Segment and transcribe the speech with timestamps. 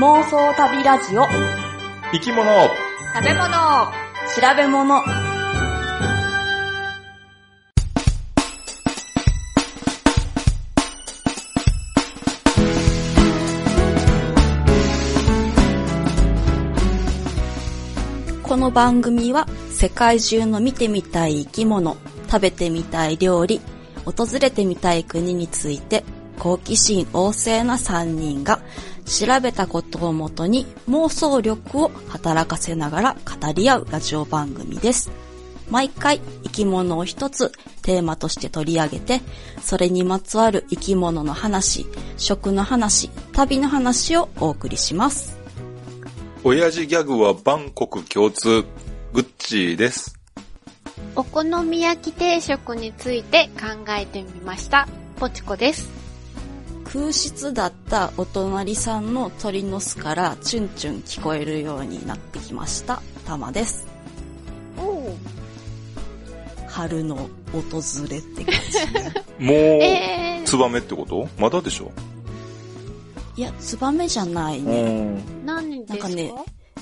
[0.00, 1.26] 妄想旅ラジオ。
[2.10, 2.50] 生き物。
[3.14, 3.50] 食べ物。
[4.34, 5.02] 調べ物。
[18.42, 21.98] この番組は世界中の見てみたい生き物、
[22.30, 23.60] 食べてみたい料理、
[24.06, 26.04] 訪れてみたい国について
[26.38, 28.60] 好奇心旺盛な3人が
[29.10, 35.10] 調べたことをもとに妄想力を働かせながら語り合うラジオ番組です。
[35.68, 37.52] 毎回生き物を一つ
[37.82, 39.20] テーマとして取り上げて、
[39.60, 41.86] それにまつわる生き物の話、
[42.16, 45.38] 食の話、旅の話をお送りします。
[46.44, 48.64] 親父ギャグは万国共通
[49.12, 50.14] グッチーです。
[51.16, 54.86] お好み焼き定食について考えてみました。
[55.18, 55.99] ポチコです。
[56.92, 63.00] 空室だったお隣さんの鳥の巣からチュンチュン聞こえるようになってきました。
[63.24, 63.86] たまです。
[64.76, 65.14] お
[66.66, 67.16] 春の
[67.52, 69.14] 訪れって感じね。
[69.38, 71.28] もう、えツバメってこと？
[71.38, 71.92] まだでしょ？
[73.36, 74.72] いや、ツバメじゃないね。
[74.72, 76.08] ー、何ですか？
[76.08, 76.34] なんかね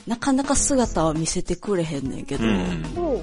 [0.07, 2.83] なかなか姿は見せてくれへんねんけど、うん。
[2.97, 3.21] お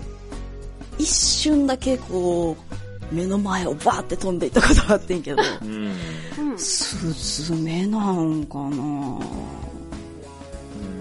[1.00, 2.76] 一瞬だけこう、
[3.12, 5.96] 目の前をバーって飛んでいったことがあってんけど、うん。
[6.40, 6.58] うん。
[6.58, 8.66] スズメなんかな？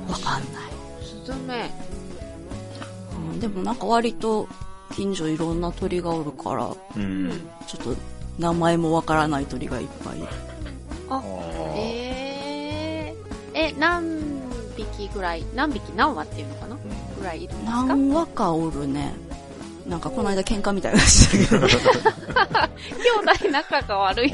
[0.09, 0.63] わかんない。
[1.03, 1.71] スズメ。
[3.33, 4.49] うんでもなんか割と
[4.95, 7.31] 近所いろんな鳥がおるから、うん。
[7.67, 7.97] ちょっと
[8.39, 10.19] 名前もわからない鳥がいっぱい。
[11.11, 11.23] あ、
[11.77, 14.21] えー、え、何
[14.77, 16.77] 匹ぐらい、何匹何羽っていうのかな？
[17.19, 17.85] ぐらいいるんですか？
[17.85, 19.15] 何羽かおるね。
[19.87, 24.33] なんかこの間喧嘩みたいなのしたけど、 兄弟仲が悪い。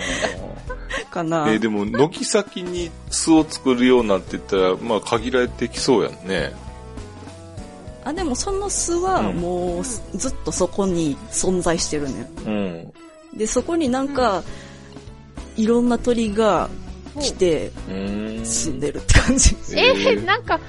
[1.11, 1.47] かな。
[1.48, 6.53] えーでも、軒先に巣を作るようなんて言ったら、まあ、限られてきそうやんね。
[8.05, 12.31] あ、でもその巣はうんもうすずっとそこに存在してるね。
[12.47, 12.50] う
[13.37, 13.38] ん。
[13.38, 14.43] で、そこになんか、
[15.56, 16.71] いろんな鳥が
[17.21, 18.41] 来てうん。
[18.44, 19.56] 住んでるって感じ。
[19.75, 20.61] ええー、なんか、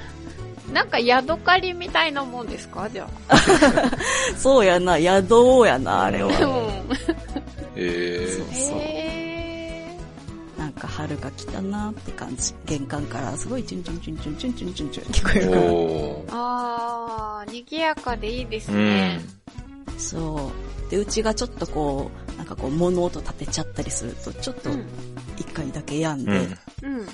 [0.74, 2.90] なんかヤドカリみたいなもんですか？
[2.90, 3.08] じゃ
[4.38, 6.26] そうやな、宿王やな、あれあ。
[6.28, 6.32] は。
[6.32, 6.98] うん。
[7.76, 8.78] えーそうそう。
[8.80, 9.98] え
[10.58, 12.54] なんか春が来たなって感じ。
[12.66, 16.38] 玄関からすごいチュンチュンチュンチュンチュンチュンチュンチュン聞こえるから。
[16.38, 19.22] あー、賑やかでいいですうねん。。
[19.98, 20.52] そ
[20.88, 20.92] う。
[20.92, 24.86] で、うちがちょっとこう、なんかこう物音立てちゃったりすると、ちょっとうん。
[25.38, 26.32] 一回だけ病んで、
[26.84, 26.96] うん。
[26.96, 27.06] うん。
[27.06, 27.12] で、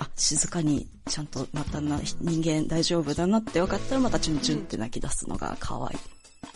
[0.00, 5.98] あ、静かにちゃんとまたな、人間大丈夫だなって分かったらまたチュンチュンって泣き出すのが可愛い。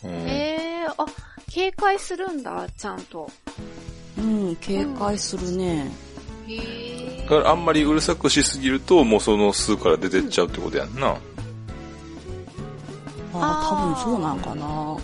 [0.04, 1.06] うんえー、あ、
[1.50, 3.30] 警戒するんだ、ちゃんと。
[4.16, 5.92] うん、警戒するね。
[6.48, 11.08] へだからあんまりうるさくしすぎると、もうその巣から出てっちゃうってことやんな。
[11.08, 11.18] あ
[13.34, 14.96] あ、多分そうなんかな。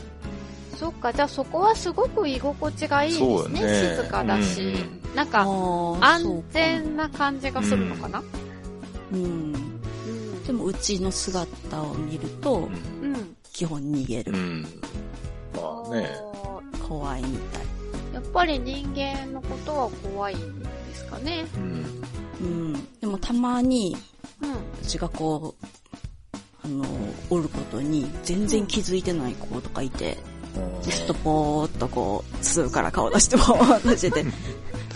[0.81, 3.61] そっか、じゃあそこはすごく居心地がいいですね。
[3.61, 4.63] ね静かだし。
[4.63, 5.41] うんなんか、
[6.01, 8.23] 安全な感じがするのかな？
[8.23, 9.25] そうん。
[9.25, 10.45] うん。
[10.45, 12.71] でもうちの姿を見ると、
[13.03, 13.37] うん。
[13.53, 14.37] 基本逃げるう。
[14.37, 14.63] ん。
[15.55, 16.09] まあね。
[16.17, 17.63] あ怖いみたい。
[18.13, 21.45] ーやっぱり人間のことは怖いんですかね。
[21.57, 22.03] うん。
[22.41, 22.89] うん。
[23.01, 23.97] でもたまに、
[24.41, 24.53] うん。
[24.53, 25.67] うちがこう、
[26.65, 26.85] あの、
[27.31, 30.17] おることに全然気づいてない子とかいて、
[30.83, 34.25] ずっとぽーっとこう、通から顔出してぽーっとしてて、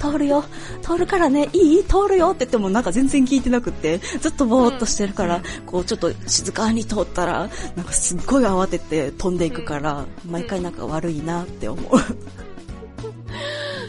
[0.00, 0.44] 通るよ
[0.82, 11.84] 通るからねいい通るよって言ってもなんか全然聞いてなくって、ずっとぼーっとしてるから、こうちょっと静かに通ったら、なんかすっごい慌てて飛んでいくから、毎回なんか悪いなって思う。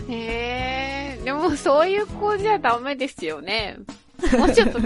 [0.12, 3.78] へえ、でもそういう子じゃダメですよね。
[4.38, 4.86] もうちょっと、 ち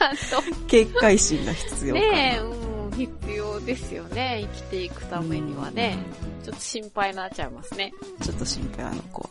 [0.00, 0.66] ゃんと。
[0.66, 2.06] 警戒心が必要かな。
[2.06, 4.48] ねえ、うん、必要ですよね。
[4.52, 5.98] 生きていくためにはね。
[6.44, 7.92] ちょっと心配になっちゃいますね。
[8.22, 9.30] ちょっと心配あの子。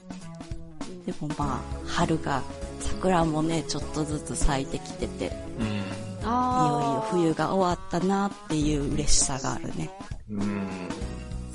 [1.05, 2.41] でもまあ、春が、
[2.79, 5.83] 桜もね、ちょっとずつ咲いてきてて、いよいよ
[6.23, 9.89] あ冬が終わったなっていう嬉しさがあるね。
[10.29, 10.41] うん。
[10.41, 10.67] うん。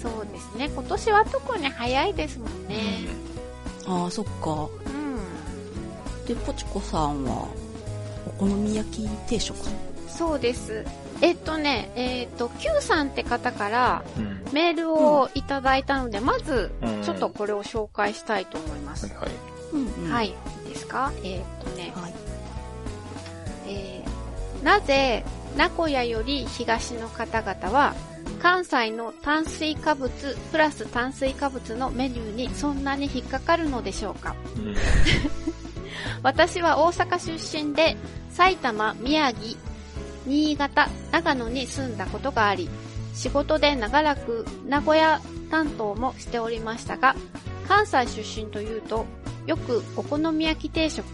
[0.01, 0.71] そうですね。
[0.73, 2.99] 今年は特に早いですもんね。
[3.87, 4.69] ああ、そっか。
[4.87, 6.27] うん。
[6.27, 7.49] で、ポチコさんは、
[8.27, 9.57] お好み焼き定食？
[10.09, 10.85] そうです。
[11.23, 14.43] えっとね、えっと、Q さんって方からうん。
[14.53, 19.07] メールをいただいたので、まずうん、ちょっとこれを紹介したいと思います。
[19.07, 19.31] はいはい。
[19.73, 20.29] うん、はい。
[20.29, 20.33] い
[20.67, 21.11] いですか？
[21.25, 22.13] えっとね、はい。
[23.69, 25.25] えーなぜ
[25.57, 27.95] 名古屋より東の方々は
[28.41, 34.37] 関西の炭水化物プラス炭水化物のメニューにそんなに引っかかるのでしょうか？
[34.57, 34.77] うん。
[36.23, 37.97] 私は大阪出身で、
[38.31, 39.57] 埼玉、宮城、
[40.27, 42.69] 新潟、長野に住んだことがあり、
[43.15, 45.21] 仕事で長らく名古屋
[45.51, 47.15] 担当もしておりましたが、
[47.69, 49.07] 関西出身というと、
[49.47, 51.05] よくお好み焼き定食、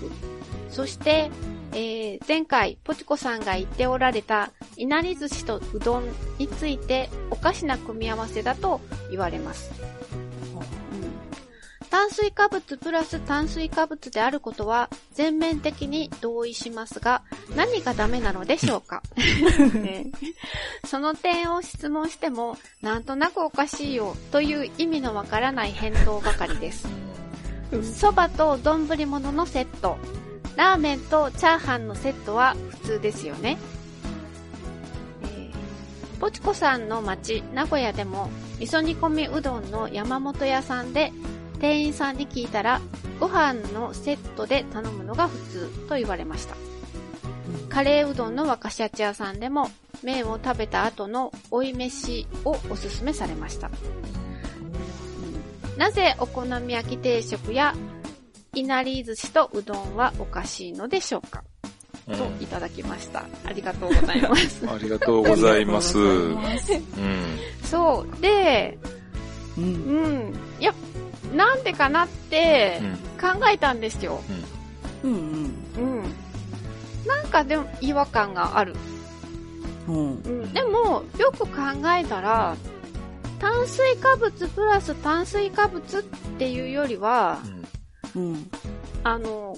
[0.71, 1.31] そして、
[1.73, 6.05] えー前回、ポチコさんが言っておられた、いなり寿司とうどん
[6.39, 9.88] について、おかしな組み合わせだと言われます。
[11.91, 17.23] 炭水化物プラス炭水化物であることは全面的に同意しますが、
[17.57, 19.03] 何がダメなのでしょうか、
[19.75, 20.07] ね。
[20.85, 26.87] その点を質問しても、なんとなくおかしいよという意味のわからない返答ばかりです。
[27.99, 29.99] そばと丼物のセット、
[30.57, 33.59] ラーメンとチャーハンのセットは普通ですよね。
[35.23, 35.69] えー
[36.21, 41.13] ポチコさんの町、名古屋でも、味噌煮込みうどんの山本屋さんで、
[41.61, 42.81] 店員さんに聞いたら、
[43.21, 46.57] ご飯のセットで頼むのが普通と言われました。
[47.69, 49.71] カレーうどんの若シャチ屋さんでも、
[50.03, 53.71] 麺を食べた後の追い飯をおすすめされました。
[55.77, 57.75] なぜお好み焼き定食や
[58.55, 61.45] いなり寿司とうどんはおかしいのでしょうか、
[62.09, 63.25] うんといただきました。
[63.45, 64.67] ありがとうございます。
[64.69, 65.99] ありがとうございます。
[65.99, 66.39] うん。
[67.63, 68.21] そう。
[68.21, 68.79] で、
[69.57, 69.65] うん。
[69.65, 70.35] うん。
[70.59, 70.75] いや、
[71.35, 72.81] なんでかなって
[73.21, 74.21] 考えたんですよ。
[75.03, 76.03] うんうん。
[77.07, 78.75] なんかでも違和感がある。
[79.87, 79.95] うん。
[79.95, 80.23] うん。
[80.25, 80.53] うん。
[80.53, 81.49] でも、よく考
[81.99, 82.57] えたら、
[83.39, 86.03] 炭水化物プラス炭水化物っ
[86.39, 87.39] ていうよりは、
[88.17, 88.51] うん。
[89.05, 89.57] あの、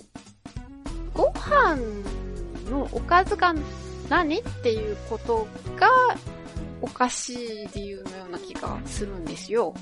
[1.14, 1.76] ご飯
[2.70, 3.54] のおかずが
[4.08, 5.46] 何っていうこと
[5.78, 5.88] が
[6.82, 7.32] おかし
[7.64, 9.74] い理由のような気がするんですよ。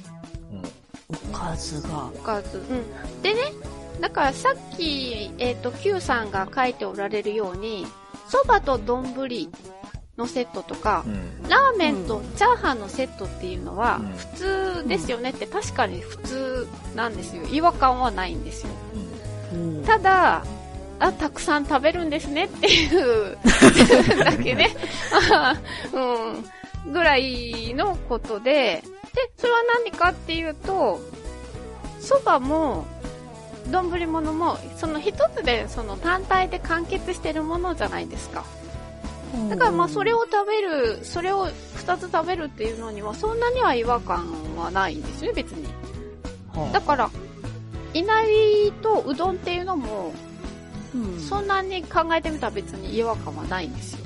[1.10, 2.06] おかずが。
[2.14, 2.58] おかず。
[2.58, 3.22] うん。
[3.22, 3.40] でね、
[4.00, 7.86] だからさっき、えっ、と、Q さんが書いておられるように、
[8.28, 9.14] 蕎麦と丼
[10.18, 11.04] のセットとか、
[11.48, 14.26] ラーメンとチャーハンのセットっていうのはうん普
[14.82, 17.44] 通ですよねって確かに普通なんですよ。
[17.50, 18.72] 違和感はないんですよ。
[19.54, 19.84] うん。
[19.84, 20.44] ただ、
[20.98, 23.38] あ、たくさん食べるんですねっていう
[24.24, 24.76] だけね。
[25.94, 26.92] うん。
[26.92, 28.82] ぐらいのことで、
[29.18, 31.00] で、それは何かっていうと、
[32.00, 32.86] 蕎麦も、
[33.70, 38.44] 丼物も、その一つで、その単体で完結してるものじゃないですか。
[39.50, 44.26] だからまあそれを食べる、それを二つ食べるっていうのにはそんなには違和感
[44.56, 45.66] はないんですよ、別に。
[46.54, 47.10] はあだから、
[47.92, 50.12] いなりとうどんっていうのも、
[50.94, 53.98] うんそんなに考えてみたら別に違和感はないんですよ。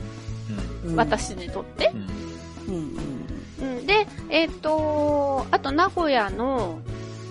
[0.86, 1.92] うん私にとって。
[2.68, 3.21] うん
[3.62, 3.78] うん。
[3.78, 6.80] うん、で、えっ、と、あと名古屋の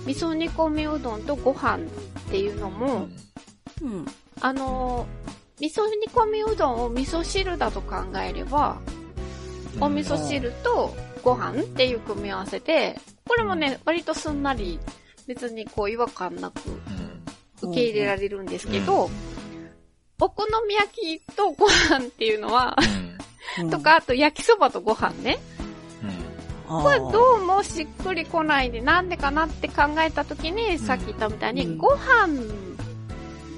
[0.06, 1.80] 味噌煮込みうどんとご飯っ
[2.30, 3.08] ていうのも、
[3.82, 4.06] うん。
[4.40, 8.80] あのー、味噌煮込みうどんを味噌汁だと考えれば、
[9.80, 14.80] お味噌汁とご飯っていう組み合わせで、これもね、割とすんなり、
[15.28, 16.62] 別にこう違和感なく
[17.62, 19.10] 受け入れられるんですけど、
[20.20, 22.76] お好み焼きとご飯っていうのは、
[23.60, 23.70] うん。
[23.70, 25.40] と、か、あと焼きそばとご飯ね。
[26.72, 32.28] ここれどうもしっくりこないで、なんでかなって考えたときに、さっき言ったみたいに、うんご飯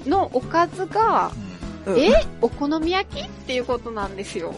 [0.04, 1.30] のおかずが、
[1.86, 2.10] え
[2.40, 4.52] お好み焼きっていうことなんですよ。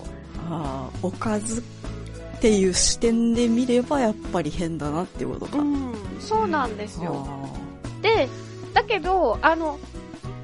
[0.49, 5.59] ああ、おかずっていう視点で見ればやっぱり変だなっていうことか。
[5.59, 7.27] うん、そうなんですよ。
[7.29, 8.29] あで、
[8.73, 9.79] だけど、あの、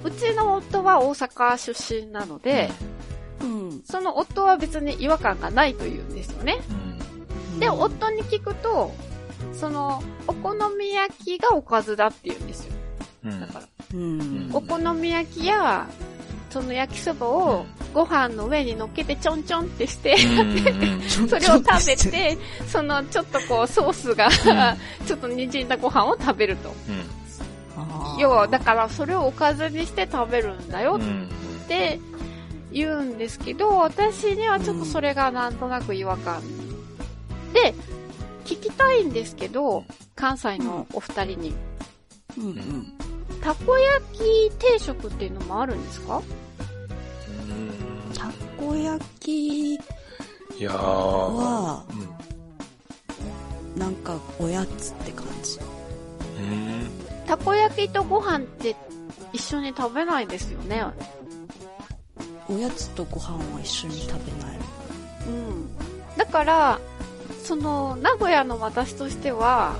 [0.05, 2.71] うちの夫は大阪出身なので、
[3.41, 3.83] あうん。
[3.85, 6.61] その夫は別に違和感がないというんですよね。
[7.59, 8.93] で、夫に聞くと、
[9.53, 12.73] その、お好み焼きがおかずだって言うんですよ。
[13.25, 13.63] だから、
[13.95, 14.51] うん。
[14.53, 15.87] お好み焼きや、
[16.51, 20.17] その焼きそばをご飯の上に乗っけてちょんちょんってして、
[21.27, 24.29] それを食べて、そのちょっとこうソースが、
[25.07, 26.75] ちょっと滲んだご飯を食べると。
[27.75, 31.01] あー要は、だからそれをおかずにして食べるんだよ
[31.65, 31.99] って
[32.71, 36.43] 言うんですけど、私にはちょっとそれがなんとなく違和感。
[37.53, 37.75] で、
[38.45, 41.55] 聞きたいんですけど、関西のお二人に、
[42.39, 42.93] うんうん。
[43.41, 46.23] たこ焼き定食っていうのもあるんですか？
[48.15, 49.79] たこ焼きい
[50.59, 50.75] やー。
[50.75, 52.13] は、うん
[53.79, 55.59] なんかおやつって感じ。
[56.39, 56.91] うん
[57.27, 58.77] たこ焼きとご飯って
[59.33, 60.85] 一緒に食べないですよね？
[62.49, 64.59] おやつとご飯は一緒に食べない。
[65.27, 65.77] うん。
[66.17, 66.81] だから、
[67.45, 69.75] その、名古屋の私としては、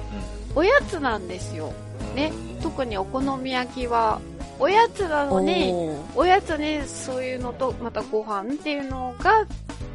[0.55, 1.73] おやつなんですよ。
[2.15, 2.33] ね。
[2.63, 4.21] 特にお好み焼きは、
[4.59, 5.73] おやつなのに、
[6.15, 9.47] おやつにそういうのと、またご飯っていうのが、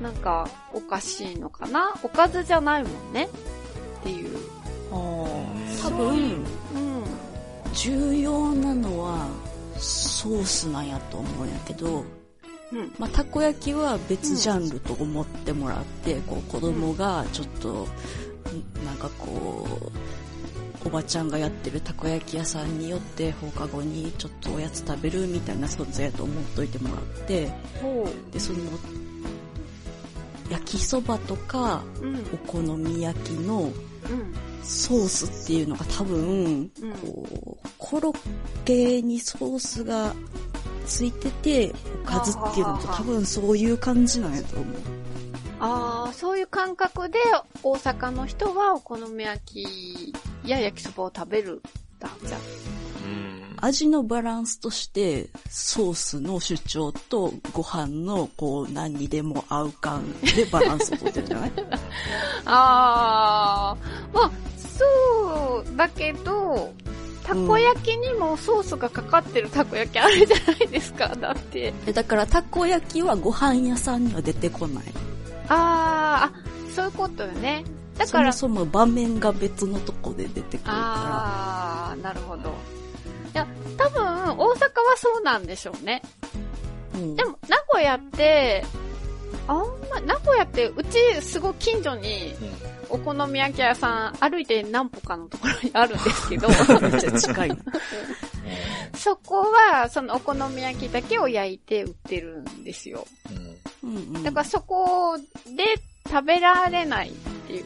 [0.02, 3.30] なんか、おかしいのかなおかずじゃないもんね
[4.00, 4.38] っていう。
[4.92, 6.44] 多分、うん。
[7.74, 9.28] 重要なのは、
[9.78, 12.04] ソースなんやと思うんやけど、
[12.72, 12.94] うん。
[12.98, 19.68] まあ、たこ焼きは別ジャンルと思ってもらって、こう子供がちょっと、んなんかこ
[20.84, 27.48] う、おばちゃんがやってるたこ焼き屋さんによって放課後にちょっとおやつ食べるみたいな存在やと思っといてもらって、
[27.82, 28.60] ほで、その、
[30.50, 32.06] 焼きそばとか、う。
[32.06, 32.20] うん。
[32.34, 33.72] お好み焼きのうん。
[34.64, 36.70] ソースっていうのが多分、
[37.02, 38.18] こう、コロッ
[38.66, 40.14] ケにソースが
[40.88, 44.76] ついてて、おかずっていうのと多分そういう感じなんやと思う。
[45.60, 47.20] ああ、そういう感覚で
[47.64, 50.14] 大阪の人はお好み焼き
[50.46, 51.62] や焼きそばを食べるん
[52.00, 52.10] だ。
[52.26, 53.44] じゃうん。
[53.60, 61.52] 味のバランスとして、ソースの主張とご飯のこう何にでも合う感でバランスをとってるんじゃない？
[62.46, 62.46] あ。
[62.46, 63.78] ああ、
[64.14, 66.72] まあ、そうだけど、
[67.28, 71.10] たこ焼きにもソースがかかってるたこ焼きあるじゃないですか。
[71.10, 71.74] だって。
[71.86, 74.86] えだからたこ焼きはご飯屋さんには出てこない。
[75.50, 77.66] あーあ、そういうことよね。
[77.98, 82.50] だそから、もそも場面が別のとこで出てくるかああ、なるほど。
[82.50, 82.54] い
[83.34, 83.46] や、
[83.78, 84.56] 多分、大阪は
[84.96, 86.02] そうなんでしょうね。
[86.94, 87.00] ら。
[87.02, 88.64] うんでも、名古屋って、
[89.48, 89.58] あん
[89.90, 92.34] ま、名古屋って、うち、すごい近所に、
[92.90, 97.58] お好み焼き屋さん、歩いて何歩かのところにあるんですけど、めっちゃ近いな。
[98.96, 103.06] そこは、そのお好み焼きだけを焼いて売ってるんですよ。
[103.84, 104.24] うん。
[104.24, 105.24] だからそこで
[106.10, 107.12] 食べられないっ
[107.48, 107.66] ていう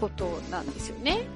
[0.00, 1.26] ことなんですよね。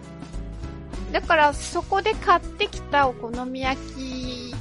[1.12, 4.54] だからそこで買ってきたお好み焼き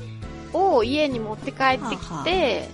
[0.53, 2.67] を家に持って帰ってきて、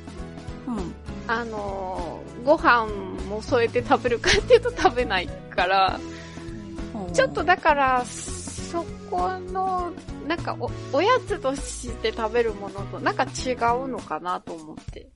[0.67, 0.93] うん
[1.27, 2.87] あのー、ご飯
[3.29, 5.99] も添えて食べるかっていうと食べないから、
[7.13, 9.91] ちょっとだから、そこの、
[10.27, 15.07] なんかお、おやつとして食べるものとなんか違うのかなと思って。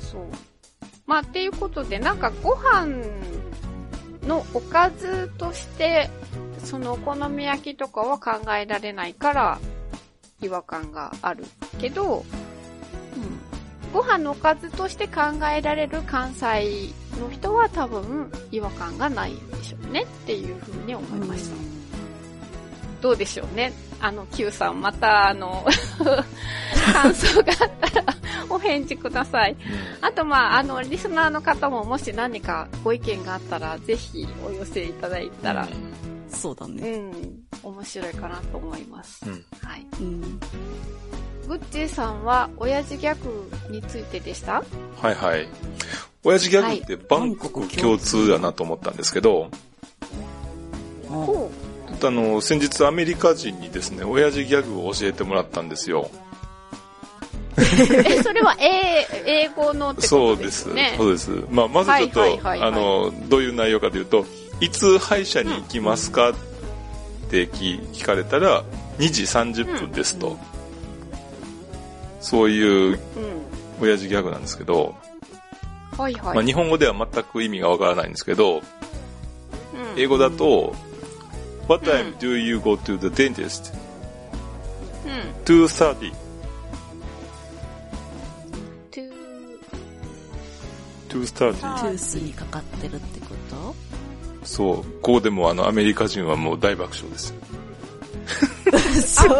[0.00, 0.22] そう。
[1.06, 2.86] まあ、っていうことで、なんかご飯
[4.26, 6.08] のおかずとして、
[6.64, 9.58] そのお好み焼きとかは考えられないから、
[10.40, 11.44] 違和感がある
[11.78, 12.24] けど、
[13.94, 15.22] ご飯のおかずとして考
[15.56, 21.56] えられる関西の人は多分違和感がないんでしょうねっていうふうに思いました。
[23.00, 23.72] どうでしょうね？
[24.00, 25.64] あの、Q さん、また、あの、
[26.92, 28.04] 感想があったら
[28.50, 29.56] お返事ください。
[30.00, 35.68] あと、まあ、あの、リスナーの方ももし何かご意見があったら、ぜひお寄せいただいたら、
[36.30, 36.96] そうだうね。
[36.98, 37.12] ん、
[37.62, 39.24] 面白いかなと思います。
[39.26, 39.32] うん。
[39.62, 39.86] はい。
[40.00, 40.40] うん。
[41.46, 44.62] グッチーさんは、親父ギャグについてでした？
[45.00, 45.48] はいはい。
[46.22, 49.50] 親父ギャグってバンコク共通だなと思ったんですけど、
[51.08, 51.50] ほ
[52.02, 56.10] あの、先日アメリカ人にですね、親父ギャグを教えてもらったんですよ。
[56.12, 57.60] う。
[57.60, 60.94] え、それは英、英語のってことそうでですすね。
[60.96, 61.30] そうです。
[61.50, 64.26] まあ、まずちょっと、はいはいはいはいあの、どういう内容かというと、
[64.60, 66.30] いつ歯医者に行きますか？
[66.30, 66.34] っ
[67.30, 68.64] て聞聞かれたら、
[68.98, 70.36] 2時30分ですと。
[72.24, 72.98] そういううん。
[73.82, 74.94] 親父ギャグなんですけど、
[75.98, 76.34] はいはい。
[76.36, 78.62] まあ、日本語では全く意味がわからないんですけど、うん
[79.96, 80.74] 英語だと、
[81.68, 83.72] What うん time do you go to the dentist?
[85.04, 85.44] うん。
[85.44, 86.12] 2.30.
[88.90, 89.10] to,
[91.08, 91.74] 2.30.
[91.74, 93.74] あトゥースにかかってるってこと？
[94.46, 94.76] そう。
[95.00, 97.34] ここでもあのアメリカ人はもう大爆笑です。
[99.00, 99.34] そう。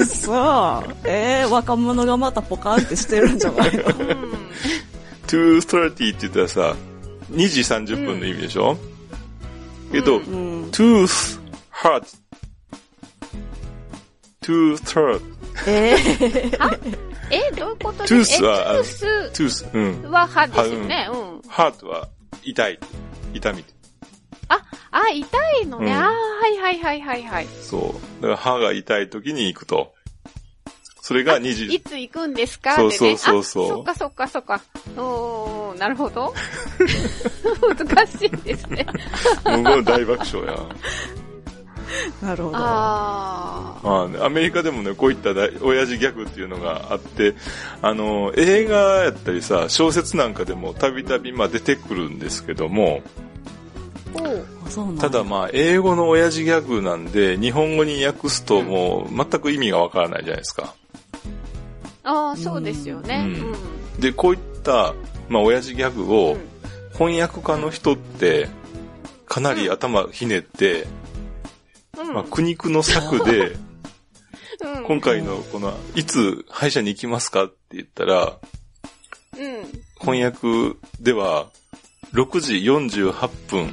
[0.00, 0.32] 嘘。
[1.04, 3.82] えー、若者がまたポカンってしてるんじゃないの？
[3.82, 3.90] うん。
[5.26, 6.76] 2.30って言ったらさ、
[7.32, 8.76] 2時30分の意味でしょ、
[9.90, 10.70] けど、うんうん。
[10.70, 11.40] tooth,
[11.72, 12.04] heart,
[14.42, 15.20] two-third,
[15.66, 16.78] えー、
[17.30, 20.10] え、どういうことトゥースはえ、トゥース tooth, うん。
[20.10, 21.08] は歯ですよね？
[21.10, 21.38] うん。
[21.48, 22.08] heart は
[22.42, 22.78] 痛い。
[23.32, 23.64] 痛み。
[24.90, 25.26] あ、あ、痛
[25.62, 25.92] いのね。
[25.92, 27.46] うんあーはいはいはいはいはい。
[27.62, 28.22] そう。
[28.22, 29.92] だから歯が痛い時に行くと。
[31.00, 31.80] それが2い時。
[31.80, 32.76] つ行くんですか？
[32.76, 33.16] そうってね。
[33.18, 35.00] そうそうそうあそっかそっかそっか。
[35.02, 36.32] おー、なるほど。
[37.76, 38.86] 難しいですね。
[39.44, 40.58] もう大爆笑や。
[42.22, 42.56] なるほど。
[42.56, 47.34] ああ、アメリカでもね、こういった大親父ギャグっていうのがあって、
[47.82, 53.02] あの、映画やったりさ、小説なんかでもたびたびまあ出てくるんですけども、
[55.00, 60.74] ただまあ、英語の親父ギャグなんで、日本語に訳すともう全く意味がわからないじゃないですか。
[62.02, 63.24] ああ、そうですよね。
[63.26, 63.52] ううん
[63.98, 64.00] ん。
[64.00, 64.94] で、こういった、
[65.28, 66.54] まあ、親父ギャグをうん
[66.94, 68.48] 翻訳家の人って、
[69.26, 70.86] かなり頭ひねって、
[71.98, 73.64] うんまあ、苦肉の策で、うん
[74.86, 78.38] 今回のこの、いつ歯医者に行きますかって言ったら、
[79.36, 79.64] うん。
[79.98, 81.48] 翻訳では、
[82.12, 83.72] 6時48分、む、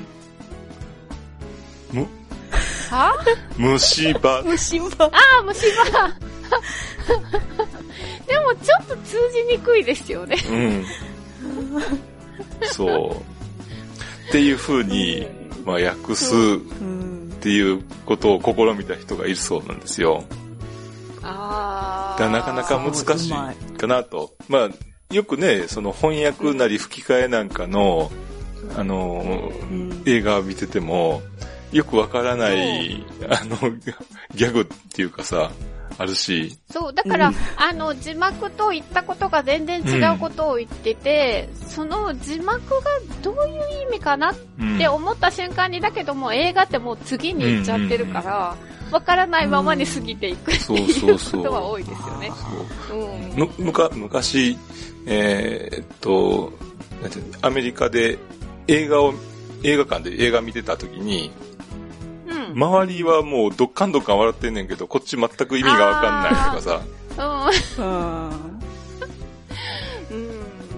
[2.95, 3.13] は
[3.57, 5.05] 虫歯、虫歯。
[5.05, 6.07] ああ、虫歯
[8.27, 10.37] でもちょっと通じにくいですよね。
[10.49, 10.85] うん。
[12.63, 13.11] そう。
[14.29, 15.27] っていう風に、
[15.65, 17.33] まあ、訳すっうん。
[17.41, 20.23] ていうことを試みた人がいるそうなんですよ。
[21.23, 23.33] あだからなかなか難しい
[23.77, 24.35] かなと。
[24.47, 24.69] まあ、
[25.13, 28.11] よくね、その翻訳なり吹き替えなんかの、
[28.77, 30.03] あの、うん。
[30.05, 31.21] 映画を見てても、
[31.71, 33.57] よくわからない、あの、
[34.35, 35.51] ギャグっていうかさ、
[35.97, 42.89] あるし、そう、だから、うんあの、字幕と言ったことが全然違うことを言ってて、その字幕が
[43.21, 44.77] どういう意味かなっうん。
[44.77, 48.55] て思った瞬間に、だけども映画ってもう次に行っちゃってるから、
[48.91, 52.31] わからないままに過ぎていくってそういうこそうそうとは多いですよね。
[52.87, 53.33] そううん。
[53.35, 54.57] む、むか、昔、
[55.05, 56.51] えーっと、
[57.41, 58.17] アメリカで
[58.67, 59.13] 映画を、
[59.63, 61.50] 映画館で映画見てた時に、うん。
[62.53, 66.81] 周りはもうどっかんどっかん笑ってんねんけど、こっち全く意味がわかんないとかさ。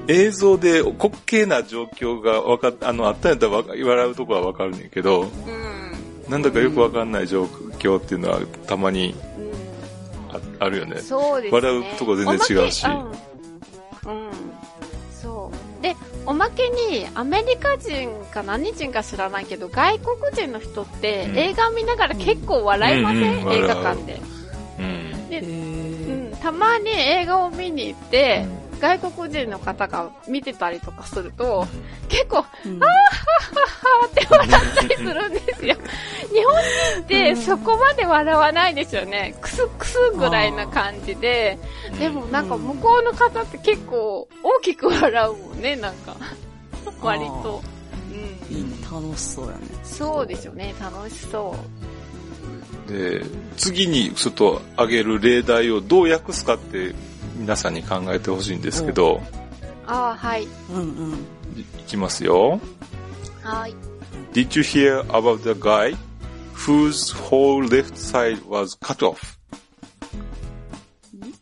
[0.08, 3.52] 映像で滑稽な状況がわかっ、あの、あったんやったら
[3.86, 5.32] 笑うとこはわかるねんけど、うん。
[6.30, 9.42] なんだかよくわかんない状況っていうのはたまにう
[10.34, 10.36] ん。
[10.36, 10.98] ああるよね。
[11.00, 11.62] そうですね。
[11.62, 13.12] 笑うとこ全然違うしおま
[14.04, 14.18] けうん。
[14.18, 14.32] うん。
[15.22, 15.82] そう。
[15.82, 21.38] で、おまけに、アメリカ人か何人か知らないけど、外国人の人ってうん。
[21.38, 23.48] 映画見ながら結構笑いません、うん。
[23.48, 24.22] うん映画館で。
[24.80, 25.30] うん。
[25.30, 28.46] で、へうーん、たまに映画を見に行って、
[28.84, 31.66] 外国人の方が見てたりとかすると、
[32.10, 35.76] 結構、はうんーって笑ったりするんですよ。
[36.34, 36.54] 日本
[36.98, 39.38] 人ってそこまで笑わないですよね。
[39.40, 41.58] クスクスぐらいな感じで。
[41.98, 46.18] でもなんか向こうの方って結構大きく笑うもんね、なんか。
[47.02, 47.64] 割と。
[48.12, 48.58] うん。
[48.58, 49.60] いいね、楽しそうやね。
[49.86, 51.56] そうですよね、楽しそ
[52.90, 52.92] う。
[52.92, 53.24] で、
[53.56, 56.94] 次にちょっと挙げる例題をどう訳すかって
[57.37, 59.23] 皆さんに考えてほしいんですけど、
[59.87, 60.47] ああ、はい。
[60.71, 61.13] うんうん。
[61.57, 62.61] いいきますよ。
[63.43, 63.75] はい。
[64.33, 65.97] Did you hear about the guy
[66.55, 69.39] whose whole left side was cut off?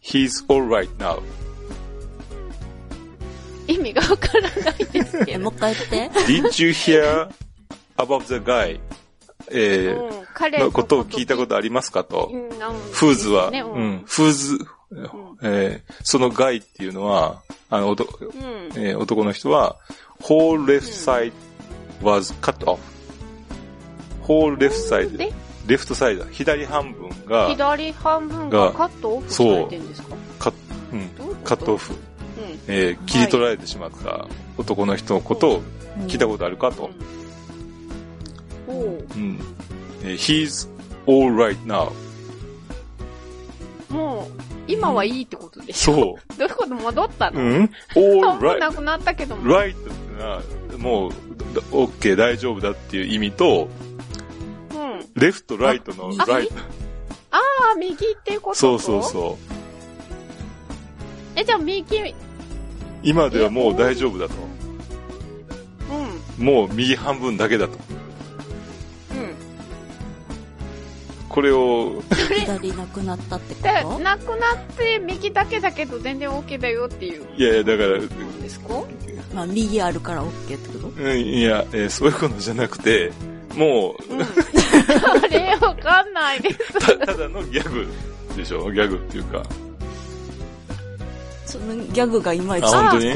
[0.00, 1.20] He's alright now.
[3.66, 5.44] 意味がわからないですけえ、ど。
[5.44, 6.20] もう一回言って。
[6.20, 7.28] Did you hear
[7.96, 8.78] about the guy?
[9.50, 12.31] えーうん、 ん彼のことを聞いたことありますかと。
[12.91, 13.81] フーズは、ねううん。
[13.97, 14.65] ん、フーズ、
[15.43, 18.31] えーそのガイっていうのは、あの、おとうん。
[18.75, 19.75] えー男の人は、
[20.21, 21.31] whole left side
[22.01, 22.79] was cut off.
[24.23, 25.31] whole left side, で、
[25.67, 30.15] レフトサイド、左半分が、左半分がカットオフされてるんですか？
[30.39, 30.53] カ
[30.91, 31.09] うん、
[31.43, 31.99] カットオフ、うん。
[32.67, 34.25] えー切り取られてしまった
[34.57, 35.61] 男の人のことを
[36.07, 36.89] 聞いたことあるかと。
[38.67, 39.05] おう。
[39.15, 39.39] うん
[40.03, 40.69] えー he's
[41.07, 41.91] alright now.
[43.89, 45.93] もう、今はいいってことでしょ？
[45.93, 46.75] そどういうこと？
[46.75, 47.33] 戻ったう。
[47.33, 48.59] のうん alright.
[48.59, 49.43] なくなったけども。
[49.43, 49.89] right って
[50.21, 50.41] のは、
[50.77, 51.11] もう、
[51.53, 53.67] ど OK 大丈夫だっていう意味と、
[54.73, 55.05] うん。
[55.15, 56.53] レフト、ライトのあライト。
[57.31, 57.37] あ
[57.73, 58.55] あ、右っていうこと？
[58.55, 59.37] そうそうそ
[61.35, 61.39] う。
[61.39, 61.85] え、じゃあ右、
[63.03, 64.35] 今ではもう大丈夫だと。
[66.39, 67.77] うん、もう右半分だけだと。
[71.33, 72.03] これを、
[72.39, 78.81] 左なくなったってこで、と なくなって右だけだけど全然 OK だよっていういやいや、だから、ですか？
[79.33, 81.01] まあ、右あるから OK ってこと？
[81.01, 83.11] うん、いや、えーそういうことじゃなくて、
[83.55, 84.21] もう、うん。
[85.23, 86.73] あれ、わかんないです。
[86.97, 87.87] たただのギャグ
[88.35, 88.69] でしょ？
[88.71, 89.41] ギャグっていうか。
[91.45, 92.65] そのギャグがいまいち、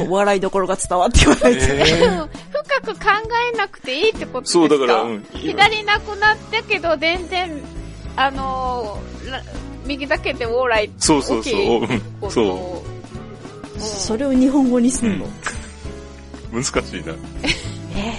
[0.09, 1.83] 笑いどころが伝わってこないですね。
[1.87, 2.29] えーうん
[2.85, 3.09] 深く考
[3.53, 4.59] えなくていいってことですか？
[4.59, 5.25] そう、だから、うん。
[5.33, 7.61] 左なくなったけど全然、
[8.15, 8.97] あの
[9.85, 11.83] 右だけでオーライそうそうそう。
[11.83, 12.85] OK ううん
[13.77, 15.29] それを日本語にすんの、う。
[16.53, 17.13] 難しいな。
[17.95, 18.13] え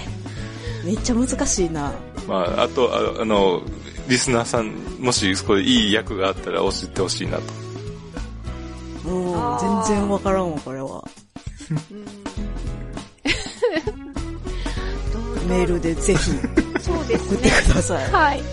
[0.85, 1.91] めっちゃ難しいな。
[2.27, 3.61] まあ、あと、ああの、
[4.07, 7.43] リスナーさん、もし、これいい役があったら教えてほしいなと。
[9.09, 11.03] もう全然わからんわ、これは。
[15.47, 16.31] メールでぜひ
[16.83, 17.55] 送ってね。
[17.67, 18.11] ください。
[18.11, 18.43] はい。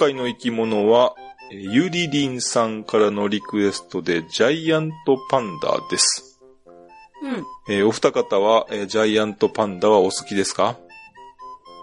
[0.00, 1.14] 回の生き物は、
[1.52, 6.40] えーゆりりんさんからのリクエストでジャイアントパンダです。
[7.22, 7.44] うん。
[7.74, 10.76] えーお二方は、えージャイアントパンダはお好きですか？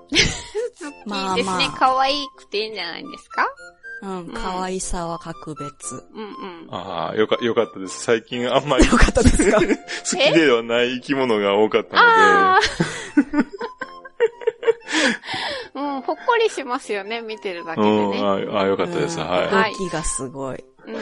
[1.06, 1.74] まあいいですねま。
[1.76, 3.46] あ可愛くていいんじゃないですか？
[4.04, 6.06] うん、可愛さは格別。
[6.14, 6.68] うんうん。
[6.70, 8.04] ああ、よか、よかったです。
[8.04, 9.58] 最近あんまりよかったですか？
[9.60, 12.60] 好きではない生き物が多かったあのあ
[15.76, 18.20] うん、ほっこりしますよね、見てるだけで、でうん、ね。
[18.52, 19.20] ああ、よかったです。
[19.20, 20.64] うんははい動きがすごい。
[20.88, 20.96] うん。
[20.96, 21.00] い。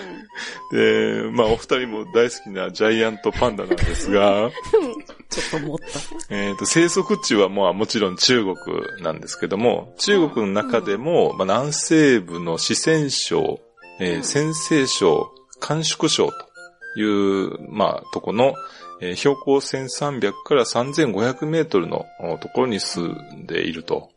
[0.71, 4.49] で、まあ、お二人も大好きなジャイアントパンダなんですが、
[5.29, 6.35] ちょっと持った。
[6.35, 8.55] えっと、生息地はまあもちろん中国
[9.03, 13.59] なんですけども、中国の中でも、まあ、南西部の四川省、
[13.99, 18.55] えー、陝西省、甘粛省という、まあ、とこの、
[19.01, 24.09] えー標高1300から3500メートルのおところに住んでいると。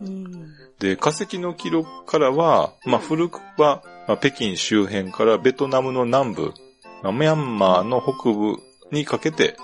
[0.00, 0.54] うん。
[0.78, 6.54] で、化石の記録からは、まあ、古くは、まあ、北京周辺からベトナムの南部、
[7.02, 8.56] まあミャンマーの北部
[8.92, 9.56] にかけて、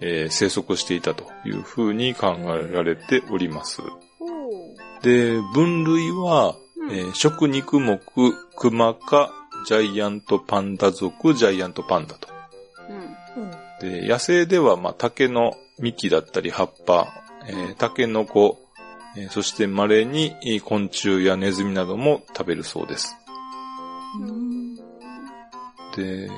[0.00, 3.82] えー生息していたというふうに考えられております。
[3.82, 8.00] おで、分類は、うんえー食肉目、
[8.56, 9.30] クマ科、
[9.66, 12.28] ジャイアントパンダ属、ジャイアントパンダと。
[13.82, 13.90] うん。
[13.90, 17.08] で、野生では、まあ、竹の幹だったり葉っぱ、
[17.48, 18.58] えー、竹の子、
[19.16, 23.14] えーそして稀にえー昆虫やネズミなども食べるそうです。
[24.20, 24.76] うん。
[25.96, 26.30] で、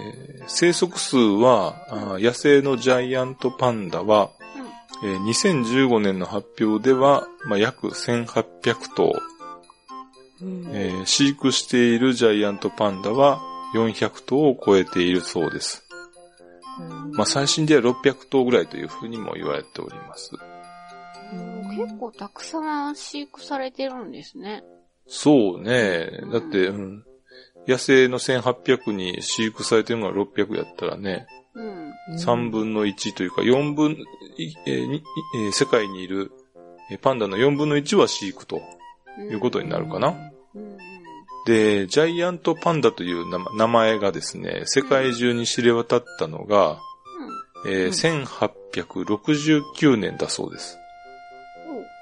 [0.48, 4.30] 生息数は、野生のジャイアントパンダは、
[5.04, 9.12] えー2015年の発表では、まあ、約1800頭、
[10.42, 13.40] うんえー飼育しているジャイアントパンダは
[13.74, 15.83] 400頭を超えているそうです。
[17.12, 20.32] まあ、最新では600頭ぐらいというふうにも言われております。
[21.76, 24.64] 結構たくさん飼育されてるんですね。
[25.06, 26.10] そうね。
[26.32, 27.04] だって、うん、
[27.66, 31.92] 野生の1800に飼育されてるのが600やったらね、うん。
[32.16, 33.92] 3分の1というか4分、
[34.36, 35.02] いえーに
[35.36, 36.32] えー世界にいる
[36.90, 38.60] えーパンダの4分の1は飼育と
[39.18, 40.14] いうことになるかな。
[40.54, 40.76] うん。
[41.46, 46.78] で、ジャイアントパンダという名名前がですね、世界中に知れ渡ったのが、
[47.66, 48.26] えー
[48.72, 50.78] 1869年だそうです。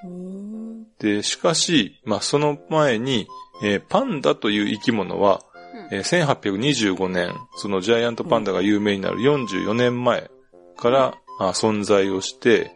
[0.05, 0.85] うん。
[0.99, 3.27] で、しかし、まあ、その前に、
[3.63, 5.43] えーパンダという生き物は、
[5.91, 10.31] えー1825年、そのジャイアントパンダが有名になる44年前
[10.77, 12.73] から、あ存在をして、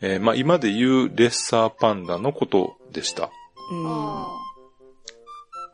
[0.00, 3.30] えーまあ、今で言うレッサーパンダのことでした。
[3.70, 4.43] うん。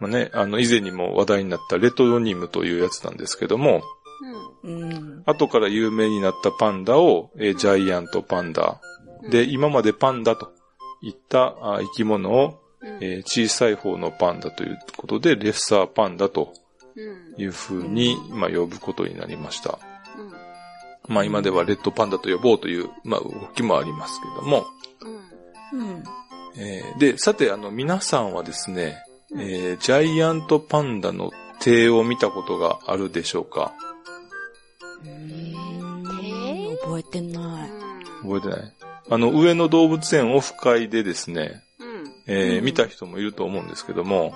[0.01, 4.67] あまあね、あの、以前にも話題になったレトロニムというやつなんですけども、あ。
[4.67, 4.83] うん。
[4.83, 5.23] うん。
[5.27, 8.81] 後から有名になったパンダを、えージャイアントパンダ。
[9.31, 10.53] で、今までパンダと
[11.03, 16.55] いったあ生き物を、うん、えー小さい方のパンダということで、レッサーパンダと
[16.97, 17.01] う
[17.39, 17.41] ん。
[17.41, 19.79] いう風に、まあ、呼ぶことになりました。
[21.09, 21.15] うん。
[21.15, 24.67] まあ、今ではレッドパンダと呼ぼうという、まあ、動きもありますけども。
[25.73, 25.81] うん。
[25.81, 26.05] うん。
[26.59, 28.99] えーで、さて、あの、皆さんはですね、
[29.37, 33.73] えージャイアントパンダの手を見たことがあるでしょうか？
[35.05, 37.71] うん覚えてない。
[38.23, 38.73] 覚えてない
[39.11, 41.88] あの、上野動物園オフ会でですね、うん。
[41.88, 44.33] うんえー見た人もいると思うんですけども、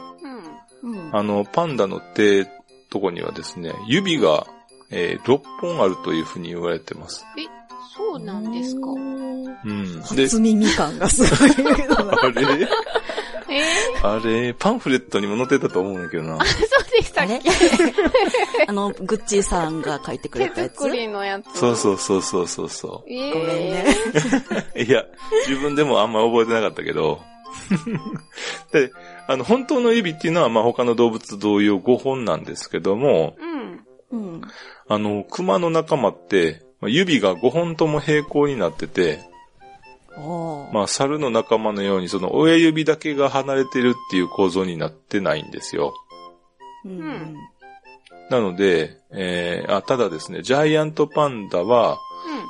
[0.83, 0.93] うん。
[0.93, 1.17] うん。
[1.17, 2.45] あの、パンダの手
[2.91, 4.47] とこにはですね、指が、
[4.91, 7.25] えー6本あるというふうに言われてます。
[7.39, 7.43] え、
[7.97, 8.89] そうなんですか？
[8.91, 10.01] うん。
[10.17, 11.23] で、初耳感がす
[11.63, 12.15] ごいけどな。
[12.23, 12.69] あれ？
[13.57, 13.63] え
[14.03, 16.37] あれ、パンフレットにも載ってたと思うんだけどな。
[16.39, 17.51] ー、そうでしたあれっけ？
[18.67, 21.59] あの、グッチーさんが書いてくれたやつ手作りのやつ。
[21.59, 23.85] そうそうそうそうそうそえー、ごめんね。
[24.77, 24.79] う。
[24.83, 25.05] いや、
[25.49, 27.21] 自分でもあんま覚えてなかったけど。
[28.73, 28.91] で、
[29.27, 33.85] あの、本当の指っていうのは、まあ、他の動物同様5本なんですけども、うん。
[34.11, 34.43] うん。
[34.89, 39.21] あの、熊の仲間って、まあ指が5本とも平行になってて、
[40.73, 45.95] まあ、猿の仲間のように、その親指だけが離れてるっていう構造になってないんですよ。
[46.85, 47.35] うん。
[48.31, 51.99] なので、えーあ、ただですね、ジャイアントパンダは、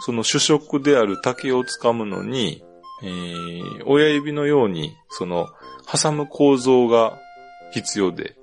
[0.01, 2.63] その主食である竹を掴むのに、
[3.03, 5.49] えー親指のように、その、
[5.91, 7.19] 挟む構造が
[7.73, 8.37] 必要で。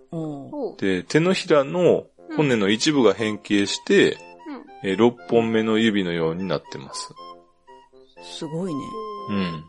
[0.78, 2.06] で、手のひらの
[2.36, 4.18] 骨の一部が変形して、
[4.84, 7.14] え6本目の指のようになってます。
[8.24, 8.82] すごいね。
[9.30, 9.64] うん。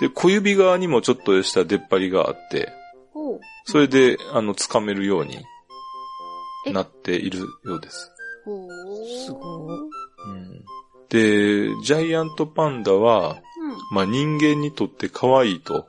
[0.00, 2.72] で、小指側にもちょっとした出っ張りがあって、
[3.12, 3.40] ほう。
[3.66, 5.38] それで、あの、掴めるように
[6.66, 6.72] え？
[6.72, 8.10] なっているようです。
[8.44, 8.68] ほう。
[9.26, 9.78] すごい。
[9.78, 10.64] うん
[11.08, 13.40] で、ジャイアントパンダは、うん。
[13.94, 15.86] まあ、人間にとって可愛いと、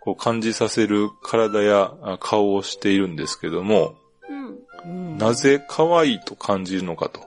[0.00, 3.94] こう感じさせる体やあ顔をしているんですけども、
[4.28, 4.58] うん。
[4.84, 7.20] うんなぜ可愛いと感じるのかと。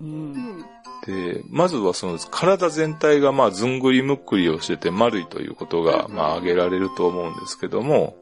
[0.00, 0.04] う。
[0.04, 0.64] うんん。
[1.06, 8.16] で、まずはその体全体がまあずんぐりむっくりをしてて丸いということがまあ挙げられると思うんですけども、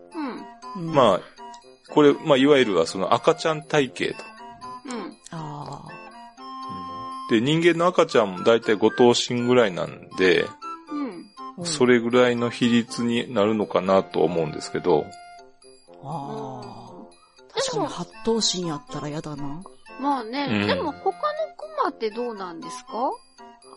[0.76, 0.88] うん。
[0.88, 1.20] うんまあ、
[1.90, 4.24] これ、まあいわゆるはその赤ちゃん体型と。
[4.86, 5.16] うん。
[5.30, 5.88] あ
[7.30, 11.62] で、人間の赤ちゃんもだいたい5頭身ぐらいなんで、うん。
[11.62, 11.64] あ。
[11.64, 15.06] それぐらいの比率になるのかなと思うんですけど、
[16.02, 16.72] ああ。
[17.54, 19.62] 確かに八頭身やったら嫌だな。
[20.02, 21.12] まあね、うんでも他の
[21.56, 23.12] クマってどうなんですか？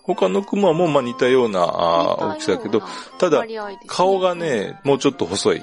[0.03, 2.81] 他のクマもまあ似たような大きさだけど、
[3.19, 3.45] ただ
[3.87, 5.61] 顔が、ね、もうちょっと細い。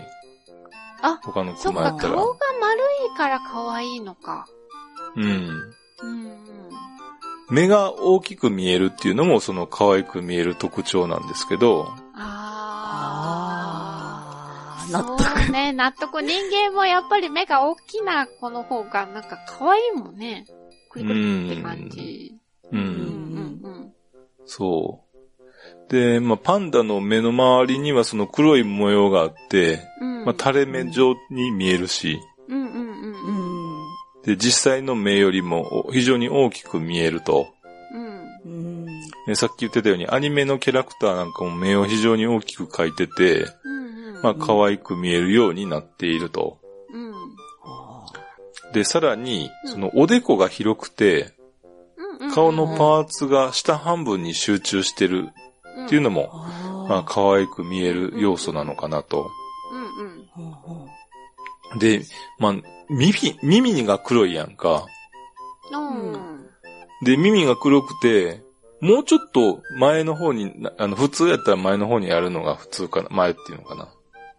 [1.03, 2.14] あ他のそっか、クマやったら。
[2.14, 2.81] 顔が丸
[3.12, 4.46] いから可愛いのか。
[5.16, 5.25] うん。
[5.25, 6.38] うん。
[7.51, 11.88] 目が大きく見えるっていうのもその可愛く見える特徴なんですけど。
[14.92, 15.22] 納得。
[15.22, 16.22] そうね、納得。
[16.22, 20.46] 人間もやっぱり目が大きな子の方がなんか可愛いもんね。
[20.90, 22.35] クリクリって感じ。
[22.70, 22.76] う。
[22.76, 23.92] うんんうん
[24.46, 25.12] そう。
[25.88, 30.24] で、まあ、パンダの目の周りにはその黒い模様があって、うん。
[30.24, 33.78] まあ、垂れ目状に見えるし、うんうんうんううん。
[33.78, 34.22] ん。
[34.24, 37.48] で、実際の目よりも非常に大きく見えると。
[37.94, 38.22] うん。
[38.44, 38.87] うん。
[39.26, 43.52] ねさっき言ってたようにアニメのキャラクターなんかも目を非常に大きく描いてて、うんうん。
[44.22, 46.58] まあ、可愛く見えるようになっていると。
[46.92, 47.12] うん。
[47.64, 48.06] あ
[48.72, 51.32] で、さらに、そのおでこが広くて。
[52.32, 55.30] 顔のパーツが下半分に集中してる
[55.87, 56.87] っていうのも、あ。
[56.88, 59.28] まあ、可愛く見える要素なのかなと。
[61.78, 62.02] で、
[62.38, 62.54] まあ、
[62.88, 64.87] 耳、耳が黒いやんか。
[65.72, 66.46] うん。
[67.04, 68.42] で、耳が黒くて、
[68.80, 73.88] もうちょっと前の方に、なあの、普通やったら前の方にあるのが普通かな、前っていうのかな。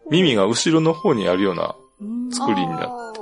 [0.09, 3.13] 耳が後ろの方にあるような、うん作りになっあー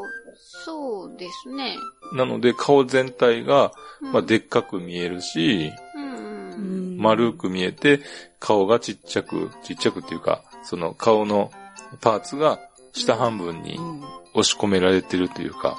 [0.65, 1.75] そうですね。
[2.13, 6.97] なので顔全体が、うんまあ、でっかく見えるし、うんううん。
[6.97, 7.99] ん丸く見えて、
[8.39, 11.51] 顔がちっちゃく、ちっちゃくっていうか、その顔の
[11.99, 12.59] パーツが
[12.93, 14.01] 下半分にうん
[14.33, 15.77] 押し込められてるというか、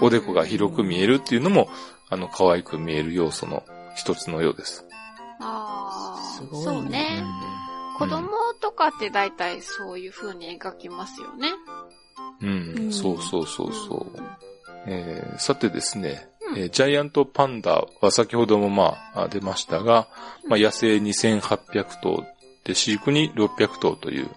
[0.00, 1.68] うんおでこが広く見えるっていうのも、
[2.10, 3.62] あの、可愛く見える要素の
[3.96, 4.84] 一つのようです。
[5.40, 7.24] ああ、すごいねそうね。
[8.00, 8.28] うん子供
[8.60, 11.50] とかって大体そういう風に描きますよね。
[12.42, 14.20] うん、うんそうそうそうそう。
[14.20, 14.22] ん
[14.86, 20.08] えーさてですね、うんえージャイアントパンダは先ほどもまああ出ましたが、
[20.48, 22.24] まあ、野生に1800頭
[22.64, 24.30] で飼育に600頭という、うん。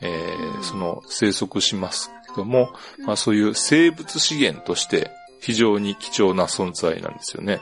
[0.00, 7.60] えーうんその生息しますけども、うんまあそういう生物資源として非常に貴重な存在なんですよね。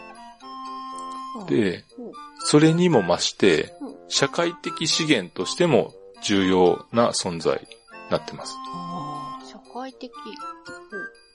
[1.48, 1.84] でうん、
[2.40, 7.66] それにも増してうん、社会的資源としても重要な存在に
[8.10, 8.54] なってます。
[8.74, 10.10] あ社会的。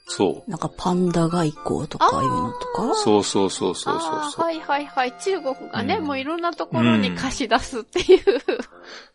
[0.08, 0.50] そう。
[0.50, 4.44] ーなんかパンダ外交とかいうのとかそうそうそうそうそう。
[4.44, 5.14] はいはいはい。
[5.20, 8.22] 中国がね、うんもういろんなところに貸し出すっていう。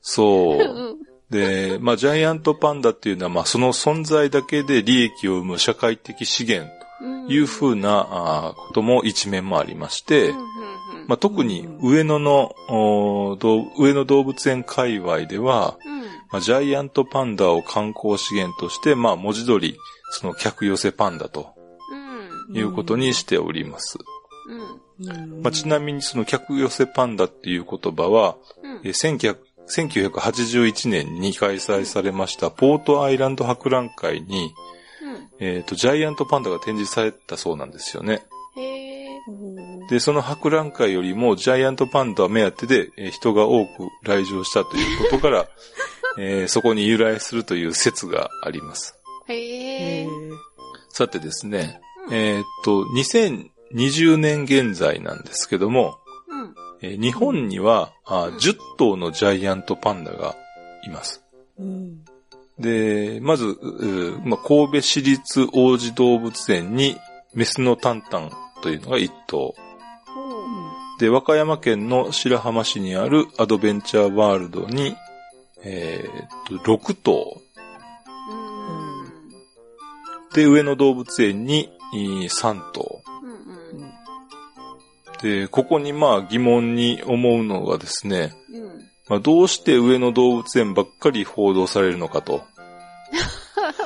[0.00, 0.92] そうう。
[0.94, 0.96] ん。
[1.30, 6.68] で、まあ、ジャイアントパンダっていうのは、まあ、その存在だけで利益を生む社会的資源
[7.00, 10.79] うんというふうなあーことも一面もありましてうん、うんうん
[11.10, 16.02] まあ、特に上野の、おーどう上野動物園界隈では、うん。
[16.30, 19.76] まあ、ジャイアントパンダを観光資源として、まあ、文字通り、
[20.12, 21.52] その客寄せパンダと
[22.48, 22.56] うん。
[22.56, 23.98] いうことにしております。
[25.00, 25.08] うん。
[25.08, 25.42] うん。
[25.42, 28.80] まあ、ちなみにその客寄せパンダっていう言葉は、うん。
[28.84, 34.52] えー1900 1981年に開催されましたポートアイランド博覧会に、
[35.02, 35.28] うん。
[35.40, 38.22] えっ、と、ジャイアントパンダが展示されたそうなんですよね。
[38.56, 38.89] へえ。
[39.88, 45.48] で、その博覧会よりもジャイアントパンダ目当てで、えー人が多く来場したということから、
[46.18, 48.98] えーそこに由来するという説があります。
[49.28, 50.06] へ。
[50.88, 56.54] さてですね、うんえっ、と、2020年現在なんですけども、うん。
[56.82, 60.36] えー日本には、あうん10頭のジャイアントパンダが
[60.84, 61.22] います。
[61.58, 62.04] うん
[62.60, 66.96] で、まず、うまあ、神戸市立王子動物園に
[67.34, 68.30] メスのタンタン
[68.62, 69.54] というのが1頭。
[70.98, 74.96] で、和歌山県の白浜市にあるアドベンチャーワールドに、
[75.62, 77.40] えーっと、6頭。
[78.30, 79.12] うん。
[80.34, 83.02] で、上野動物園にえー3頭。
[83.22, 83.36] うんうう
[83.82, 83.92] んん
[85.22, 88.62] で、ここにまあ疑問に思うのがですね、うん
[89.08, 92.40] まあ、どうして上野動物園ばっかり報道されるのかと。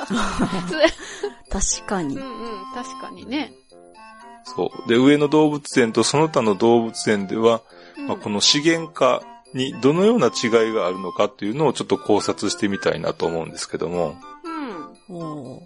[1.49, 2.23] 確かにうん。
[2.23, 2.29] うん、
[2.73, 3.53] 確かにね。
[4.45, 4.89] そう。
[4.89, 7.61] で、上野動物園とその他の動物園では、
[7.97, 9.21] うんまあ、この資源化
[9.53, 14.15] にどのような違いがあるのかっていうのをちょっと考察してみたいなと思うんですけども。
[15.09, 15.59] うん。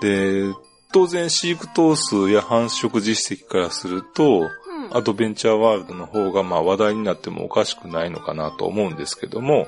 [0.00, 0.54] で、
[0.92, 4.96] 当然飼育頭数や繁殖実績からすると、うん。
[4.96, 9.66] アドベンチャーワールドの方がまあ話題になってもおかしくないのかなと思うんですけども。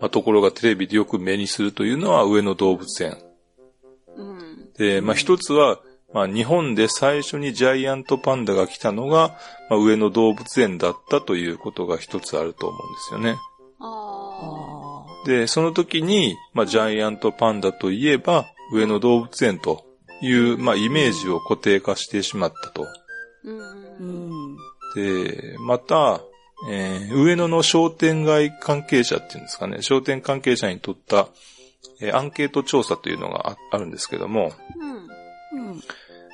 [0.00, 3.16] まあ、ところがテレビでよく目にするというのは上野動物園。
[4.16, 4.72] うん。
[4.76, 5.78] で、まあ一つは、
[6.16, 9.36] まあ日本で最初にジャイアントパンダが来たのが、
[9.68, 13.38] まあ、上野動物園だったということが一つあると思うんですよね。
[13.78, 19.84] ああで、その時に、まあジャイアントパンダといえば、上野動物園と
[20.22, 22.86] いう、まあイメージを固定化してしまったと。
[24.94, 26.22] で、また、
[26.70, 31.28] えー上野の商店街関係者っていうんですかね、商店関係者にとった、
[32.00, 34.52] えーアンケート調査というのがああるんですけども、
[35.52, 35.70] うん。
[35.70, 35.82] うん。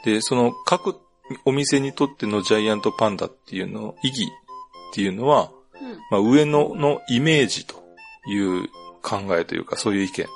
[0.04, 0.96] で、その各
[1.44, 5.98] お店にとってのジャイアントパンダっていうの、意義っていうのは、うん。
[6.10, 7.82] まあ、上野のイメージと
[8.26, 8.68] いう
[9.02, 10.26] 考えというか、そういう意見。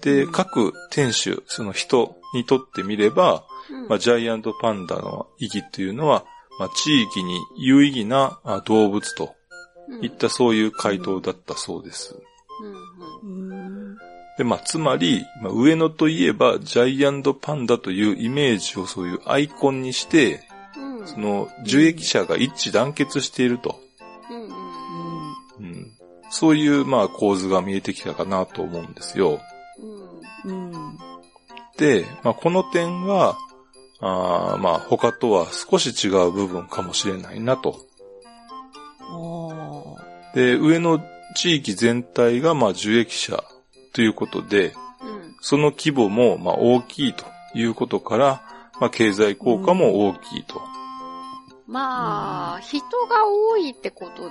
[0.00, 3.88] で、うん各店主、その人にとってみれば、うん。
[3.88, 6.24] まあ、ジャイアントパンダの意義っていうのは、
[6.58, 9.34] まあ、地域に有意義なあ動物と
[9.88, 12.20] うんいったそういう回答だったそうです。
[14.38, 20.44] で、まあ、つまり、まあ、上野といえばジャイアントパンダというイメージをそういうアイコンにして、
[20.76, 21.06] うん。
[21.08, 23.80] その受益者が一致団結していると。
[25.58, 25.92] うん。
[26.30, 29.40] そういう、まあ、構図が見えてきたかなと思うんですよ。
[30.44, 30.70] うん。
[30.70, 30.98] うん。
[31.76, 33.36] で、まあ、この点が、
[34.00, 37.80] あーまあ、他とは少し違う部分かもしれないなと。
[40.32, 41.00] で、上の
[41.34, 43.42] 地域全体が、まあ、受益者
[43.92, 45.36] ということで、うん。
[45.40, 47.24] その規模も、まあ、大きいと
[47.54, 48.42] いうことから、
[48.80, 50.60] まあ、経済効果も大きいと。
[51.66, 54.30] まあ、人が多いってこと、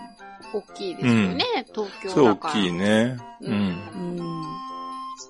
[0.53, 2.11] 大きいですよね、東京だから。
[2.11, 3.17] それ大きいね。
[3.41, 4.17] ううんん。
[4.19, 4.57] うん。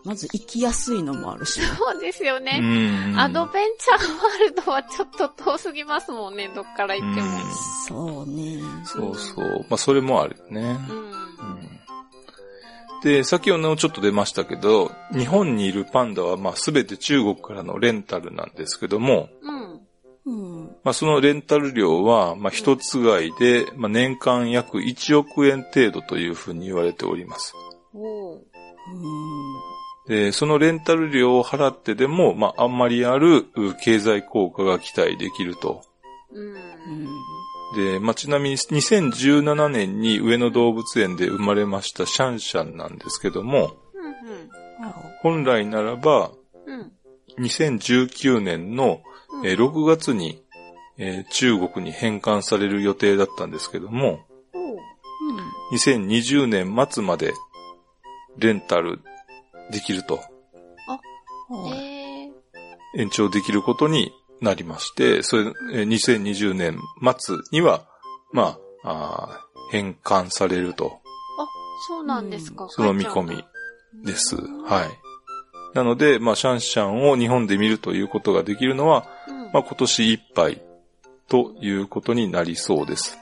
[0.06, 1.60] まず行きやすいのもあるし。
[1.62, 2.60] そうですようね。
[2.60, 3.20] ん。
[3.20, 7.28] アドベンチャーワールドはちょっと遠すぎますもんね、どっから行っても。
[7.88, 8.62] そうね。
[8.86, 9.66] そうそう。
[9.70, 10.80] まあ、それもあるよね。
[10.90, 11.27] うん。
[13.02, 19.82] うんで、先ほどちょっと出ましたけど、日本にいるパンダはまあ全て中国からのレンタルなんですけども、うん。
[20.26, 20.66] うん。
[20.84, 27.54] まあそのレンタル料はまあ一つ買いで、まあ年間約1億円程度というふうに言われております。
[27.94, 28.36] おう。
[28.36, 28.44] うん。
[30.08, 35.84] で、そのレンタル料を払ってでも、まああんまりあるう経済効果が期待できると。
[36.32, 36.56] うん。
[37.78, 37.94] うん。
[37.94, 44.92] で、まあ、ちなみに2017年に上野動物園で生まれましたシャンシャンなんですけども、うん。
[45.22, 46.32] 本来ならば
[46.66, 46.92] うん。
[47.40, 49.48] 2019年のうん。
[49.48, 50.44] えー6月に、
[50.98, 54.22] えー中国に返還される予定だったんですけども、
[54.54, 54.78] おう。
[55.74, 57.34] 2020年末まで
[58.38, 59.02] レンタル
[59.72, 60.20] できると。
[62.96, 66.80] 延長できることになりまして、それ、えー2020年
[67.17, 67.86] 末には、
[68.32, 71.00] まあ、あー返還されると、
[71.39, 71.47] あ、
[71.88, 72.67] そうなんですか。
[72.69, 73.43] その見込み
[74.06, 74.36] です。
[74.36, 74.89] はい。
[75.76, 79.43] なので、まあ、シャンシャンを日本で見るということができるのは、うん。
[79.52, 80.62] まあ、今年いっぱい
[81.28, 83.17] ということになりそうです。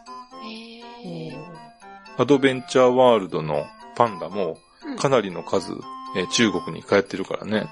[1.04, 2.22] えー。
[2.22, 5.72] アドベンチャーワールドのパンダもうんかなりの数、
[6.16, 7.68] えー中国に帰ってるからね。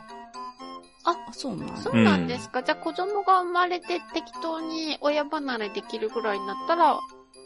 [1.05, 1.77] あ、そうなんだ。
[1.77, 2.63] そうなんですか？
[2.63, 6.97] じゃあ子供が生まれて適当に親離れできるぐらいになったら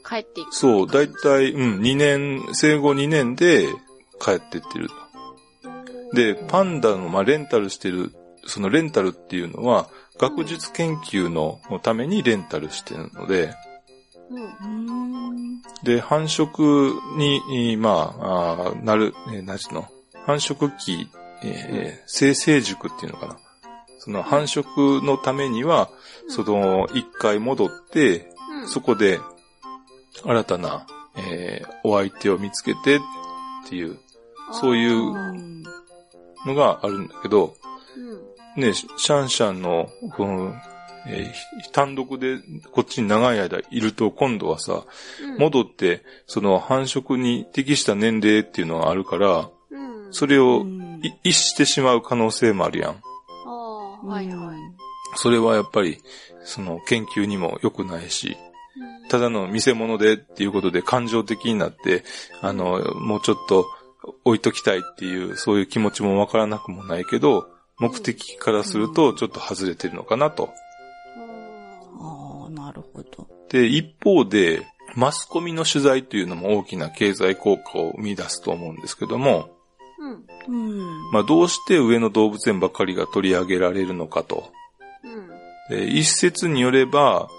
[0.08, 0.54] 帰っていく。
[0.56, 3.68] そう、だいたい、うん、2年、生後2年で
[4.22, 4.96] 帰ってってると。
[6.14, 8.14] で、パンダの、まあ、レンタルしてる、
[8.46, 9.90] そのレンタルっていうのは、
[10.20, 13.54] 学術研究のためにレンタルしてるので、
[14.30, 14.44] うん。
[14.44, 15.62] うん。
[15.84, 19.88] で、繁殖に、まあ、あーなる、えー、なんちゅうの、
[20.26, 21.10] 繁殖期、
[21.44, 23.38] えー生成熟っていうのかな。
[24.08, 25.90] その繁殖のためには、
[26.30, 28.32] その、一回戻って、
[28.62, 28.68] うん。
[28.70, 29.20] そこで、
[30.24, 30.88] 新たな、
[31.18, 33.00] えーお相手を見つけてっ
[33.68, 33.98] ていう
[34.52, 35.64] そういううん。
[36.46, 37.58] のがあるんだけど、
[38.56, 38.62] うん。
[38.62, 40.54] ね、シャンシャンの、この、
[41.06, 42.38] えー単独で
[42.72, 44.86] こっちに長い間いると今度はさ、
[45.22, 45.38] うん。
[45.38, 50.14] 戻って、その繁殖に適した年齢っていうのがあるから、うん。
[50.14, 53.02] それをうんい逸してしまう可能性もあるやん。
[54.04, 54.58] はいはい。
[55.16, 56.02] それはやっぱり、
[56.44, 58.38] その研究にも良くないし、
[59.10, 62.04] ただの見せ物でっていうことで感情的になって、
[62.42, 63.66] あの、もうちょっと
[64.26, 67.48] 置いときたいっていう、そういう気持ちもわからなくもないけど、
[67.80, 70.50] 目的からするとちょっと外れてるのかなと。
[72.00, 73.28] ああ、なるほど。
[73.50, 79.50] で、一方で、マスコミの取材というのも大きな経済効果を生み出すと思うんですけども、
[80.00, 80.26] うん。
[80.48, 81.12] うん。
[81.12, 84.52] まあどうして上野動物園ばかりが取り上げられるのかと。
[85.70, 85.78] うん。
[85.78, 87.30] で一説によれば、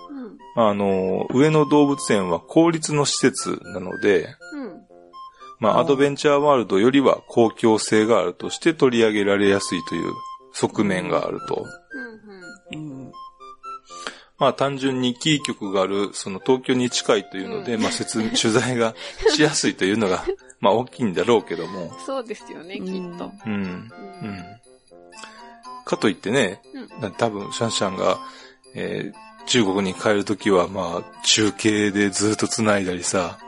[0.56, 0.68] うん。
[0.68, 4.88] あの、上野動物園は公立の施設なので、うん。
[5.60, 10.12] まあ、アドベンチャーワールドよりは公共性があるとして取り上げられやすいという
[10.52, 11.64] 側面があると。
[14.38, 14.46] うん。
[14.46, 14.46] うん。
[14.46, 18.94] まあ、単純にキー局がある、その東京に近いというので、まあ、説明、取材が
[19.34, 20.24] しやすいというのが、
[20.60, 21.92] まあ、大きいんだろうけども。
[22.04, 22.84] そうですよね、きっ
[23.18, 23.32] と。
[23.46, 23.52] うん。
[23.52, 24.44] ううん。
[25.84, 26.60] かといってね、
[27.00, 27.12] うん。
[27.12, 28.18] 多分、シャンシャンが、
[28.74, 33.38] えー中国に帰るときは、まあ、中継でずっと繋いだりさ、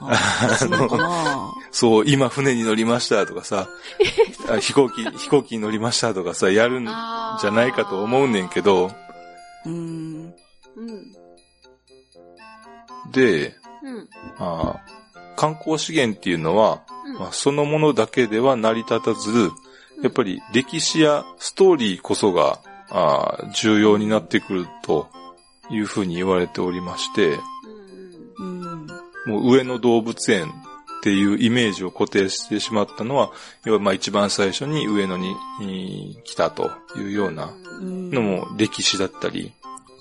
[0.00, 0.16] あ
[0.58, 3.68] そうなのそう、今船に乗りましたとかさ、
[4.50, 8.90] あ飛行機、飛行機に乗りましたとかさ、やるんじゃないかと思うねんけど、
[9.66, 10.34] うん。
[10.76, 11.12] うん。
[13.12, 14.08] で、うん。
[14.38, 14.92] あー
[15.34, 19.50] 観光資源っていうのは、うんまあ、そのものだけでは成り立たず、
[20.02, 22.60] やっぱり歴史やストーリーこそが、
[22.90, 25.08] あー重要になってくると
[25.70, 27.38] いうふうに言われておりまして、
[28.38, 28.60] うん。
[28.60, 28.86] うん。
[29.26, 30.50] もう上野動物園っ
[31.02, 33.32] ていうイメージを固定してしまったのは、
[33.64, 37.61] 要はまあ一番最初に上野にえー来たというようなうん。
[37.82, 39.52] のも歴史だったり、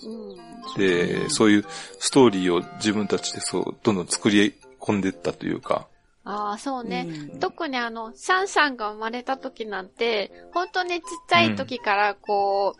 [0.05, 0.77] うん。
[0.77, 1.65] で、そういう
[1.99, 5.87] ストーリーを自分たちでそう、どんどん作り込んでいったというか、
[6.23, 7.07] ああ、そうね。
[7.31, 12.75] うん特にあの、シャンシャンが生まれた時なんて、本当にちっちゃい時からこ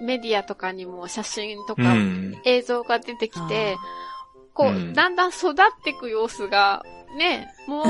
[0.00, 2.36] う、メディアとかにも写真とうかん。
[2.44, 3.76] 映像が出てきて、
[4.52, 6.82] こう、うんだんだん育っていく様子が、
[7.16, 7.82] ね、も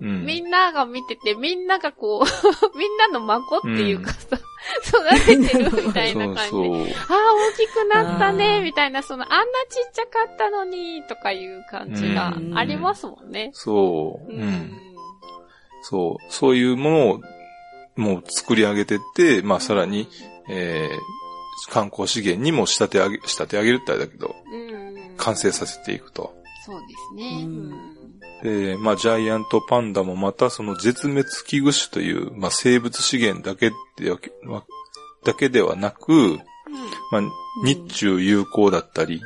[0.00, 0.24] う、うん。
[0.24, 2.24] みんなが見てて、みんながこう、
[2.78, 4.38] みんなの孫っていうかさ、
[4.86, 6.48] 育ててるみたいな感じで。
[6.48, 6.74] そうそう。
[6.74, 13.50] ああ、大きくなったあね、ーみたいな、その、あんなちっちゃかったのに、とかいう感じがうんありますもんね。
[13.52, 14.32] そう。
[14.32, 14.72] うん。
[15.82, 16.32] そう。
[16.32, 17.20] そういうものを、
[17.96, 20.08] もう作り上げてって、まあさらに、
[20.48, 25.14] えー、観光資源にも仕立て上げ、仕立て上げるってあれだけど、うん。
[25.16, 26.34] 完成させていくと。
[26.66, 27.42] そうですね。
[27.44, 27.94] ううんん。
[28.42, 34.64] で、まあ、ジャイアントパンダもまたその絶滅危惧種という、まあ、生物資源だけでは、まあ
[35.24, 36.38] だけではなく、
[37.10, 37.22] まあ、
[37.64, 39.22] 日中友好だったり、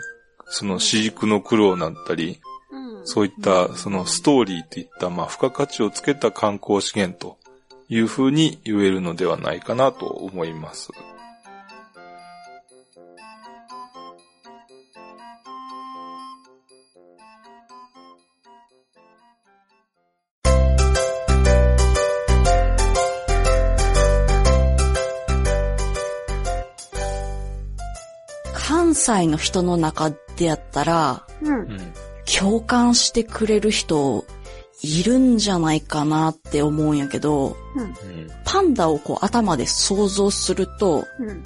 [0.46, 2.40] その飼育の苦労だったり、
[2.70, 3.06] うん。
[3.06, 7.36] そういったそのストーリーといった、まあ、付加価値をつけた観光資源と
[7.88, 10.90] いうふうに言えるのではないかなと思います。
[28.98, 31.60] 関西の人の中でやったら、うん。
[31.60, 31.78] うん。
[32.40, 34.24] 共感してくれる人
[34.82, 37.94] いるんじゃないかなって思うんやけど、うん。
[38.44, 41.42] パンダをこう頭で想像すると、うん。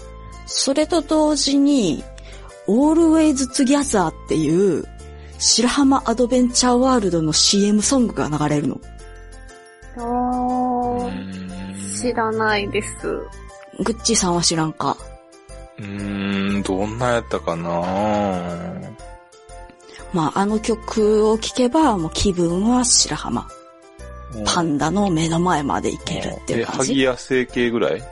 [0.47, 2.03] それと同時に、
[2.67, 4.85] Always Together っていう
[5.39, 8.81] 白浜アドベンチャーワールドの CM ソングが流れるの。
[9.99, 13.07] おー、知らないです。
[13.79, 14.97] グッチーさんは知らんか。
[15.83, 17.73] うーん、どんなやったかな？
[20.13, 23.49] まあ、あの曲を聴けば、もう気分は白浜。
[24.45, 26.95] パンダの目の前まで行けるっていうえ、感じ。
[26.95, 28.03] 萩谷整形ぐらい？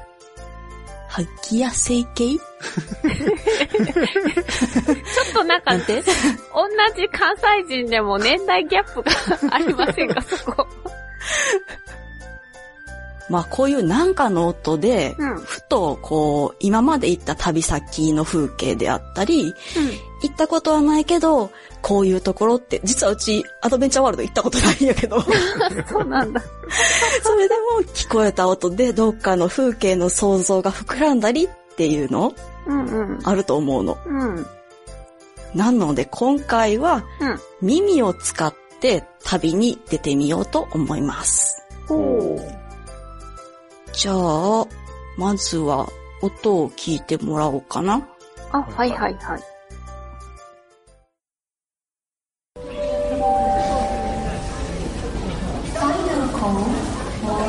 [1.09, 2.39] 萩谷整形？
[2.39, 2.43] ちょ
[5.31, 5.89] っとなんか、同じ
[7.09, 9.11] 関西人でも年代ギャップが
[9.55, 10.67] ありませんか、そこ。
[13.31, 15.39] まあ、こういうなんかの音で、うん。
[15.39, 19.55] ふと、こう、今まで行った旅先の風景であったり、
[20.23, 25.23] 行ったことはないけど、こういうところって、実はうちアドベンチャーワールド行ったことないんやけど、
[25.89, 26.43] そうなんだ。
[27.23, 32.35] それでも聞こえた音でどっかの風景の想像が膨らんだりっていうの？
[32.67, 33.19] うんうん。
[33.23, 33.97] あると思うの。
[34.05, 34.47] うん。
[35.55, 37.41] なので今回はうん。
[37.63, 41.65] 耳を使って旅に出てみようと思います。
[41.87, 42.60] ほう。
[43.93, 44.67] じゃあ、
[45.17, 45.87] まずは
[46.23, 48.07] 音を聞いてもらおうかな。
[48.53, 49.43] あ、はいはいはい。
[55.75, 56.65] Final call
[57.21, 57.43] for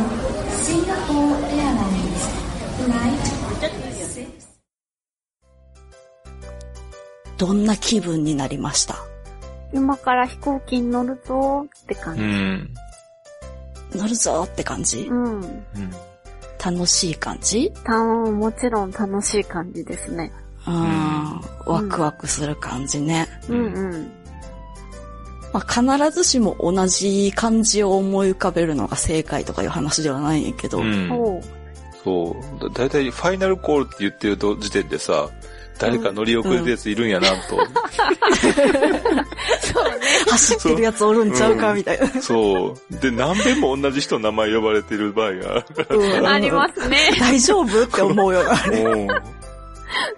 [0.63, 2.21] Singapore Airlines.
[2.81, 3.21] Flight
[4.17, 4.27] 6.
[7.37, 8.95] どんな気分になりました？
[9.73, 12.23] 今から飛行機に乗るぞって感うじ。
[12.23, 12.73] ん。
[13.93, 15.07] 乗るぞって感じ？
[15.07, 15.41] うん。
[15.41, 15.51] うん。
[16.63, 17.71] 楽しい感じ？
[17.83, 20.31] たもちろん楽しい感じですね。
[20.67, 21.41] うん。
[21.65, 23.27] ワクワクする感じね。
[23.49, 24.11] うんうん。
[25.53, 31.41] まあ、必ずしも同じ漢字を思い浮かべるのが正解とかいう話ではないんやけど、うん。
[32.03, 32.69] そう。
[32.69, 35.29] だだいたいファイナルコールって言ってると時点でさ、
[35.81, 37.57] 誰か乗り遅れたやついるんやなと。
[40.29, 42.21] 走ってるやつおるんちゃうかうんみたいな。
[42.21, 42.95] そう。
[43.01, 45.65] で、何遍も同じ人の名前呼ばれてる場合が
[46.31, 46.97] ありますね。
[47.19, 48.51] 大丈夫って思うよな。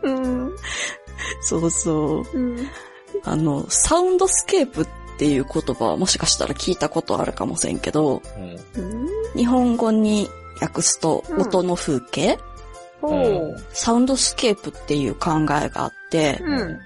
[0.04, 0.56] うんうん。
[1.42, 2.38] そうそう。
[2.38, 2.70] うん。
[3.24, 4.88] あの、サウンドスケープっ
[5.18, 8.22] ていう言葉はもしかしたら聞いたことあるかもしれんけど、
[8.76, 9.08] うん。
[9.36, 10.30] 日本語に
[10.62, 12.40] 訳すとうん音の風景？
[13.72, 16.80] サウンドスケープっていう考えがあって、うん。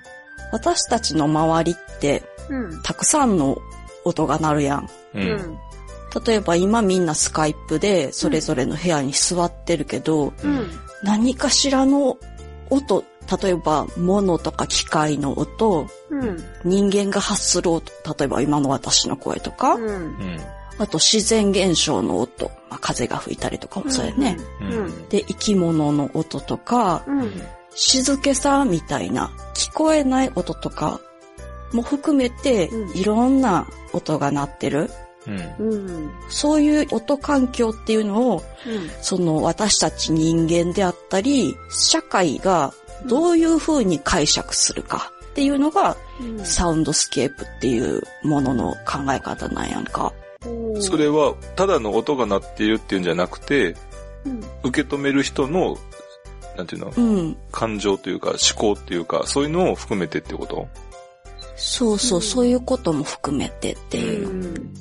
[0.51, 2.81] 私たちの周りってうん。
[2.81, 3.57] たくさんの
[4.03, 4.89] 音が鳴るやん。
[5.13, 5.19] う。
[5.19, 5.59] うんん。
[6.25, 10.69] 例えば今みんなスカイプでそれぞれの部屋に座ってるけど、うん。
[11.03, 12.17] 何かしらの
[12.69, 13.03] 音、
[13.41, 16.43] 例えば物とか機械の音、うん。
[16.63, 19.75] 人間が発する音、例えば今の私の声とか。
[20.79, 24.37] あと自然現象の音、まあ、風が吹いたりとかもそうやね。
[24.61, 25.09] うん。
[25.09, 27.31] で、生き物の音とか、うん。
[27.73, 30.99] 静けさみたいな聞こえない音とか
[31.73, 34.89] も含めてうんいろんな音が鳴ってる。
[35.27, 35.71] うん。
[35.71, 35.75] う
[36.07, 36.11] ん。
[36.29, 38.43] そういう音環境っていうのを、うん。
[39.01, 42.73] その私たち人間であったり、社会が
[43.05, 46.45] どういう風に解釈するかっていうのがうん。
[46.45, 50.13] サウンドスケープっていうものの考え方なんやんか。
[50.81, 53.75] それは、ただの音が鳴っているっていうんじゃなくて、
[54.25, 54.43] うん。
[54.63, 55.77] 受け止める人の、
[56.55, 57.37] なんていうの、うん。
[57.51, 60.67] 感情というか思考っていうか、そういうのを含めてってこと？
[61.55, 64.29] そうそう、うんそういうことも含めてっていう。
[64.29, 64.73] うん。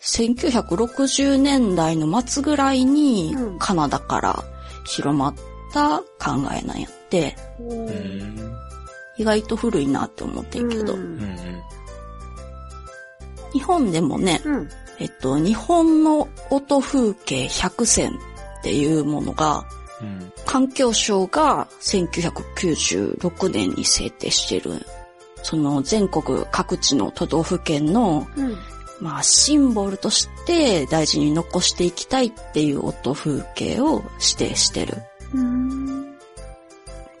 [0.00, 4.44] 1960年代の末ぐらいにうんカナダから
[4.84, 5.34] 広まっ
[5.72, 6.04] た考
[6.52, 7.36] えなんやって、
[9.16, 11.61] 意外と古いなって思ってんけど、ううんん。
[13.52, 14.68] 日本でもね、うん。
[14.98, 18.10] えっと、日本の音風景100選
[18.60, 19.64] っていうものが、
[20.00, 20.32] うん。
[20.46, 24.86] 環境省が1996年に制定してる、
[25.42, 28.56] その全国各地の都道府県の、うん。
[29.00, 34.98] まあ、シンボルとして大事に残していきたいっていう音風景を指定してる。
[35.34, 36.14] うん。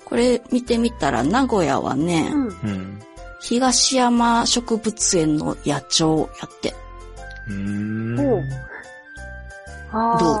[0.04, 3.00] これ見てみたら名古屋はね、うん。
[3.42, 3.46] うん。
[3.46, 6.74] 東山植物園の野鳥やって、
[7.48, 8.16] うん。
[8.16, 8.22] ど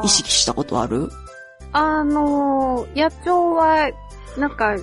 [0.04, 1.10] 意識したことある？
[1.72, 3.90] あのー、野鳥は、
[4.38, 4.76] なんか、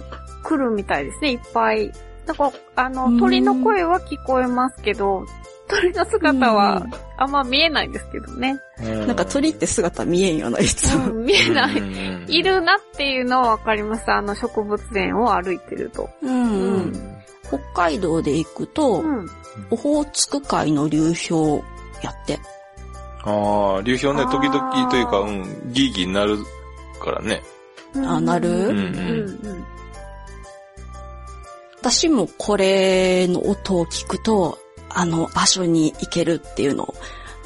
[0.44, 1.92] 来るみたいですね、いっぱい。
[2.26, 5.26] なんか、あうの、ん鳥の声は聞こえますけど、
[5.68, 8.60] 鳥の姿うはんあんま見えないんですけどね。
[8.80, 11.12] なんか鳥って姿見えんよな、いつも。
[11.12, 11.76] うん、見えない。
[12.28, 14.12] いいるなっていうのはわかります。
[14.12, 16.10] あの植物園を歩いてると。
[16.24, 17.19] うんうん。
[17.52, 19.30] うん北海道で行くと、うん。
[19.72, 21.64] オホーツク海の流氷
[22.04, 22.40] やって。
[23.24, 26.38] ああ、流氷ね、時々というか、うん、ギーギーなる
[27.02, 27.42] からね。
[27.96, 28.50] あなる？
[28.50, 29.66] うんうんうん。
[31.82, 36.94] 私もこれの音を聞くと、あの場所に行けるっていうのを、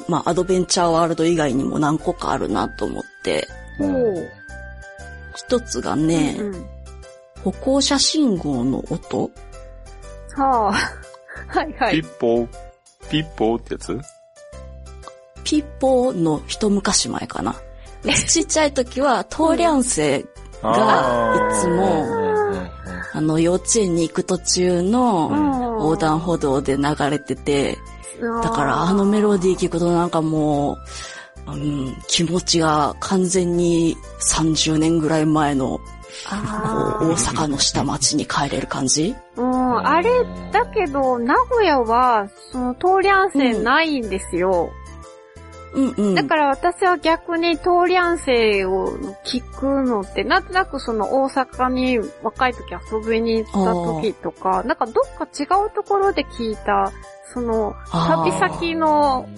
[0.08, 3.48] まあアドベンチャーワールド以外にも何個かあるなと思って、
[3.78, 4.30] ほう。
[5.34, 6.66] 一つがね、うんうん
[7.42, 9.30] 歩行者信号の音
[10.36, 10.72] はあ。
[11.58, 12.02] はいはい。
[12.02, 12.48] ピッポー、
[13.10, 14.00] ピッポーってやつ？
[15.44, 17.54] ピッポーの一昔前かな。
[18.04, 20.24] うちちっちゃい時は、トーリャンセ
[20.62, 22.06] がいつも
[23.12, 25.30] あの、幼稚園に行く途中の
[25.80, 27.78] 横断歩道で流れてて、
[28.42, 30.78] だからあのメロディー聞くとなんかも
[31.46, 39.14] う、うん、気持ちが完全に30年ぐらい前のあこう大阪の下町に帰れる感じ？
[39.36, 40.10] ーうん、あれ、
[40.52, 44.70] だけど、名古屋は、その、通り安線ないんですよ。
[45.74, 46.14] うんうん。
[46.14, 56.92] だから私は逆に通り安線を聞くのって、なんとなくその大阪に若い時遊びに行った時とか、なんかどっか違うところで聞いた、
[57.32, 59.28] その、旅先の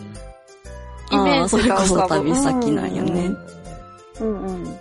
[1.11, 2.29] イメージがあーそれこそ浮かぶ。
[2.29, 3.31] 旅先なんやね。
[4.21, 4.81] うんうん。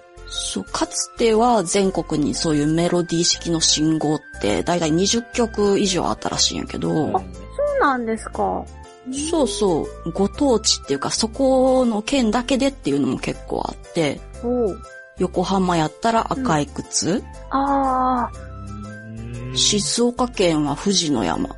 [0.56, 7.22] そう、かつては全国にそういうメロディー式の信号ってだいたい20曲以上あったらしいんやけど、そう
[7.82, 8.64] なんですか。
[9.30, 14.22] そうそう、ご当地っていうかそこの県だけでっていうのも結構あって、
[15.18, 21.50] 横浜やったら赤い靴、ああ、静岡県は富士の山。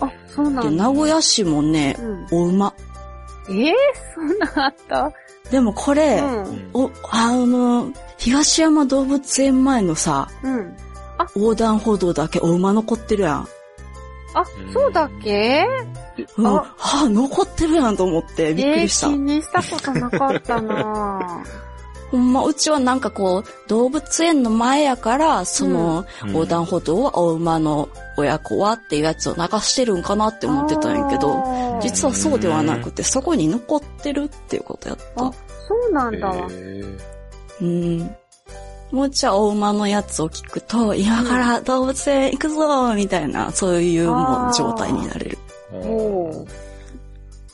[0.00, 0.84] あ、そうなで、んだ。
[0.84, 2.26] 名古屋市もねう、ん。
[2.30, 2.72] お馬。
[3.48, 3.72] えー、
[4.14, 5.12] そんなんあった
[5.50, 6.70] でもこれ、うん。
[6.74, 10.76] お、あの、東山動物園前のさ、うん。
[11.34, 13.48] 横断歩道だけお馬残ってるやん。
[14.34, 15.66] あ、そうだっけ？
[16.36, 16.46] うん。
[16.46, 19.06] あはあ、残ってるやんと思って、びっくりした。
[19.06, 21.44] えー、気にしたことなかったな
[22.10, 35.32] ほんま、うちはなんかこう、動物園の前やから、その、うん横断歩道はお馬の親子はっていうやつを流してるんかなって思ってたんやけど、実はそうではなくて、そこに残ってるっていうことやったあ。
[35.68, 36.32] そうなんだ。
[36.32, 36.84] へ
[37.60, 38.16] うん。
[38.92, 45.38] もうちゃお馬のやつを聞くと、今から動物園行くぞみたいな、そういうもう状態になれる。
[45.72, 46.65] ーおー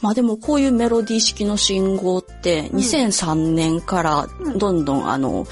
[0.03, 5.46] まあでもこういうメロディー式の信号って、うん2003年からうんどんどんあの、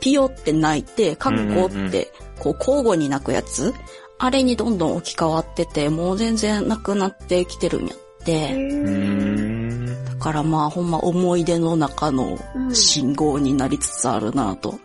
[0.00, 3.72] ピヨって鳴いて、カッコって、こう交互に鳴くやつ、
[4.18, 9.94] あれにどんどん置き換わってて、もう全然なくなってきてるんやって。
[10.04, 14.78] だからまあほんま思い出の中のうん信号になりつつあるなと。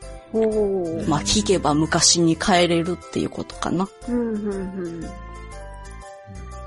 [1.07, 3.89] まあ聞けば昔に帰れるっていうことかな。
[4.07, 5.09] うん、うん、うん。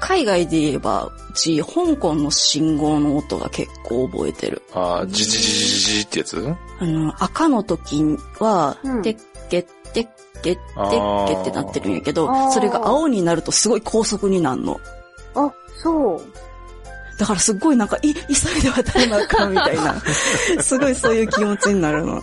[0.03, 4.61] 海外で言えば、うち香港の信号の音が結構覚えてる。
[4.75, 8.03] あー、じじじじじじってやつあの、赤の時
[8.41, 9.17] は、てっ
[9.49, 10.09] けってっ
[10.43, 10.59] けってっ
[11.29, 14.81] けってなってるんやけど、それが青になるとすごい高速になるの。
[15.37, 16.23] あ、そう。
[17.17, 20.01] だからすっごいなんか、い、急いで渡らなあかんみたいな。
[20.61, 22.21] すごいそういう気持ちになるの。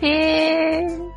[0.00, 1.15] へー。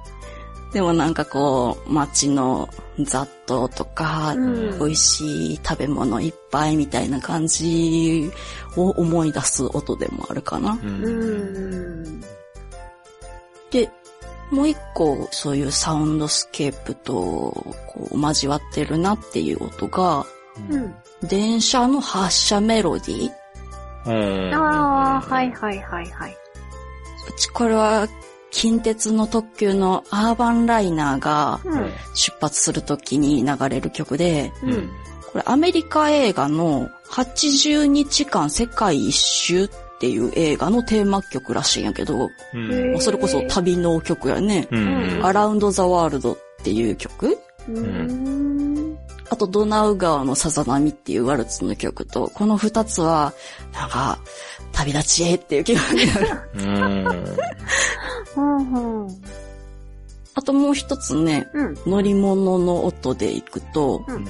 [0.74, 8.32] でもなんかこう、街の雑踏とか、うん美味しい食べ物いっぱいみたいな感じ
[8.76, 10.74] を思い出す音でもあるかな。
[10.74, 10.86] う。
[10.86, 12.22] うんん。
[13.72, 13.90] で、
[14.52, 20.26] もう一個そういうサウンドスケープとこう交わってるなっていう音が、
[20.70, 20.94] うん。
[21.28, 23.32] 電車の発車メロディー？
[24.06, 24.54] うん。
[24.56, 26.38] ああ、はいはいはいはい。
[27.28, 28.08] うちこれは
[28.52, 31.92] 近鉄の特急のアーバンライナーがうん。
[32.14, 34.68] 出発するときに流れる曲で、う。
[34.68, 34.90] うんん。
[35.32, 39.70] これアメリカ映画の80日間世界一周っ
[40.00, 43.00] ていう映画のテーマ曲らしいんやけど、うん。
[43.00, 44.68] それこそ旅の曲やね。
[44.72, 45.20] うん。
[45.24, 47.38] アラウンドザワールドっていう曲
[47.68, 48.98] うーん。
[49.30, 53.34] あとドナウ川のさざ波っていうワルツの曲と、この二つは、
[53.74, 54.20] なんか、
[54.72, 56.08] 旅立ちへっていう気分に
[57.04, 57.38] なる。
[58.40, 58.58] うん。
[58.58, 59.22] うんうん。
[60.36, 61.78] あともう一つね、うん。
[61.86, 64.26] 乗り物の音で行くと、うん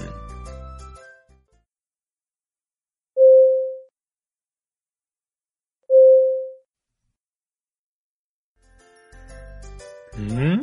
[10.18, 10.62] うん？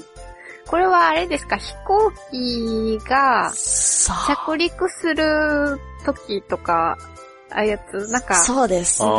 [0.66, 1.57] これはあれですか？
[1.57, 6.99] 飛行機が着陸する時とか、
[7.51, 9.03] ああいうやつ、なんか、そうです。
[9.03, 9.12] あ飛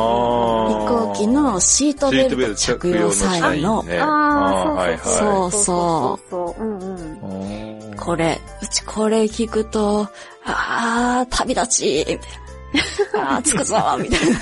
[0.85, 3.99] ー行機のシートベルト着用際の、ね。
[3.99, 6.63] ああ、はいそうはそうそうそうそう。
[6.63, 7.93] うんうん。
[7.93, 7.95] い。
[7.95, 10.07] これ、うちこれ聞くと、
[10.45, 12.19] あー、旅立ち、みたい
[13.21, 13.35] な。
[13.35, 14.39] あー、着くぞ、みたいな。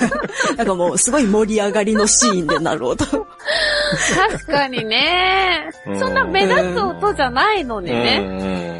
[0.56, 3.04] なんかもう、すごい盛り上がりのシーンでなる音。
[3.06, 5.70] 確かにね。
[5.86, 8.75] うんそんな目立つ音じゃないのにね。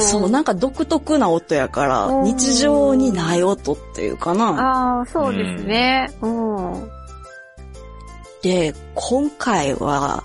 [0.00, 4.98] そう、なんか独特な音やから、うん日常にない音っていうかな。
[4.98, 6.10] ああ、そうですね。
[6.22, 6.72] うん。
[6.72, 6.88] うん。
[8.42, 10.22] で、今回は、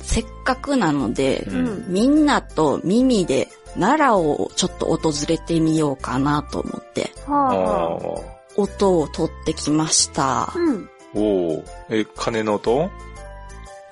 [0.00, 8.60] せっかくなので、うんみんなと耳で奈良をちょっと訪れてみようかなと思って、あはあ。
[8.60, 10.52] 音を取ってきました。
[10.54, 10.88] うん。
[11.14, 12.90] ーおーえ、鐘の音？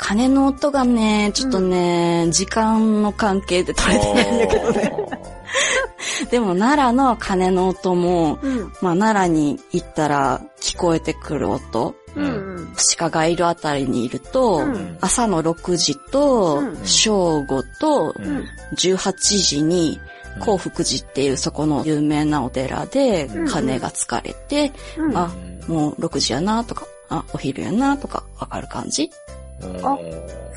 [0.07, 4.93] 鐘の音がね、ちょっとね、時間の関係で取れてないんだけどね。
[6.31, 8.61] でも奈良の鐘の音も、うん。
[8.83, 12.69] まあ奈良に行ったら聞こえてくる音、うん。
[12.99, 18.45] 鹿がいるあたりにいると、うん朝の6時とうん正午とうんうん。
[18.77, 19.99] 18時に
[20.39, 25.17] 幸福寺っていうそこの有名なお寺でうん鐘がつかれて、うん。
[25.17, 25.33] あ、
[25.67, 29.11] もう6時やなとか、あ、お昼やなとかわかる感じ？
[29.83, 29.99] あ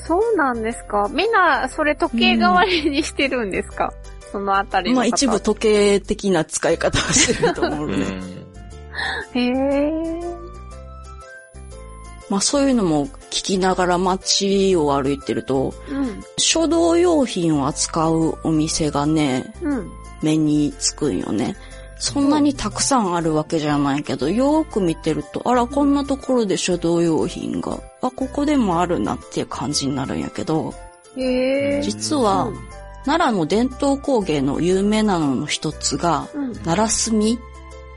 [0.08, 3.94] そうなんですかみんな、それ時計代わりにしてるんですか、
[4.32, 4.94] そのあたり。
[4.94, 7.98] まあ一部時計的な使い方をしてると思ううね。
[7.98, 8.38] ん。
[9.34, 10.22] へえ。
[12.30, 16.24] まあそういうのも聞きながら街を歩いてると、うん。
[16.38, 19.92] 書道用品を扱うお店がね、うん。
[20.22, 21.56] 目につくんよね。
[22.00, 30.74] そんなにたくさんあるわけじゃないけど、よーく見てると、あら、こんなところで書道用品が、あ、ここでもあるなっていう感じになるんやけど、
[31.16, 31.82] へえ。
[31.82, 32.58] 実はうん
[33.08, 36.54] 奈良の伝統工芸の有名なのの一つが、うん。
[36.56, 37.40] 奈良墨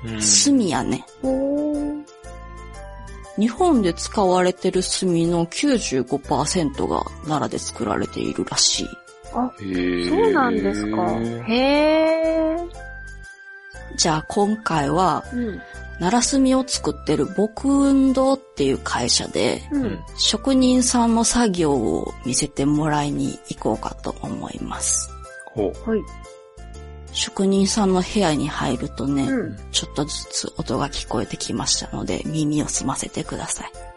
[0.05, 1.05] うん墨やね。
[1.25, 2.05] おー。
[3.37, 8.89] 日本で使われてる墨の95%が奈良で作られているらしい。
[9.35, 11.13] あ、へーそうなんですか。
[11.49, 12.90] へー。
[14.01, 15.61] じゃあ今回は、うん。
[15.99, 19.99] 奈良墨を作ってる木運動っていう会社で、ううんん。
[20.17, 25.11] 職人さんの作業を見せてもらいに行こうかと思います。
[25.53, 25.91] ほう。
[25.91, 26.01] はい。
[27.13, 29.59] 職人さんの部屋に入るとね、うん。
[29.71, 33.90] ちょっとずつ音が聞こえてきましたので、耳を澄ませてください。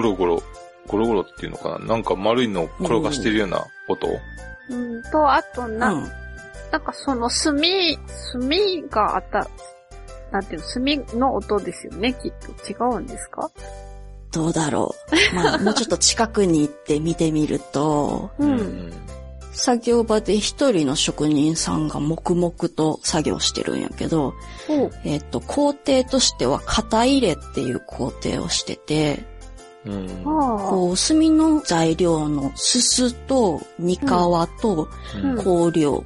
[0.00, 0.42] ゴロゴロ、
[0.86, 1.86] ゴロゴロっていうのかな？
[1.86, 4.08] なんか丸いのを転がしてるような音
[4.70, 6.08] うんと、あとうな、ん。
[6.72, 9.46] なんかその炭、炭があった、
[10.30, 12.70] なんていうの、炭の音ですよね、きっと。
[12.70, 13.50] 違うんですか？
[14.32, 14.94] どうだろ
[15.32, 15.34] う。
[15.34, 18.44] まあ、 もうちょっと近くに行って見てみると、う。。
[18.44, 18.92] うん
[19.52, 24.32] 作業場で一人の職人さんが黙々と作業してるんやけど。
[25.04, 29.24] えっ、と、工程としては型入れっていう工程をしてて、
[29.86, 30.08] うん。
[30.24, 34.00] こう、炭の材料のすすと、煮皮
[34.60, 34.88] と
[35.22, 35.36] うん
[35.70, 36.04] 香料、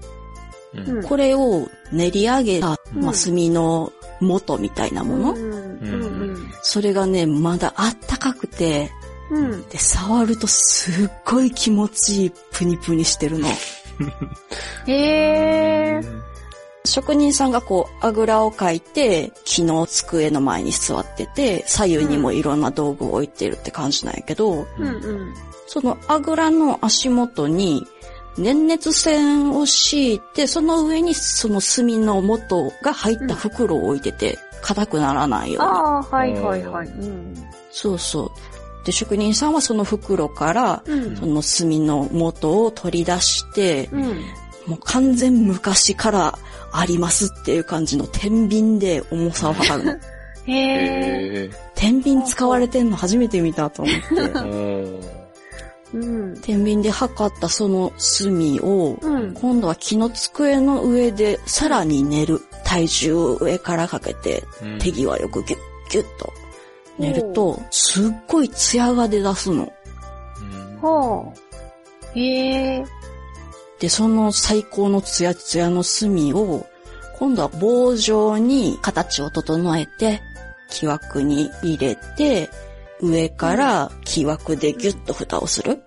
[0.75, 5.43] うんうんこれを練り上げた、うんまあ、炭の元みたいなもの、うん。
[5.43, 5.87] う
[6.33, 6.53] ん。
[6.63, 8.91] それがね、まだあったかくて、
[9.31, 9.69] うん。
[9.69, 13.49] で、触るとすっごい気持ちいいプニプニしてるの。
[14.87, 16.01] へえ。
[16.87, 25.35] 職人さんがこう、あぐらをかいて、木の机の前に座ってて、左右にもいろんな道具を置いてるって感じなんやけど、うんうん。
[25.67, 27.87] そのあぐらの足元に、
[28.37, 35.69] 粘熱線を敷いて、その上にその炭の元が入った袋を置いてて、硬くならないように。
[35.71, 36.89] ああ、はいはいはい。
[36.89, 37.35] うん。
[37.71, 38.87] そうそう。
[38.87, 44.03] で、職人さんはその袋から、うんその炭の元を取り出して、うん。
[44.67, 46.39] もう完全昔から
[46.77, 49.93] ありますっていう感じの天秤で重さを測るの。
[50.47, 51.45] へえ。
[51.45, 54.01] へ 天秤使われてんの初めて見たと思って。
[54.15, 55.01] ー
[55.95, 56.39] うん。
[56.43, 59.35] 天秤で測ったその炭を、うん。
[59.35, 62.43] 今度は木の机の上でさらに練る。
[62.65, 65.61] 体重を上からかけて、うん手際よくギュッ
[65.91, 66.33] ギュッと
[66.99, 69.73] 練ると、すっごいツヤが出だすの。
[70.41, 71.33] うんほ
[72.15, 72.19] う。
[72.19, 72.85] へえ。
[73.85, 76.67] で、その最高のツヤツヤの炭を、
[77.19, 80.23] 今度は棒状に形を整えて、
[80.71, 82.49] 木枠に入れて、
[83.03, 85.83] 上から木枠でギュッと蓋をする。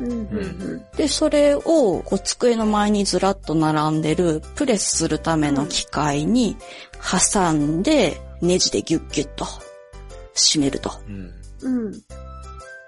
[0.00, 0.10] うん。
[0.10, 0.82] うん。
[0.96, 6.56] で、それをこう机の前にずらっと並んでるプレスするための機械に
[7.02, 9.44] 挟んで、ネジでギュッギュッと
[10.34, 10.90] 締めると。
[11.06, 11.34] うん
[11.64, 11.92] うん。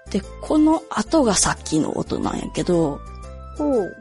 [0.09, 2.99] で、この後がさっきの音なんやけど、
[3.61, 3.95] ほう。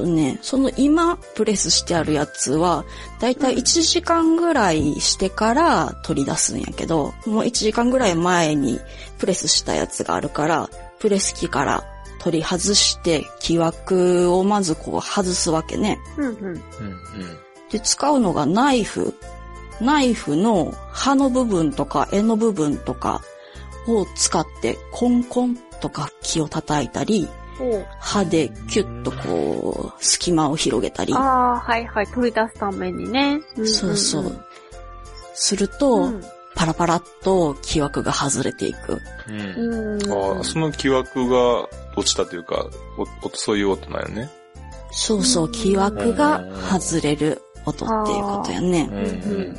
[0.00, 2.84] とね、その今プレスしてあるやつは、
[3.20, 8.80] だいたい1時間ぐらいしてから取り出すんやけど、もう1時間ぐらい前に
[9.18, 11.84] プレスしたやつがあるから、プレス機から
[12.20, 15.98] 取り外して、木枠をまずこう外すわけね。
[16.16, 16.24] うん。
[16.26, 16.46] うん。
[16.46, 16.60] うん
[17.70, 19.14] で、使うのがナイフ。
[19.80, 23.22] ナイフの刃の部分とか柄の部分とか
[23.86, 27.28] を使ってコンコンとか木を叩いたり、
[27.60, 27.86] ほう。
[28.00, 31.18] 刃でキュッとこう、隙間を広げたり、あ
[31.54, 32.06] あ、はいはい。
[32.08, 33.34] 取り出すためにね。
[33.34, 34.44] んそうそう。
[35.34, 36.22] するうと、ん。
[36.56, 38.98] パラパラっと木枠が外れていく。
[39.28, 40.36] うんうん。
[40.36, 42.66] ああ、その木枠が落ちたというか、
[43.34, 44.30] そういう音なんよね。
[44.90, 48.98] そうそうう、ん木枠が外れる音っていうことやねうん。
[48.98, 49.02] う
[49.42, 49.56] ん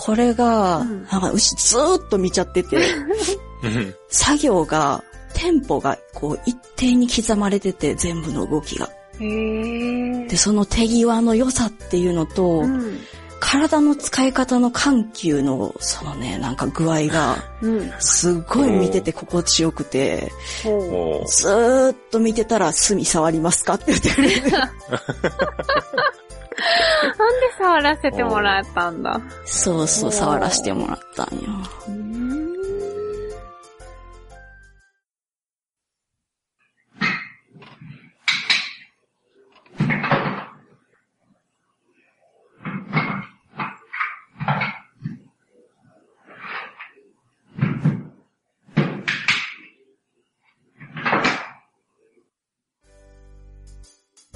[0.00, 2.76] これが、うんなんかうちずーっと見ちゃってて、
[3.64, 5.02] うん作業が、
[5.38, 8.90] テンポがこう一定に刻まれてて、全部の動きが。
[10.28, 12.98] で、その手際の良さっていうのと、うん。
[13.40, 17.92] 体の使い方の緩急の、そのね、なんか具合が、うん。
[18.00, 20.32] すっごい見てて心地よくて、
[20.64, 21.20] ほう。
[21.20, 24.50] おーずーっと見てたら、炭触りますかって言ってくれる。
[24.50, 24.66] な
[27.30, 29.20] んで触らせてもらったんだ。
[29.44, 31.42] そうそう、触らせてもらったんよ。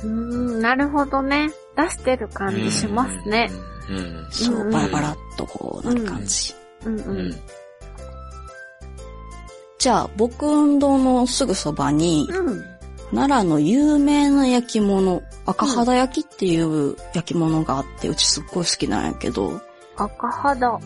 [0.04, 0.60] うん。
[0.60, 1.50] なるほどね。
[1.76, 3.50] 出してる感じしますね。
[3.88, 4.28] うん。
[4.30, 6.54] そうう、んバラバラっとこうなる感じ。
[6.84, 7.02] うんう。
[7.02, 7.34] うんん。
[9.78, 12.64] じゃあ、僕運動のすぐそばに、うん。
[13.14, 19.60] 奈良の有名な焼き物、赤肌焼きっていう焼き物があって、うちすっごい好きなんやけど、
[19.96, 20.78] 赤肌。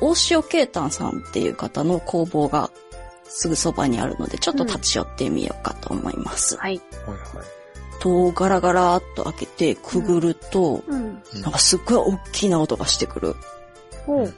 [0.00, 2.70] 大塩慶丹さんっていう方の工房が
[3.24, 6.56] すぐそばにあるので、ちょっと立ち寄ってみようかと思います。
[6.56, 6.80] はい。
[7.06, 7.56] はいはい。
[8.00, 11.22] 戸をガラガラっと開けてくぐると、うん。
[11.42, 13.34] なんかすっごい大きな音がしてくる。
[14.06, 14.32] ほう。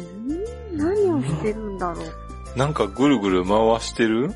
[0.00, 2.19] ん何をしてるんだろう。
[2.56, 4.32] なんかぐるぐる回してる？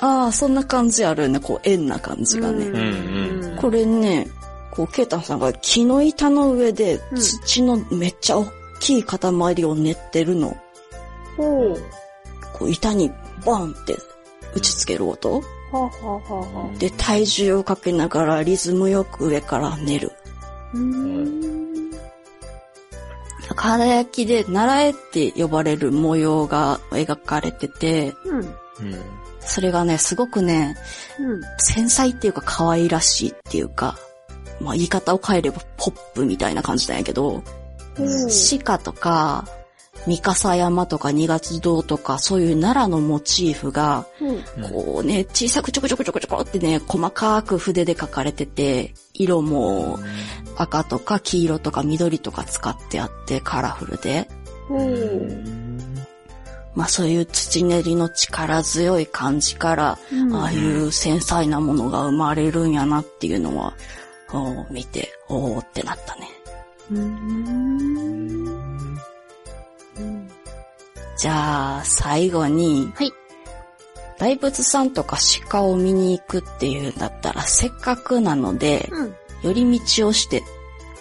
[0.00, 1.40] ああ、そんな感じあるね。
[1.40, 2.66] こう、円な感じがね。
[2.66, 4.28] んこれね、
[4.70, 8.46] こう、ケイタンさんが木の板の上でうん土のめっちゃ大
[8.80, 10.56] きい塊を練ってるの。
[11.36, 11.82] ほう。
[12.52, 13.10] こう、板に
[13.44, 13.96] バンって
[14.54, 15.42] 打ち付ける音。
[16.78, 20.12] で、体重をかけながらリズムよく上から練る。
[20.74, 21.35] うーん。
[23.66, 28.40] 空焼きで奈良絵って呼ばれる模様が描かれてて、うん。
[28.40, 28.54] うん。
[29.40, 30.76] それがね、すごくね、
[31.18, 31.40] うん。
[31.58, 33.96] 繊細っていうか可愛らしいっていうか、
[34.60, 37.42] まあ言い方を変えればポップみたいな感じなんやけど、
[37.98, 38.28] うん
[38.64, 39.46] 鹿とか、
[40.06, 44.70] 三笠山とか二月堂とか、そういう奈良のモチーフが、うん。
[44.70, 49.98] こうね、小さくちょこちょこちょこちょこってね、細かく筆で描かれてて、色も
[50.56, 54.28] 赤とか黄色とか緑とか使ってあってカラフルで。
[56.74, 63.74] まあそういう土練りの力強い感じから、うんああいう繊細なものが生まれるんやなっていうのは、
[64.70, 66.28] 見て、おーってなったね。
[66.92, 68.65] うん
[71.26, 73.12] じゃあ、最後に、はい。
[74.16, 75.18] 大仏さんとか
[75.48, 79.14] 鹿を見に行くっていうんだったら、せっかくなので、うん。
[79.42, 80.44] 寄り道をして、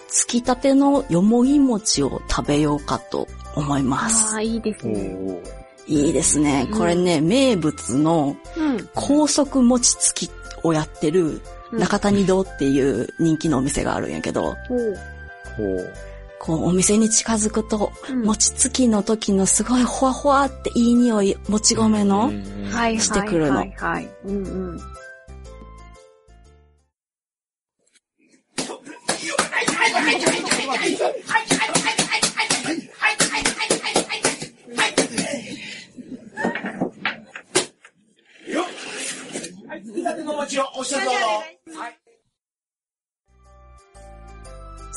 [0.07, 4.37] つきたてのよもぎ餅を食べようかと思いますあ。
[4.37, 4.97] あ、いいですおね。
[4.97, 5.41] ー
[5.85, 6.67] いいですね。
[6.75, 8.89] これね、名物のうん。
[8.95, 10.31] 高速餅つき
[10.63, 11.39] をやってる
[11.71, 14.97] 中谷堂っていう人気のお店があるんやけど、ほう。
[15.55, 15.93] ほう。
[16.45, 18.21] こうお店に近づくと、うん。
[18.23, 22.31] 餅つきの時のすごいほわほわっていい匂い、もち米の。
[22.99, 23.57] してくるの。
[23.57, 24.09] はいはい。
[24.25, 24.43] うん。
[24.43, 24.81] うん。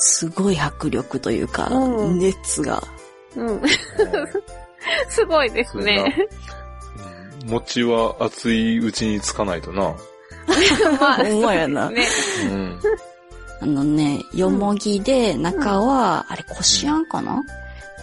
[0.00, 2.82] すごい迫力というか、うん熱が。
[3.36, 3.62] うん。
[5.08, 6.14] すごいですね。
[6.42, 6.48] うん
[7.48, 9.94] 餅は熱いうちにつかないとな。
[11.00, 12.06] まあ、ほんまやなね。
[12.50, 12.80] うん。
[13.60, 17.42] あのね、よもぎで、中は、あれ、こしあんかな、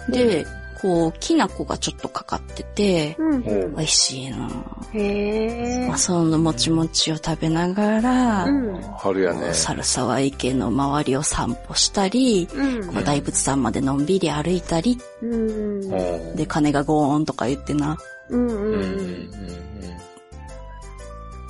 [0.10, 0.46] で、
[0.86, 3.44] こう、きな粉がちょっとかかってて、うん
[3.76, 4.48] 美味しいな
[4.94, 5.98] へえまあ、。
[5.98, 8.82] そのもちもちを食べながら、うん。
[8.96, 9.52] 春やね。
[9.52, 16.36] 猿沢池の周りを散歩したり、うんこう大仏さんまでのんびり歩いたり、うん。
[16.36, 17.98] で、鐘がゴーンとか言ってな。
[18.30, 19.30] うんううんうんん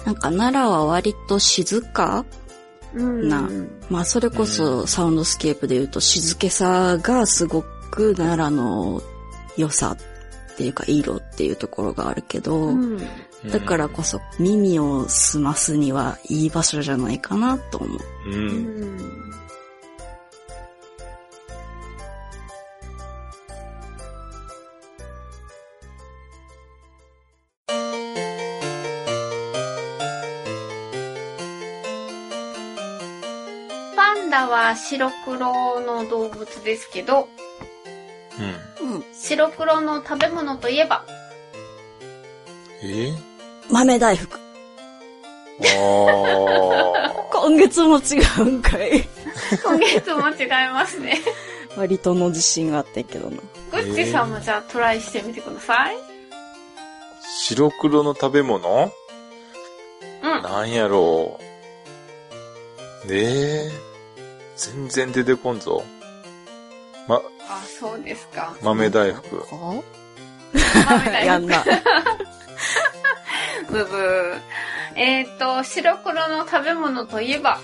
[0.05, 2.23] なんか奈良は割と静か
[2.93, 3.27] うん。
[3.27, 3.49] な
[3.89, 9.01] まあそれこそサウンドスケープで言うと静けさがすごく奈良の
[9.57, 9.97] 良さ
[10.53, 12.93] っていうか色っていうところがあるけど、うん。
[12.93, 13.01] うん
[13.51, 17.99] だからこそ耳を澄ますにはいい場所じゃないかなと思う。
[18.27, 18.33] う。
[18.33, 19.15] うんん。
[33.95, 37.27] パンダは白黒の動物ですけど、
[38.39, 38.95] うん。
[38.95, 39.05] うん。
[39.13, 41.05] 白黒の食べ物といえば、
[42.83, 43.13] え？
[43.71, 44.37] 豆大福。
[45.59, 49.07] あ 今月も違うんかい。
[49.63, 51.21] 今月も違いますね。
[51.77, 53.37] 割との自信があってんけどな。
[53.71, 55.95] グッチさんもじゃあトライしてみてください。
[55.95, 55.97] ー
[57.39, 58.91] 白黒の食べ物？
[60.23, 60.41] うん。
[60.41, 63.13] なんやろう。
[63.13, 63.71] ええ
[64.57, 65.83] 全然出てこんぞ。
[67.07, 68.55] ま、あ、そうですか。
[68.61, 69.39] 豆大福。
[69.39, 69.83] か豆
[70.53, 71.63] 大福やんな。
[73.69, 74.39] ブブー。
[74.95, 77.59] えっ、と、白黒の食べ物といえば、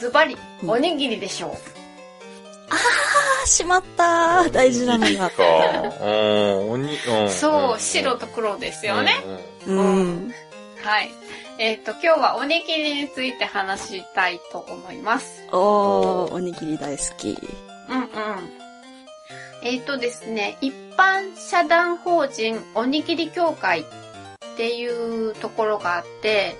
[0.00, 1.50] ズバリ、うんおにぎりでしょう。
[2.70, 5.30] あ、しまった大事なのが。
[5.30, 5.42] か。
[6.02, 7.30] うん、おに、うん。
[7.30, 9.14] そう、ん白と黒ですよね。。
[9.66, 10.32] うん。
[10.82, 11.10] はい。
[11.58, 15.44] えっ、と、今日はおにぎりについて話したいと思います。
[15.52, 17.38] おー、おにぎり大好き。
[17.88, 18.08] うんうん。
[19.64, 23.84] えっ、とですね、一般社団法人おにぎり協会っ
[24.56, 26.56] ていうところがあって、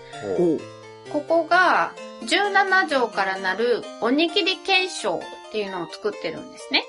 [1.13, 1.93] ここが
[2.23, 6.85] 17条からなるおにぎり検証っていうのを作ってるんですね。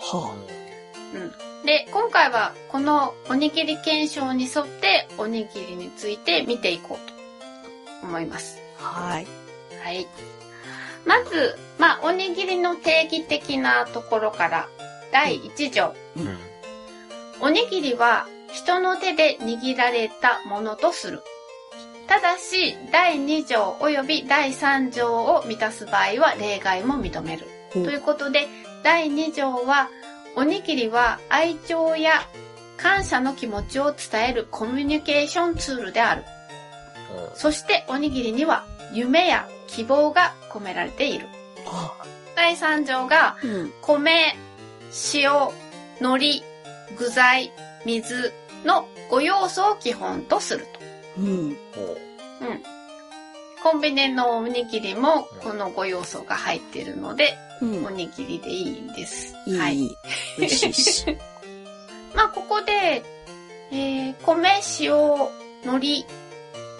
[0.00, 0.34] は
[1.14, 1.18] う
[1.62, 1.64] ん。
[1.64, 8.58] で、今回はこのおにぎり検証に沿っておにぎりについて見ていこうと思います。
[8.80, 8.82] あ。
[8.82, 9.26] はい。
[9.82, 10.06] はい。
[11.06, 14.68] まず、まあ、おにぎりの定義的なところから、
[15.14, 15.94] 第1条。
[16.16, 16.38] うん。
[17.40, 21.22] おにぎりは人の手で握られたものとする。
[22.08, 27.46] ただし、第2条及び第3条を満たす場合は例外も認める。
[27.72, 28.48] ということで、
[28.82, 29.88] 第2条は、
[30.36, 32.20] おにぎりは愛情や
[32.76, 36.24] 感謝の気持ちを伝えるコミュニケーションツールである。
[37.34, 41.28] そしておにぎりには夢や希望が込められている。
[41.66, 41.94] あ
[42.36, 43.72] 第3条がうん。
[43.80, 44.36] 米、
[45.14, 45.30] 塩、
[46.00, 47.52] 海苔、具材、
[47.84, 48.32] 水
[48.64, 51.20] の5要素を基本とすると。
[51.20, 51.28] うん。
[51.28, 51.56] うん。
[53.62, 57.90] コンビニのおにぎりもこの5要素が入っているので、うんお。
[57.90, 59.34] にぎりでいいんです。
[59.46, 59.96] いい、はい。
[60.38, 61.06] 美味しいし。
[62.14, 63.02] まあ、ここで、
[63.72, 64.48] えー、米、
[64.80, 64.94] 塩、
[65.64, 66.24] 海苔、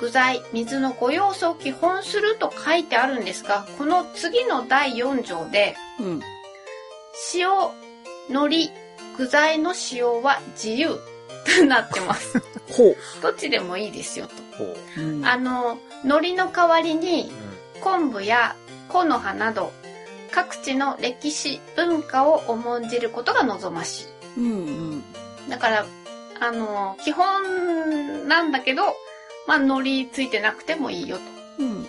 [0.00, 6.20] 具材、水の5要素を基本すると書いてあるんですが、この次の第4条で、うん。
[7.34, 7.48] 塩、
[8.28, 8.72] 海苔、
[9.16, 10.98] 具材の使用は自由
[11.58, 12.40] と なってます。
[12.70, 12.96] ほう。
[13.22, 14.34] どっちでもいいですよと。
[14.56, 14.64] ほ
[14.96, 15.00] う。
[15.00, 17.32] うんあの、海苔の代わりに
[17.76, 18.56] う昆布や
[18.88, 19.72] 木の葉など、
[20.30, 24.06] 各地の歴史、文化を重んじることが望ましい。
[24.38, 24.50] うんう
[24.96, 25.04] ん。
[25.48, 25.86] だから、
[26.40, 28.96] あの、基本なんだけど、
[29.46, 31.22] まあ、海苔ついてなくてもいいよと。
[31.58, 31.86] うん。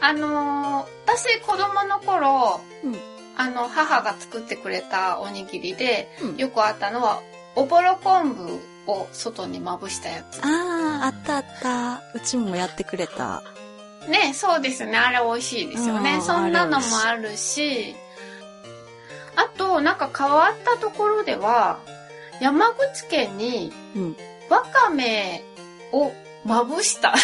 [0.00, 7.22] あの、私子供の頃、うんあの、母が作ってくれたおにぎりで、うんよくあったのは、
[7.54, 10.40] おぼろ昆布を外にまぶしたやつ。
[10.44, 12.02] ああ、あったあった。
[12.14, 13.42] うちもやってくれた。
[14.08, 14.98] ね、そうですよね。
[14.98, 16.14] あれ美味しいですよね。
[16.14, 17.94] うんそんなのもあるし、
[19.36, 21.78] あと、なんか変わったところでは、
[22.40, 24.16] 山口県にうん。
[24.48, 25.44] わかめ
[25.92, 26.12] を
[26.44, 27.14] まぶした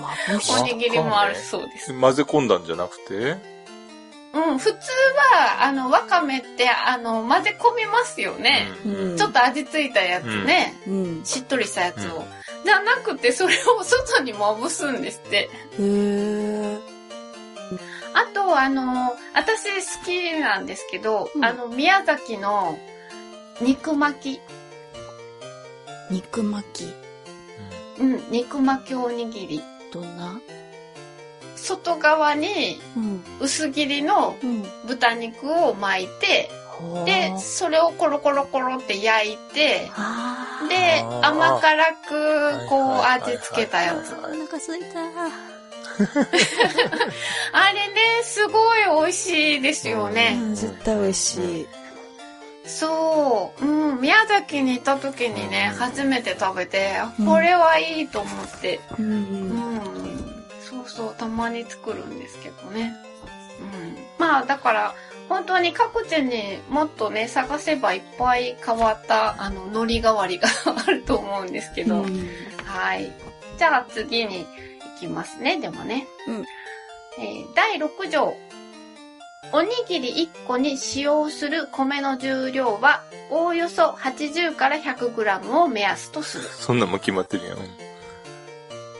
[0.00, 1.92] まぶしおにぎりもあるそうです。
[1.92, 2.00] ん。
[2.00, 3.51] 混ぜ込んだんじゃなくて？
[4.34, 4.78] うん、普通
[5.34, 8.68] は、あの、わかめって、あの、混ぜ込みますよね。
[8.86, 9.16] うん。
[9.16, 10.74] ちょっと味ついたやつね。
[10.86, 11.24] うん。
[11.24, 12.16] しっとりしたやつを。
[12.16, 15.36] うんじゃなくて、それを外にまぶすんですって。
[15.36, 16.78] へえ。
[18.14, 19.64] あと、あの、私
[19.98, 22.78] 好きなんですけど、うんあの、宮崎の
[23.60, 24.40] 肉巻き。
[26.08, 26.94] 肉巻き。
[28.00, 29.62] うん、肉巻きおにぎり。
[29.92, 30.40] どんな？
[31.62, 33.24] 外側にうん。
[33.40, 34.64] 薄切りのうん。
[34.86, 39.90] 豚肉を巻いて、ほーで、それをコロコロコロって焼いて、
[40.68, 44.12] で、甘辛く、こう、味付けたやつ。
[44.14, 45.00] お腹すいた。
[47.52, 50.34] あれね、すごい美味しいですようね。
[50.36, 51.66] ん、絶対美味しい。
[52.64, 53.64] そう。
[53.64, 58.80] うん、宮崎に行った時にね、うん初めて食べて、うんこれはいいと思って。
[58.98, 59.02] う。
[59.02, 60.01] うんん。
[60.86, 62.94] そうそう、たまに作るんですけどね。
[63.60, 63.96] うん。
[64.18, 64.94] まあ、だから、
[65.28, 70.48] 本当に各地にもっとね、探せばいっぱい変わった、あの、海苔代わりが
[70.86, 72.02] あると思うんですけど。
[72.02, 72.28] うん
[72.64, 73.12] はい。
[73.58, 74.46] じゃあ次に
[74.96, 76.06] 行きますね、でもね。
[76.26, 76.44] うん
[77.18, 78.34] えー第6条。
[79.54, 86.44] おにぎり1個に使用する米の重量は、おおよそ80から 100g を目安とする。
[86.44, 87.58] そんなんも決まってるやん。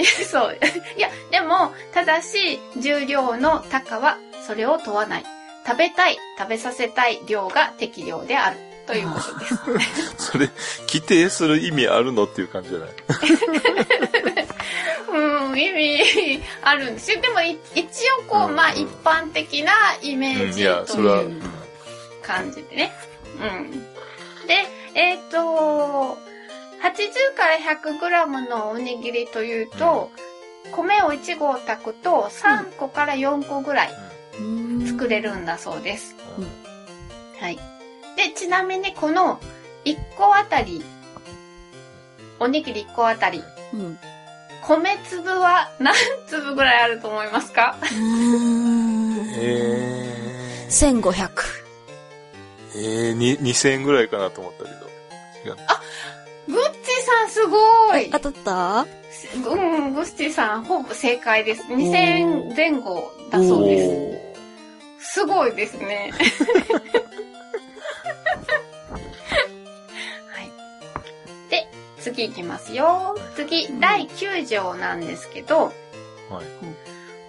[0.31, 0.59] そう。
[0.97, 5.25] いや、でも、ただし、重量の高はそれを問わない。
[5.67, 8.57] 食べたい、食べさせたい量が適量である。
[8.87, 9.55] ということです。
[10.33, 10.49] それ、
[10.89, 12.89] 規定する意味あるのっていう感じじゃない？
[15.09, 17.21] うん、意味あるんですよ。
[17.21, 17.87] でも、い一
[18.21, 19.73] 応こう、うんまあ、一般的な
[20.03, 21.43] イメーうん、ジといううん
[22.23, 22.93] 感じでね。
[23.41, 23.71] うん。
[24.49, 26.19] で、えっ、と、
[26.83, 30.11] 80から 100g のおにぎりというと、
[30.75, 33.91] 米を1合炊くと3個から4個ぐらい
[34.39, 36.17] うん作れるんだそうです。
[36.39, 36.47] うん
[37.41, 37.57] はい。
[38.17, 39.41] で、ちなみにこの
[39.85, 40.85] 1個あたり、
[42.39, 43.43] おにぎり1個あたり
[43.75, 43.99] うん。
[44.63, 45.95] 米粒は何
[46.29, 47.77] 粒ぐらいあると思いますか？
[47.83, 49.33] うーん。
[49.35, 51.13] え1500。
[51.13, 51.31] ー、
[52.75, 54.93] えー、に、2000円ぐらいかなと思ったけど。
[55.45, 55.57] 違う。
[56.49, 58.87] グッチさんすごい当たった？
[59.37, 61.63] うん、グッチさんほぼ正解です。
[61.65, 64.33] 2000前後だそうで
[64.99, 65.15] す。
[65.15, 66.13] すごいですね。
[70.29, 70.51] はい。
[71.51, 71.67] で、
[72.01, 73.17] 次いきますよ。
[73.37, 75.73] 次、第9条なんですけど、はい。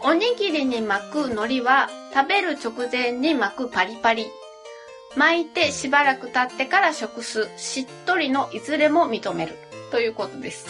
[0.01, 4.27] おにぎりに巻く海苔は食べる直前に巻くパリパリ。
[5.15, 9.55] 巻いてしばらく経ってから食す、しっとりのいずれも認める。
[9.91, 10.65] ということです。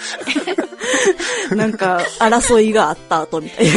[1.54, 3.72] なんか、争いがあった後みたいな。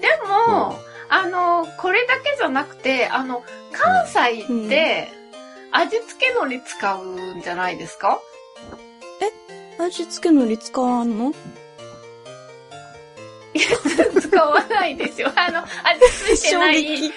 [0.00, 0.78] でも、
[1.08, 5.12] あの、これだけじゃなくて、あの、関西って、
[5.70, 8.20] 味付け海苔使うんじゃないですか？
[9.78, 11.32] 味付け海苔使わんの？
[14.20, 15.30] 使わないですよ。
[15.34, 17.12] あの、味付いて衝ない、撃。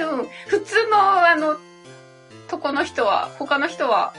[0.00, 1.56] うん普通の、あの、
[2.48, 4.12] とこの人は、他の人は、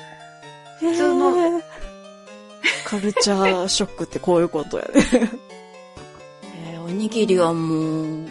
[0.79, 1.61] 普通の
[2.85, 4.91] カルチャーショックってこういうことやね。
[6.73, 8.29] えーおにぎりはもう、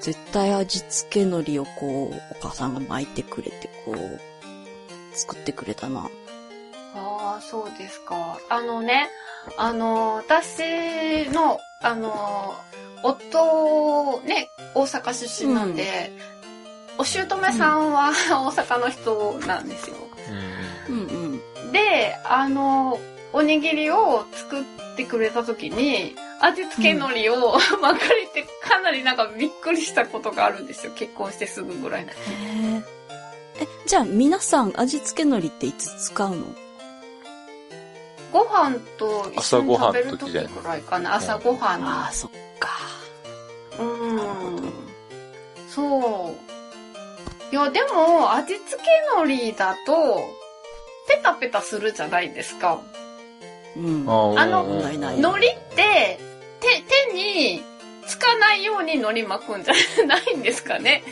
[0.00, 4.20] 絶対味付け海苔をこう、お母さんが巻いてくれて、こう、
[5.14, 6.08] 作ってくれたな。
[6.94, 8.38] ああ、そうですか。
[8.48, 9.08] あのね、
[9.56, 12.54] あの、私の、あの、
[13.02, 16.12] 夫、ね、大阪出身なんで、
[16.98, 19.96] お姑さんは 大阪の人なんですよ。
[20.88, 20.94] うん。
[20.94, 21.72] うんうん。
[21.72, 22.98] で、あの、
[23.32, 24.64] おにぎりを作っ
[24.96, 30.92] てくれた時に、味付け海苔を 巻かれてかなりなんかびっくりしたことがあるんですよ。
[30.94, 32.02] 結婚してすぐぐらい。
[32.02, 32.82] へー
[33.60, 36.44] え、じゃあ皆さん味付け海苔っていつ使うの？
[38.32, 40.52] ご飯と一緒に食べる時朝ごはんの時じゃない？
[40.62, 41.14] ぐらいかな。
[41.14, 41.86] 朝ごはんに。
[41.86, 42.68] ああ、そっか。
[43.78, 44.72] うん。
[45.68, 46.34] そ
[47.50, 47.54] う。
[47.54, 48.82] いや、でも、味付け
[49.22, 50.30] 海苔だと、
[51.08, 52.80] ペタペタするじゃないですか。
[53.76, 54.04] うん。
[54.08, 56.18] ああの問題ない海苔って、
[56.60, 57.62] 手、手に
[58.06, 59.74] つかないように海苔巻くんじゃ
[60.06, 61.02] ないんですかね。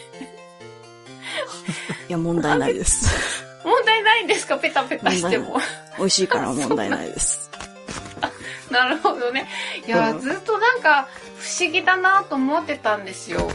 [2.09, 3.45] いや、問題ないです。
[3.65, 4.57] 問題ないんですか？
[4.59, 5.59] ペタペタしても。
[6.01, 7.51] 美味しいから問題ないです。
[8.73, 9.47] なるほどね。
[9.87, 13.51] いや、うんずっとなんか不思議だなと思ってたんですよ。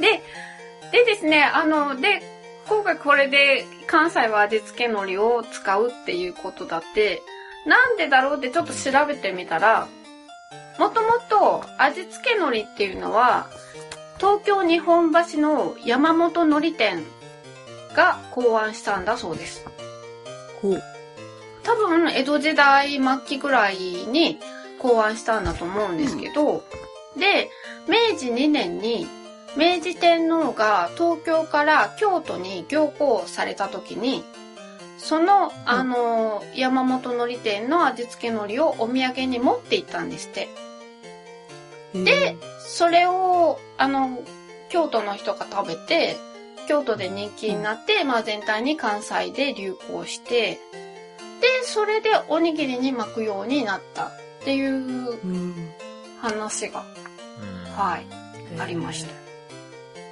[0.00, 0.22] で、
[0.90, 2.22] でですね、あの、で、
[2.68, 7.22] 今回これで関西は味付け海苔を使うっていうことだって、
[7.66, 9.86] なんでだろうってちょっと調べてみたら、
[10.78, 13.48] もともと味付け海苔っていうのは、
[14.18, 17.04] 東京日本橋の山本海苔店
[17.94, 19.64] が考案したんだそうです。
[20.60, 20.82] ほう。
[21.62, 24.38] 多分、江戸時代末期ぐらいに
[24.78, 26.64] 考案したんだと思うんですけど、
[27.16, 27.50] で、
[27.88, 29.06] 明治2年に、
[29.56, 34.24] 明治天皇が東京から京都に行幸された時に、
[34.98, 40.48] その、あの、山本海苔店の味付け海苔をお土産に持って行ったんですって。
[41.94, 44.20] で、それを、あの、
[44.68, 46.16] 京都の人が食べて、
[46.68, 50.60] 京都で人気になって、まあ全体に関西で流行して、
[51.40, 54.10] で、それでおにぎりに巻くようになったっ
[54.44, 55.54] ていううん。
[56.20, 56.84] 話が、
[57.66, 58.06] うんはい、
[58.60, 59.12] ありました。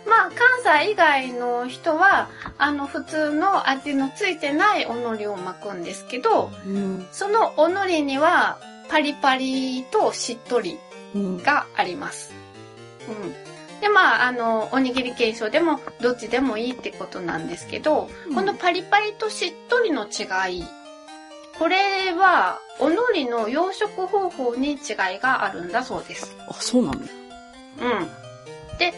[0.09, 0.31] まあ、
[0.65, 2.29] 関西以外の人は、
[2.59, 7.07] あの、普通の味のついてないお海苔を巻くんですけど、うん。
[7.11, 8.59] そのお海苔には、
[8.89, 10.79] パリパリとしっとり
[11.15, 11.43] うん。
[11.43, 12.33] があります。
[13.09, 13.46] うん。
[13.81, 20.65] で、まあ、あの、おにぎり検証でもどっちでもいいってことなんですけど、うんこのパリパリとしっとりの違い、
[21.59, 24.79] これは、お海苔の養殖方法に違い
[25.21, 26.37] があるんだそうです。
[26.49, 27.07] あ、そうなのうん。
[28.79, 28.93] で、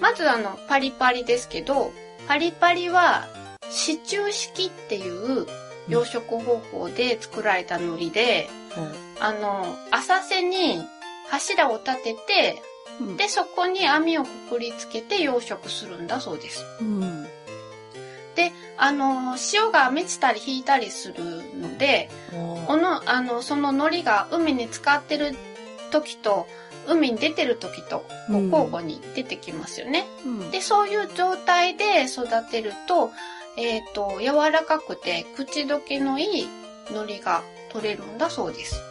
[0.00, 1.92] まずあの、パリパリですけど、
[2.28, 3.26] パリパリは、
[3.68, 5.46] 支柱式っていう
[5.88, 8.48] 養殖方法で作られた海苔で、
[9.18, 10.86] あの、浅瀬に
[11.28, 12.62] 柱を立てて、
[13.00, 13.16] うん。
[13.16, 16.64] で、そこに網をくくりつけて養殖するんだそうです。
[16.80, 17.26] うん。
[18.34, 21.24] で、あの、潮が満ちたり引いたりする
[21.58, 22.10] ので、
[22.66, 25.34] この、あの、その海苔が海に浸かってる
[25.90, 26.46] 時と、
[26.86, 30.06] 海に出てる時と、交互に出てきますよね。
[30.24, 30.50] うん。
[30.50, 33.10] で、そういう状態で育てると、
[33.56, 36.48] えっ、と、柔らかくて口どけのいい
[36.90, 38.82] 海苔が取れるんだそうです。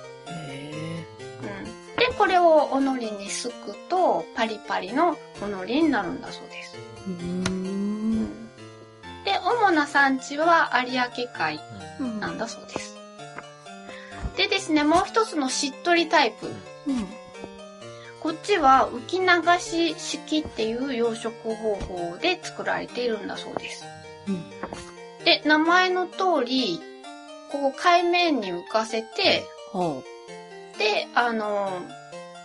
[2.18, 6.78] これをお海苔にすくと、パリパリのお海苔になるんだそうです。
[7.08, 8.26] ーうーん。
[9.26, 11.60] で、お主な産地は有明海
[12.00, 12.96] うんなんだそうです。
[14.38, 16.48] でですね、もう一つのしっとりタイプ。
[16.88, 17.08] うん。
[18.22, 23.84] こっちは浮き流し式っていう養殖方法で作られているんだそうです。
[24.28, 24.44] うん
[25.26, 26.80] で、名前の通り、
[27.52, 30.04] こう海面に浮かせて、ほ
[30.78, 31.82] で、あの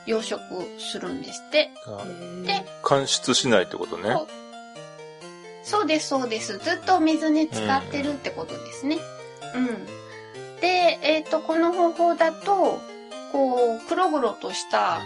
[0.06, 0.38] 養殖
[0.78, 1.70] するんですって。
[2.42, 2.46] う。
[2.46, 4.14] で、乾出しないってことね。
[4.14, 4.26] こ
[5.62, 6.58] そうです、そうです。
[6.58, 8.98] ずっと水に浸かってるってことですね。
[9.54, 9.86] うん。
[10.60, 12.80] で、えっ、と、この方法だと、
[13.32, 15.00] こう、黒々とした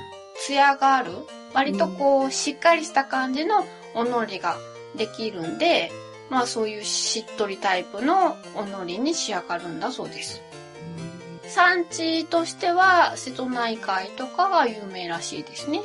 [0.46, 1.12] 艶がある、
[1.52, 4.56] 割とこう、しっかりした感じのおのりが
[4.96, 5.90] できるんで、
[6.30, 10.42] まあそういうしっとりタイプのおのりに仕上がるんだそうです。
[11.54, 15.82] 産地としては、瀬戸内海とかが有名らしいですね。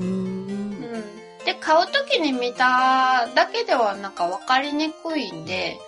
[0.00, 0.06] うん。
[0.06, 1.04] うん。
[1.44, 5.78] で、買うときに見ただけではなんか分かりにくいんで、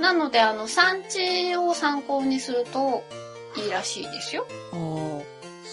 [0.00, 3.02] なのであの、産地を参考にすると
[3.56, 4.46] いいらしいですよ。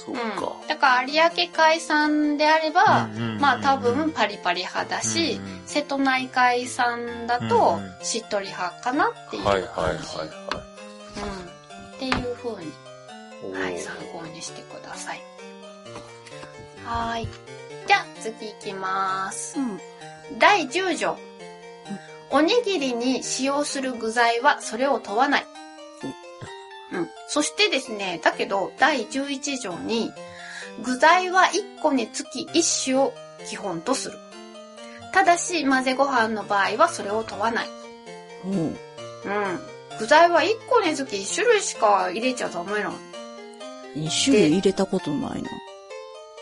[0.06, 0.56] そうか。
[0.62, 0.68] うん。
[0.68, 10.18] だから有明海産であれば、うんうんうんうんまあ多分パリパリ派だし、うんうん瀬戸内海産だとしっとり派かなっていうはい感じ。
[10.18, 10.38] はいはい
[11.48, 11.55] うん。
[11.96, 12.72] っていう風に
[13.54, 13.64] はい。
[13.64, 15.22] はい、参考にしてください。
[16.84, 17.28] はーい。
[17.88, 19.60] じゃあ、次行きます。
[19.60, 19.80] うん。
[20.40, 21.18] 第10条。
[22.32, 25.46] おにぎりに使用する具材はそれを問わない。
[26.92, 27.10] うん。
[27.28, 30.12] そしてですね、だけど、第11条に、
[30.84, 33.14] 具材は1個につき1種を
[33.48, 34.18] 基本とする。
[35.14, 37.68] ただし、混ぜご飯の場合はそれを問わない。
[38.46, 39.75] おーうん。
[40.00, 42.94] 具材は1個につき1種類しか入れちゃダメなの。
[43.96, 45.50] 二種類入れたことないな。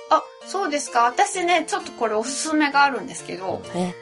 [0.10, 1.04] あ、そうですか。
[1.06, 3.94] 私ね、ちょっとこれおすすめがあるんですけど、え？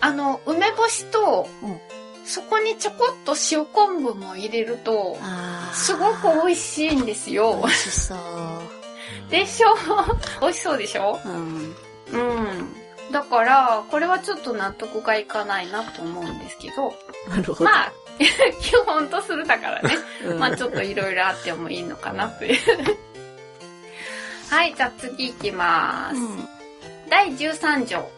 [0.00, 1.80] あの、梅干しと、うん
[2.24, 5.18] そこにちょこっと塩昆布も入れると、
[5.74, 7.64] すごく美味しいんですよ美。
[7.64, 8.18] 味しそう。
[9.28, 9.74] でしょ？
[10.40, 11.18] 美味しそうでしょ？
[11.24, 11.76] うん。
[12.12, 12.76] うん。
[13.10, 16.94] だから、これはちょっと納得がいかないなと思うんですけど、
[17.28, 17.64] なるほど。
[17.64, 17.92] まあ、
[18.60, 19.96] 基本とするだからね。
[20.24, 22.58] うんまあちょっといろいろあってもいいのかなという。
[24.50, 26.16] はい、じゃあ次行きます。
[26.16, 26.48] うん。
[27.08, 28.08] 第13条。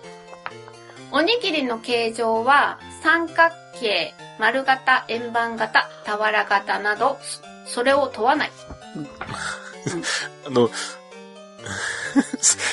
[1.13, 8.51] おにぎりの形状は三角形、丸型、円盤型、俵型など、そそれを問わない。
[10.47, 10.71] あの、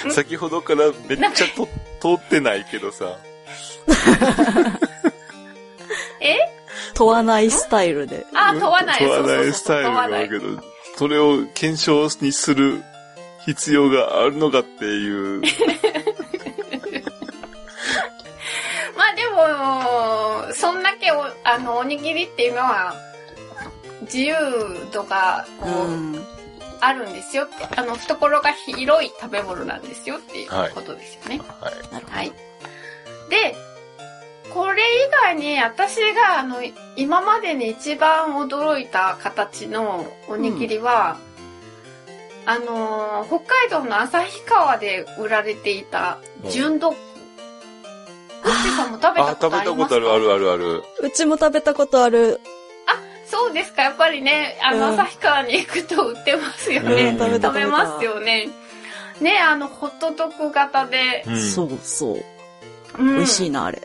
[0.10, 1.68] 先ほどからめっちゃと
[2.00, 3.18] 通ってないけどさ、
[6.22, 6.38] え？
[6.94, 8.26] 問わないスタイルで。
[8.34, 9.00] あ、問わない。
[9.00, 10.62] 問わないスタイルがあるけど、
[10.98, 12.84] それを検証にする
[13.46, 15.42] 必要があるのかっていう。
[18.98, 22.96] まあでも、そんだけお、あの、おにぎりっていうのは、
[24.02, 24.36] 自由
[24.92, 26.26] 度が、こう、うん。
[26.84, 27.68] あるんですよって。
[27.76, 31.40] あの、懐が広い食べ物なんですよっていうことですよね。
[31.60, 31.94] はい。
[31.94, 32.32] なるほはい。
[33.30, 33.56] で、
[34.54, 36.58] これ以外に私があの、
[36.96, 41.18] 今までに一番驚いた形のおにぎりは、
[42.46, 46.18] あのー北海道の旭川で売られていた
[46.50, 46.98] 純ドッグ。
[48.44, 49.84] うっちさんも食べあた、こと食べたありますか？
[49.84, 50.64] ことあるあるあるある。
[51.02, 51.08] ど。
[51.08, 52.40] うちも食べたことある。
[53.28, 57.16] そうですか、やっぱりね、あの、うん旭川に行くと売ってますようんね。
[57.18, 58.50] 食べた食べますよね。
[59.22, 61.24] ね、あの、ホットドッグ型で。
[61.28, 62.24] うんそうそう。
[63.00, 63.82] うん美味しいな、あれ。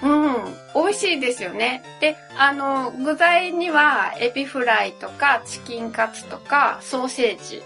[0.00, 1.82] うん、美味しいですよね。
[2.00, 7.62] で、あの、具材にはエビフライとかチキンカツとかソーセージ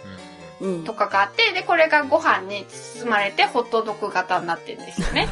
[0.60, 0.94] うんと。
[0.94, 5.28] かがあって、で、これがご飯に包まれてホットドッグ型になってるんですよね。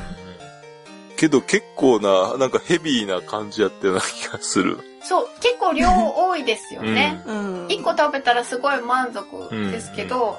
[1.16, 4.78] けど結構な、なんかヘビーな感じやったような気がする。
[5.02, 7.22] そう、結構量多いですよね。
[7.26, 7.66] うん。
[7.68, 10.38] 一個食べたらすごい満足ですけど、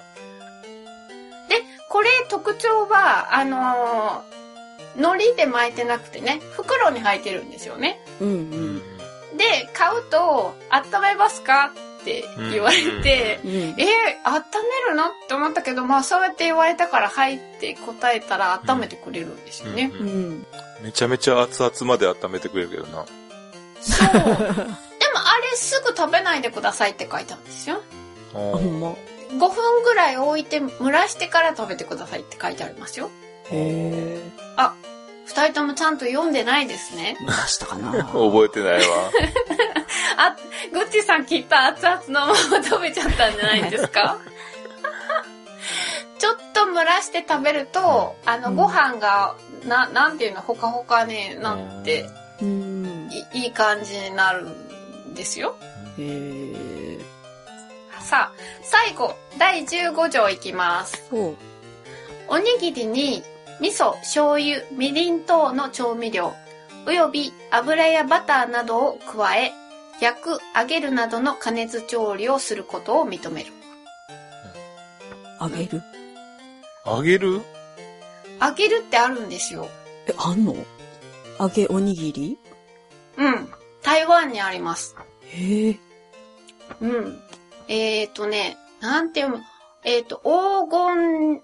[1.49, 4.40] で、これ特徴は、あのー
[4.95, 8.01] 海苔で巻いてなくてね、袋に入ってるんですよね。
[8.19, 8.31] うんう。
[8.31, 8.35] う
[8.77, 8.81] ん
[9.37, 13.51] で、買うと、温めますかって言われて、うん。
[13.51, 14.43] えー、温
[14.87, 15.07] めるの？
[15.07, 19.91] って思ったけど、まあそうやって言われたから入って答えたら温めてくれるんですよね。
[19.93, 20.45] うんうん。
[20.83, 23.05] めちゃめちゃ熱々まで温めてくれるけどな。
[23.79, 24.13] そう。
[24.13, 24.67] でもあ
[25.51, 27.81] れすぐ食べないでくださいって書いてあるんですよ。
[28.33, 28.93] ほんま。
[29.29, 33.09] 5分ぐらい置いて蒸らしてから食べてくださいって書いてありますよ。
[33.49, 34.19] へ
[35.25, 37.15] 二人ともちゃんと読んでないですね。
[37.21, 37.25] ー。
[37.25, 38.81] 出したかな 覚えてないわ。
[40.17, 40.35] あ、
[40.71, 44.17] グッチさんきっと熱々のまま食べちゃったんじゃないですか？
[46.19, 49.35] ちょっと蒸らして食べると、あの、うんご飯が、
[49.65, 52.07] な、なんていうの、ほかほかね、なって、
[52.41, 53.09] うん。
[53.11, 55.55] いいい感じになるんですよ。
[55.97, 56.99] へえ。
[58.03, 61.03] さあ、最後、第15条いきます。
[62.27, 63.23] おにぎりに
[63.61, 66.33] 味噌、醤油、みりん等の調味料、
[66.87, 69.53] および油やバターなどを加え、
[70.01, 73.53] 焼く、揚げるなどの加熱調理をすることを認める。
[75.37, 75.83] あげる？
[76.85, 77.41] あげる？
[78.41, 79.69] 揚げるってあるんですよ。
[80.07, 80.55] え、あんの？
[81.39, 82.39] 揚げおにぎり？
[83.17, 83.47] うん。
[83.83, 84.95] 台湾にあります。
[85.25, 85.79] へえ。
[86.81, 87.21] うん。
[87.67, 89.45] えーとね、なんて読む、
[89.83, 91.41] えーと、黄金、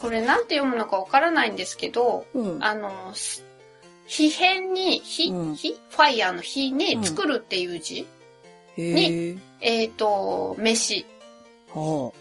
[0.00, 2.64] これなんて読むのかわからないんですけど、うん。
[2.64, 3.44] あの、す
[4.06, 8.06] 火辺に、火、うん火ファイヤーの火うんに作るっていう字、
[8.76, 9.36] へえ。
[9.60, 11.04] えーと、飯。
[11.74, 12.12] は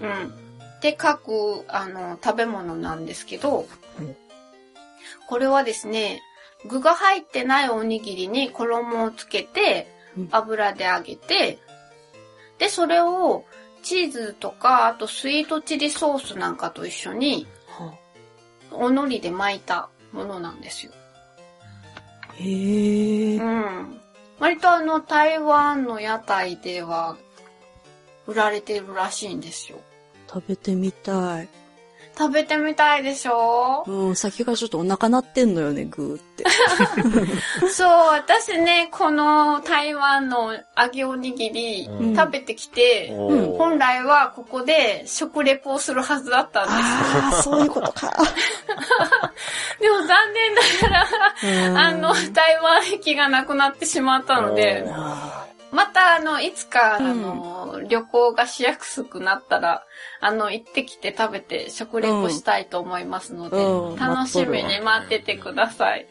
[0.00, 0.34] うん。
[0.82, 3.66] で書く、あの、食べ物なんですけど、
[4.00, 4.16] うん
[5.28, 6.22] これはですね、
[6.68, 11.58] 具が入ってないおにぎりに衣をつけてうん、油で揚げて、
[12.58, 13.44] で、それを
[13.86, 17.46] チーズとか、あとスイートチリソースなんかと一緒に、
[18.72, 20.92] お海苔で巻いたものなんですよ。
[22.28, 22.34] あ。
[22.34, 23.42] へえう。
[23.42, 24.00] ん。
[24.40, 27.16] 割とあの、台湾の屋台では、
[28.26, 29.78] 売られてるらしいんですよ。
[30.28, 31.48] 食べてみたい。
[32.18, 33.84] 食べてみたいでしょ？
[33.86, 36.44] うん、先がちょっとお腹鳴ってんのよね、グーって。
[37.68, 42.16] そう、私ね、この台湾の揚げおにぎり、うん。
[42.16, 46.76] 食べてきて、おー本来はここで食レポをするはずだったんです。
[46.76, 48.12] ああ、そういうことか。
[49.80, 50.62] でも残念な
[51.72, 55.44] がら、あの、台湾駅がなくなってしまったので、あ
[55.76, 59.84] またあの、いつか、うんあの、旅行がしやすくなったら、
[60.20, 66.06] あの、行ってきて食べて食レポしたいと思いますので、うん楽しみに待っててください。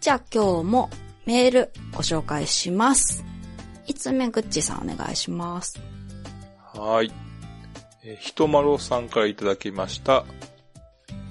[0.00, 0.88] じゃあ今日も
[1.26, 3.35] メールご紹介します。
[3.86, 5.80] いつめぐっちさんお願いします。
[6.74, 7.12] はい。
[8.04, 10.24] えーひとまろさんからいただきました。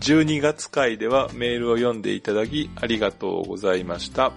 [0.01, 4.33] 12月回ではメールを読んでいただきありがとうございました。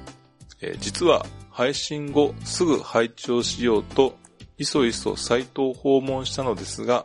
[0.61, 4.17] えー実は配信後すぐ拝聴しようと、
[4.59, 7.05] いそいそサイトを訪問したのですが、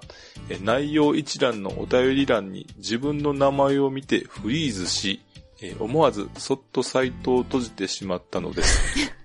[0.50, 5.22] えー内容一覧のお便り欄に自分の名前を見てフリーズし、
[5.62, 9.12] えー思わずそっとサイトを閉じてしまったのです。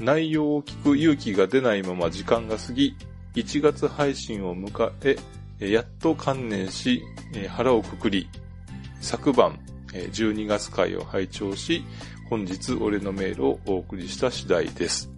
[0.00, 2.96] 内容を聞く勇気が出ないまま時間が過ぎ、
[3.34, 5.16] 1月配信を迎え、
[5.60, 7.02] えーやっと観念し、
[7.34, 8.28] えー腹をくくり、
[9.00, 9.58] 昨晩、
[9.92, 11.84] えー12月回を拝聴し、
[12.30, 15.10] 本日俺のメールをお送りした次第です。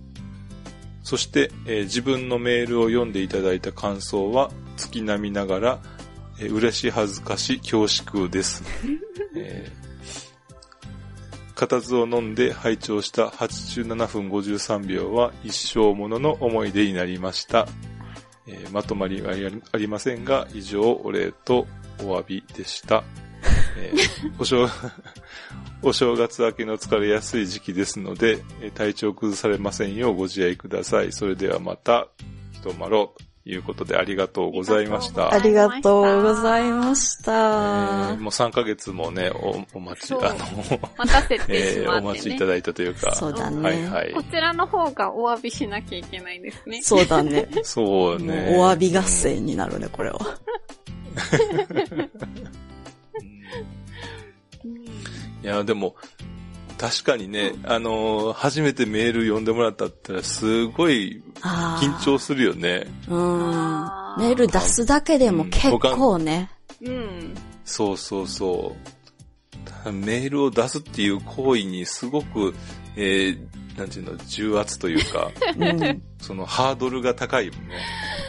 [1.02, 5.78] そして、えー自分のメールを読んでいただいた感想は、月並みながら、
[6.39, 8.62] えー嬉し恥ずかし恐縮です。
[9.36, 9.80] えー
[11.61, 17.69] 固唾を飲んで拝聴した87分53秒は一生ものの思い出になりました。
[18.47, 19.35] えーまとまりは
[19.73, 21.66] ありませんが、以上お礼と
[21.99, 23.05] お詫びでした。
[23.77, 24.66] えーお正
[25.85, 28.39] お正月明けの疲れやすい時期ですので、
[28.74, 31.12] 体調崩されませんようご自愛ください。
[31.12, 32.09] それではまた、
[32.53, 35.32] ひとまろということでありがとうございました。
[35.32, 38.16] ありがとうございましえたー。
[38.20, 40.28] もう3ヶ月もね、おお待ち、あの、
[40.97, 42.47] 待たせてしえーまってねお待ちいた。
[42.47, 43.14] だいたというか。
[43.14, 44.22] そうだねはいはいこ。
[44.22, 46.81] ちらの方がお詫びしなきゃいけないですね。
[46.82, 47.48] そうだね。
[47.64, 48.55] そうね。
[48.56, 50.20] お詫び合戦になるね、これは。
[55.43, 55.97] いや、でも、
[56.81, 62.86] 確かにね、あのー初めてメール読んでもらったったら、すごい緊張するよね。
[63.07, 63.40] うん
[64.16, 66.51] メール出すだけでも結構ね。
[66.81, 67.35] うん。
[67.66, 68.74] そうそうそ
[69.85, 69.93] う。
[69.93, 72.55] メールを出すっていう行為にすごく、
[72.97, 76.02] えー、なんていうの、重圧というか、 うん。
[76.19, 77.74] そのハードルが高いもんね。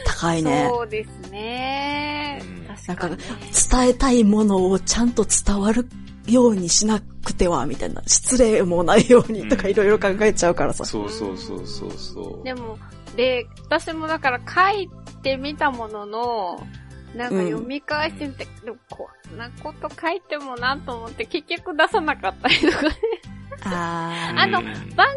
[0.06, 0.68] 高いね。
[0.70, 2.76] そうですねうん。
[2.76, 3.18] 確かに。
[3.18, 5.88] 伝えたいものをちゃんと伝わる
[6.32, 8.02] ようにしなくては、みたいな。
[8.06, 10.86] 失礼もないようにとかうんいろいろ考えちゃうからさ。
[10.86, 12.46] そうそうそうそうそう。
[12.46, 12.78] でも、
[13.16, 14.90] で、私もだから書い
[15.22, 16.68] てみたものの、
[17.16, 22.90] なんか読み返してみて、でもこんなこと書いてもなと思って結局出さなかったりとかね。
[23.64, 24.66] ああのうん
[24.96, 25.08] 番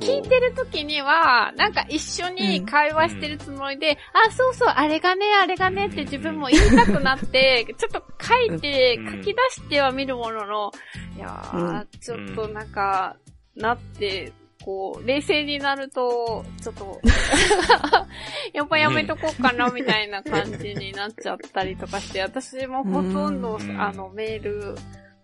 [0.00, 9.12] 組を聞いてる時には、なんか一緒に会話してるつもりで、あ、そうそう、あれがね、あれがねって自分も言いたくなって、ちょっと書いて、うん。
[9.18, 10.72] 書き出しては見るものの、
[11.16, 11.88] いやー、うん。
[12.00, 13.16] ちょっとなんか、
[13.54, 14.32] なって、
[14.64, 17.00] こう、冷静になると、ちょっと、
[18.54, 23.80] やっぱやめとこうかな、みたいな感じになっちゃったりとかして、私もほとんどう、ん。
[23.80, 24.74] あの、メール、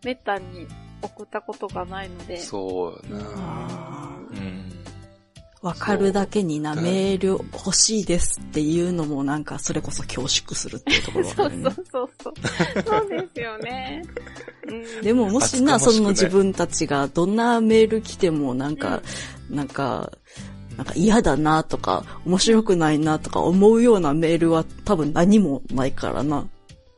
[0.04, 0.66] めったに
[1.00, 3.89] 送ったことがないので、そうやな。
[5.62, 11.64] わかるだけにな、そうメール欲しいですっていうのもなんか、それこそ恐縮するっていうところそうがあるね。
[11.70, 12.82] そうそうそう。
[12.82, 14.02] そうですよね。
[14.68, 19.02] うん、でももしな、その自分たちがどんなメール来てもなんか、
[19.50, 20.12] なんか、
[20.78, 26.46] なんか嫌だなとか、面白くないなとか思うようなメールは多分何もないからな。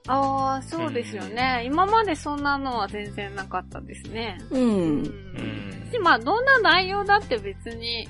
[0.06, 1.62] ああ、そうですよね。
[1.64, 4.39] 今までそんなのは全然なかったですね。
[4.51, 4.59] う。
[4.59, 5.06] うんん。
[5.06, 8.09] うんで、まあ、どんな内容だって別に、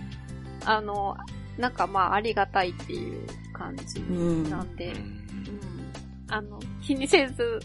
[0.64, 1.16] あの、
[1.58, 4.50] なんかまあ、ありがたいっていう感じうん。
[4.50, 5.92] なんで、ううんん。
[6.28, 7.60] あの、気にせず、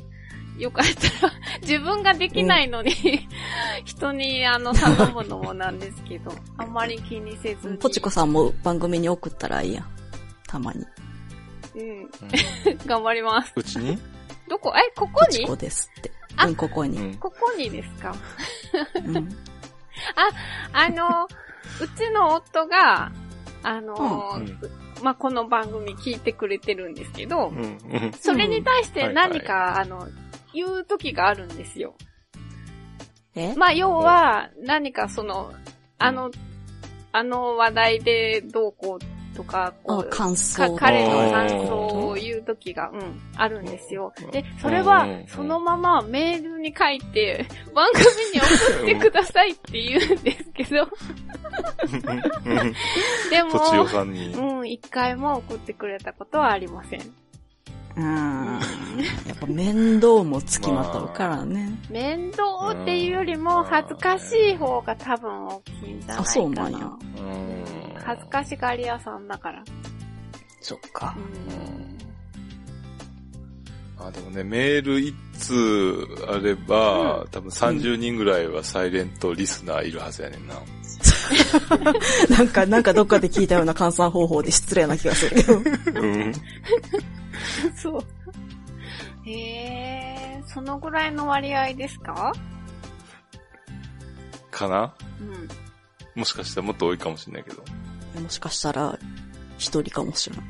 [0.58, 0.86] よかっ
[1.20, 2.92] たら、 自分ができないのに、
[3.86, 7.78] 人にあの、頼むのもなんですけど、 あんまり気にせずに。
[7.78, 9.86] ポチコさんも番組に送ったらいいやん。
[10.48, 10.86] たまに。
[11.76, 12.10] うん。
[12.86, 13.54] 頑張ります。
[13.56, 13.98] うちに？
[14.50, 14.74] どこ？
[14.76, 15.28] え、ここに？
[15.28, 16.12] ポチコですって。
[16.36, 16.98] あうん、ここに。
[16.98, 17.16] うん。
[17.16, 18.16] ここにですか？
[19.06, 19.30] うん。
[20.74, 21.28] あの、
[21.82, 23.12] うちの夫が、
[23.64, 23.96] あの、
[24.36, 24.60] うん
[25.04, 27.56] まあ、この番組聞いてくれてるんですけど、うん。
[27.56, 27.62] う
[28.08, 28.12] ん。
[28.20, 30.08] それに対して何はいか、あの、
[30.54, 31.96] 言う時があるんですよ。
[33.36, 33.54] え？
[33.56, 35.54] まあ、要は、何かその、
[36.00, 36.32] あの、
[37.12, 40.74] あの話題でどうこうとか、こあ、う、感想。
[40.76, 44.12] か彼の感想を言う時が、うん、あるんですよ。
[44.32, 47.46] で、それはうん、そのままメールに書いて、
[47.76, 48.04] 番組
[48.34, 50.70] に送ってくださいって言うんですけど、
[53.30, 54.58] でも。
[54.60, 57.27] うん、一回も送ってくれたことはありません。
[57.98, 58.60] うん。
[59.26, 61.78] やっぱ面倒もつきまとうからね。
[61.90, 66.22] 面倒っていうよりも恥ずかしい方が多分大きいんじゃないかな。
[66.22, 67.58] あそうなんやうん
[68.04, 69.64] 恥ずかしがり屋さんだから。
[70.62, 71.20] そっかう。
[71.20, 71.24] う
[71.84, 71.98] ん
[74.00, 80.56] あ、でもね、メール一通あれば、多分30人ぐらいはサイレントリスナーいるはずやねんな。
[82.38, 86.02] なんか、なんかどっかで聞いたような換算方法で失礼な気がするけど。
[86.02, 86.32] うん。
[87.76, 88.02] そう。
[89.26, 92.34] へえ、そのぐらいの割合ですか？
[94.52, 94.94] かな？
[95.20, 95.50] うん。
[96.16, 97.64] もしかしたらもっと多いかもしれないけど。
[98.22, 98.98] もしかしたら、
[99.58, 100.46] 一人かもしれない。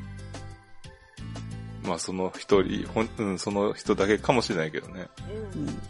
[1.84, 5.08] まあその一人、ほん、うん、その人だけかもしれないけどね。
[5.54, 5.58] う。
[5.58, 5.80] うんん。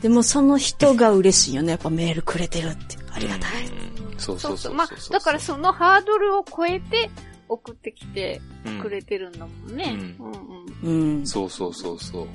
[0.00, 1.70] でもその人が嬉しいよね。
[1.72, 2.96] やっぱメールくれてるって。
[3.12, 3.66] ありがたい。
[3.66, 4.74] うんそうそうそうそう。
[4.74, 7.10] まあ、だからそのハードルを超えて
[7.48, 9.96] 送ってきてうんくれてるんだもんね。
[10.18, 10.32] ううん
[10.82, 11.18] うん。
[11.18, 11.26] うん。
[11.26, 12.28] そうそうそうそう。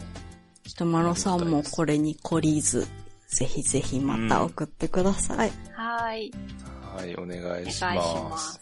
[0.63, 2.87] ひとまろさんもこれに懲りず、
[3.27, 5.51] ぜひぜひまた送ってください。
[5.73, 6.33] はーい。
[6.95, 7.95] はい、お願いお願いししま。
[7.95, 8.61] ますす。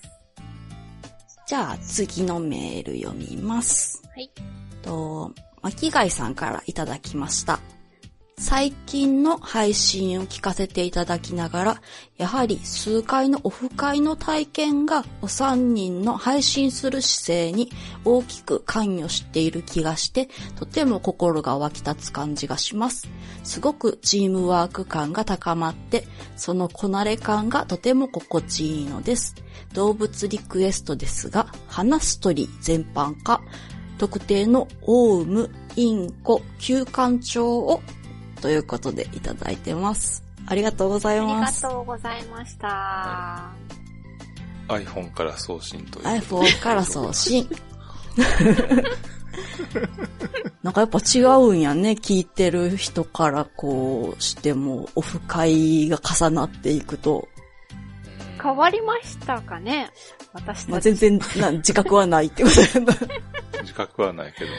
[1.47, 4.01] じゃあ次のメール読みます。
[4.13, 4.29] はい。
[4.81, 7.59] と、巻貝さんからいただきました。
[8.39, 11.81] 最近の配信を聞かせていただきながら、
[12.17, 17.71] やはり数回のオフ会の体験がお三人の配信する姿勢に
[18.05, 23.09] 大きく関与している気がして、とても心が湧き立つ感じがします。
[23.43, 29.33] すごくチームワーク感が高まって、そのこなれ感がとても心地いいのです。
[29.73, 33.41] 動物リクエストですが、話す鳥全般か、
[33.97, 37.81] 特定のオウム、インコ、休館長を、
[38.47, 40.23] ということでいただいてます。
[40.45, 41.63] ありがとうございありがます。
[41.63, 43.49] とうございました。
[44.69, 46.51] iPhone から送信ということで。
[46.53, 47.45] iPhone から送信。
[50.63, 51.91] なんかやっぱ違うんやね。
[51.91, 57.27] 聞いてる人からこうしても、オフ会が重なっていくと、
[58.41, 59.91] 変わりましたかね？
[60.31, 60.93] 私まあ、たち。
[60.95, 62.93] 全然な自覚はないってことやな。
[63.63, 64.57] 自覚はないけどね。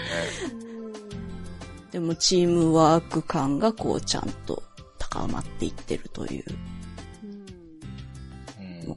[1.89, 4.63] うんでもチームワーク感がこうちゃんと
[4.99, 6.45] 高まっていってるという。
[6.51, 6.59] うん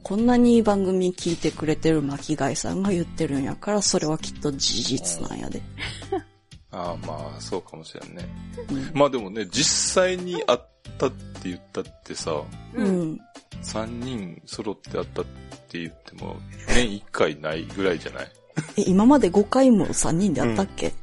[0.02, 5.60] こんなに番組聞いてくれてる巻貝さんが言ってるんやから、それはきっと事実なんやで。
[6.70, 8.26] ああ、まあ、そうかもしれんね。
[8.70, 8.90] うん。
[8.98, 10.60] まあでもね、実際に会っ
[10.96, 13.20] たって言ったってさ、ううんん。
[13.62, 15.24] 3人揃って会ったっ
[15.68, 16.36] て言っても、
[16.68, 18.32] 年1回ないぐらいじゃない？
[18.78, 20.94] え、今まで5回も3人であったっけ、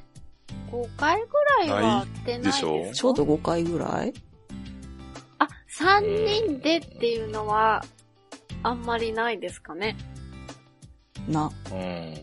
[0.71, 1.27] 5回ぐ
[1.67, 2.93] らいは会ってないですかないでしょ？
[2.93, 4.13] ちょうど5回ぐらい？
[5.39, 5.47] あ、
[5.77, 7.83] 3人でっていうのは、
[8.63, 9.95] あんまりないですかね。
[11.27, 11.49] な。
[11.71, 11.77] うん。
[11.77, 12.15] うん。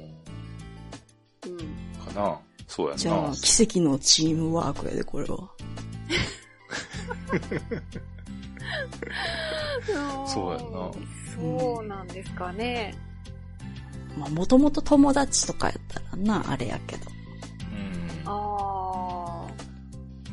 [2.14, 2.98] かなそうやな。
[2.98, 5.38] じゃあ、奇跡のチームワークやで、これは。
[10.26, 10.90] そうやんな。
[11.36, 12.94] そうなんですかね。
[14.18, 17.06] まあ、もともと友達とかやったらな、あれやけど。
[18.26, 18.32] うん。
[18.32, 19.66] ああ。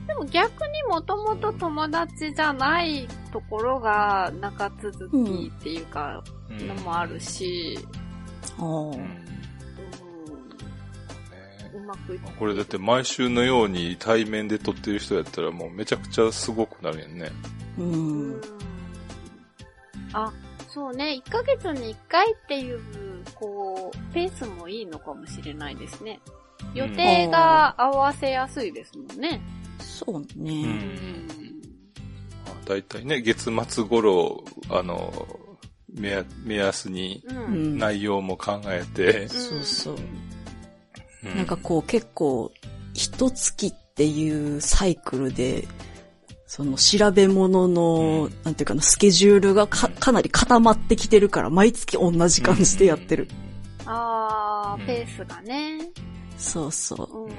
[0.08, 7.80] でも逆にもともと友達じゃないところが長続きっていうか、うんのもあるし、
[8.60, 9.20] うんね
[11.74, 17.32] うん、うまくいっこれだって毎週のように対面で撮ってる人やったらもうめちゃくちゃすごくなるやんね。
[17.80, 17.82] う。
[17.82, 18.42] うんん
[20.14, 20.32] あ、
[20.70, 21.22] そうね。
[21.26, 22.80] 1ヶ月に1回っていう、
[23.36, 26.20] こう、ペースもいいのかもしれないですね。
[26.74, 29.42] 予定が合わせやすいですもんね。
[29.80, 30.64] そううね。
[30.66, 31.28] ん
[32.66, 35.12] だいたいね、月末頃、あの、
[35.94, 37.24] 目や目安に。
[37.50, 39.96] 内容も考えて、そうそう。
[41.24, 42.52] うなんかこう結構、
[42.94, 45.68] 一月っていうサイクルで、
[46.48, 53.28] その調べ物の、うんなんていうかな、スケジュールがかかなり固まってきてるから、毎月同じ感じでやってる。
[53.86, 55.90] あー、うんペースがね。
[56.38, 57.18] そうそう。
[57.26, 57.34] うん。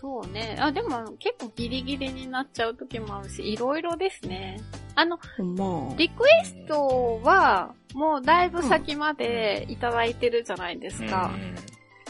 [0.00, 0.56] そうね。
[0.58, 4.60] あ、でも結構ギリギリになっちゃう時もあるし、いろいろですね。
[4.94, 11.30] あの、まあ、リクエストは、もうだいぶ先までいただいてるじゃないですか。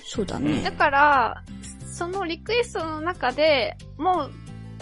[0.04, 0.70] そうだだね。
[0.72, 1.44] から、
[1.84, 4.30] そのリクエストの中で、もう、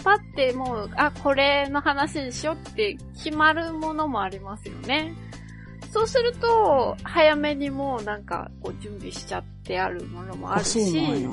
[0.03, 5.13] パってもう、あ、これの話にしようって決まるものもありますよね。
[5.91, 10.81] そうすると、早めにもうなんか、こう準備しちゃってあるものもあるし。
[10.81, 11.29] あそうなんや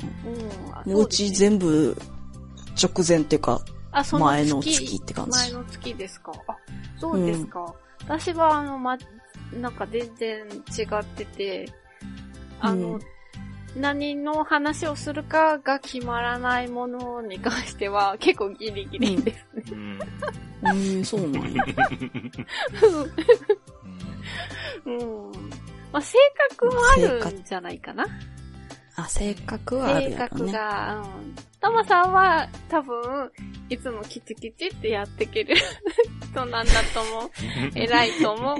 [0.85, 0.93] うん。
[0.93, 1.95] もううち全部
[2.81, 3.61] 直前っていうか、
[3.91, 6.31] あ、その前の月って感じ前の月ですか。
[6.47, 6.55] あ、
[6.97, 7.73] そうですか。
[8.03, 8.97] 私は、あの、ま、
[9.53, 10.45] なんか全然
[10.77, 11.71] 違ってて、
[12.59, 12.99] あの、うん
[13.75, 19.63] 何の話をするかが決まらないものに関しては 結構ギリギリですね。
[19.71, 19.99] うん
[20.63, 21.63] うん、そうなんや。
[24.85, 25.31] うん。
[25.91, 26.17] まあ、性
[26.51, 28.05] 格もあるんじゃないかな。
[28.95, 30.51] あ、性格はある性やろね。
[30.51, 31.35] 格が、うん。
[31.59, 33.31] タマさんは多分、
[33.69, 35.55] いつもキチキチってやってける
[36.31, 37.31] 人なんだと思う。
[37.75, 38.57] 偉いと思う。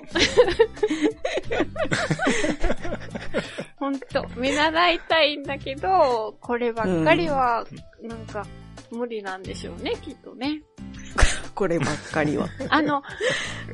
[3.78, 7.66] ほんと、見習いたいんだけど、こればっかりは、
[8.02, 8.46] なんか、
[8.92, 10.62] 無理なんでしょうね、きっとね。
[11.56, 12.48] こればっかりは。
[12.70, 13.02] あの、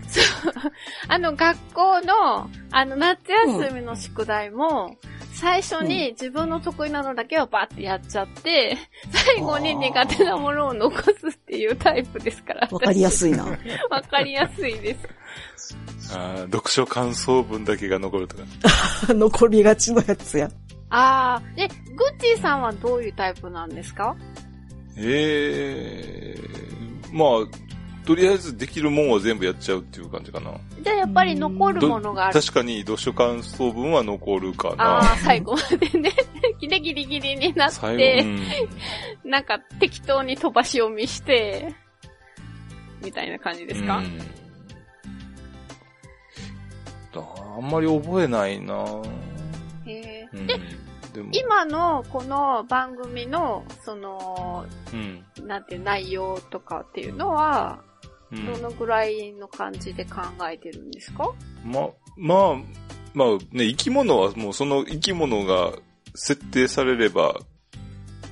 [0.07, 0.53] そう、
[1.09, 4.97] あの学校の、あの夏休みの宿題も、
[5.33, 8.77] 最初に自分の得意なのだけをバッてやっちゃって、
[9.11, 12.67] 最後に苦手なものを残すっていうタイプですから。
[12.71, 13.45] わかりやすいな。
[13.89, 15.07] わかりやすいです。
[16.15, 18.43] あー読書感想文だけが残るとか。
[19.13, 20.49] 残りがちのやつや。
[20.91, 24.15] あー、で、グッチーさんはどういうタイプなんですか？
[24.97, 26.43] ええ
[27.11, 30.51] まあ、とりあえずできるもんは全部やっちゃうっていう感じかな。
[30.81, 32.41] じゃあやっぱり残るものがある。
[32.41, 35.01] 確かに読書感想文は残るかあな。
[35.01, 36.11] ー、最後までね。
[36.59, 38.41] ギリギリギリになって、うん
[39.29, 41.73] なんか適当に飛ばし読みして、
[43.03, 44.19] みたいな感じですか、うん
[47.55, 48.73] あんまり覚えないな
[49.85, 50.59] へーうんで、
[51.13, 55.47] でも、今のこの番組の、その、うん。
[55.47, 57.79] なんて内容とかっていうのは、
[58.31, 60.21] うんどのぐらいの感じで考
[60.51, 61.31] えてるんですか？
[61.63, 61.87] ま、
[62.17, 62.55] まあ、
[63.13, 65.71] まあね、生き物はもうその生き物が
[66.15, 67.35] 設定されれば、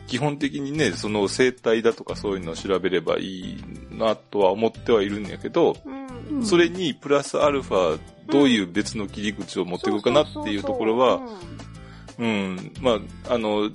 [0.08, 6.08] 基本的にね、その生態だとかそういうのを調べればいいなとは思ってはいるんやけど、うん。
[6.40, 11.22] うんそれにプラスアルファ、どういう別の切り口を持っていくかなっていうところは、
[12.22, 13.72] うん、まあ、あの、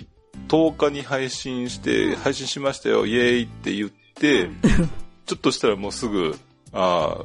[0.48, 4.48] 10日に配信して、うん配信しましたよ、イエーイって言って、
[5.26, 6.38] ちょっとしたらもうすぐ、
[6.72, 7.18] あ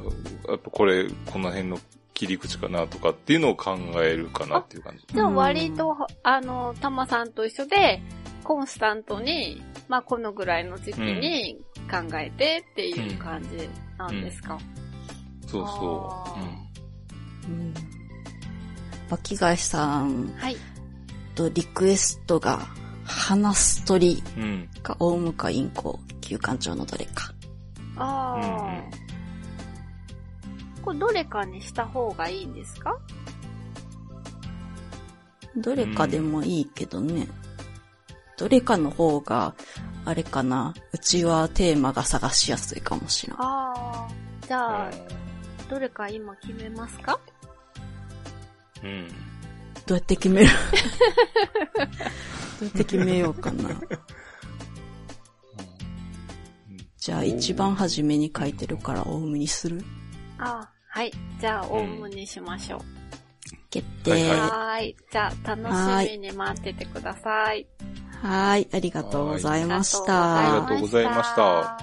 [0.48, 1.78] あ、やっぱこれ、この辺の
[2.12, 5.04] 切り口かなとかっていうのを考えるかなっていう感じ。
[5.14, 8.02] じゃあ割と、あの、たまさんと一緒で、
[8.42, 11.56] コンスタントに、まあこのぐらいの時期に
[11.88, 14.58] 考えてっていう感じなんですか、
[15.46, 16.40] そうそあ
[17.46, 17.50] う。
[17.52, 17.74] うんうん。
[19.08, 20.56] 巻貝さんはい。
[21.34, 22.66] とリクエストが、
[23.04, 24.68] 話す鳥うん。
[24.82, 27.32] か大向かインコ、旧館長のどれか。
[27.96, 28.82] ああ、うんうん
[30.82, 32.98] これどれかにした方がいいんですか？
[35.56, 37.28] どれかでもいいけどね。
[38.36, 39.54] どれかの方が、
[40.04, 40.74] あれかな。
[40.92, 43.36] うちはテーマが探しやすいかもしれん。
[43.36, 44.08] どああ。
[44.44, 44.90] じゃあ、
[45.70, 47.20] どれか今決めますか？
[48.82, 49.08] うん。
[49.90, 50.48] うやって決める？
[51.78, 51.82] ど
[52.62, 53.70] うやって決めようかな。
[56.98, 59.84] じゃあ一番初めに書いてるからオウムにする？
[60.38, 61.12] あ、はい。
[61.40, 62.80] じゃあ、オウムにしましょう。
[63.70, 64.28] 決定。
[64.30, 64.94] はい。
[65.10, 67.66] じゃあ、楽しみに待っててください。
[68.22, 68.68] はーい。
[68.72, 70.12] ありがとうございましありた
[70.60, 70.66] が。
[70.68, 71.80] とうございました。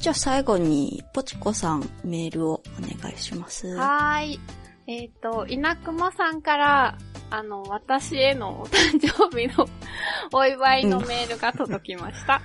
[0.00, 3.68] じゃあ最後に、ポチコさんメールをお願いします。
[3.76, 4.40] はーい。
[4.88, 6.98] えっ、と、稲熊さんから、
[7.28, 9.68] あの、私へのお 誕生日の
[10.32, 12.40] お祝いのメールが届きました。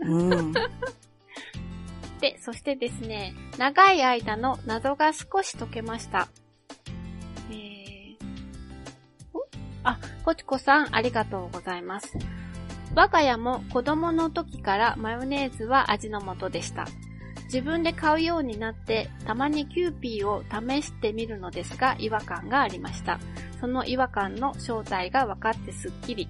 [0.00, 0.52] うん。
[2.18, 6.28] で、そしてですね、長い間の謎が少し解けました。
[7.50, 8.16] えー、
[9.34, 9.46] お？
[9.84, 12.16] あ、ポチコさんありがとうございます。
[12.94, 16.86] 我が家も子供の時からマヨネーズは味の素でした。
[17.46, 23.18] 自分で買うようになって、たまにキューピーを試してみるのですが、違和感がありました。
[23.60, 26.28] その違和感の正体が分かってすっきり。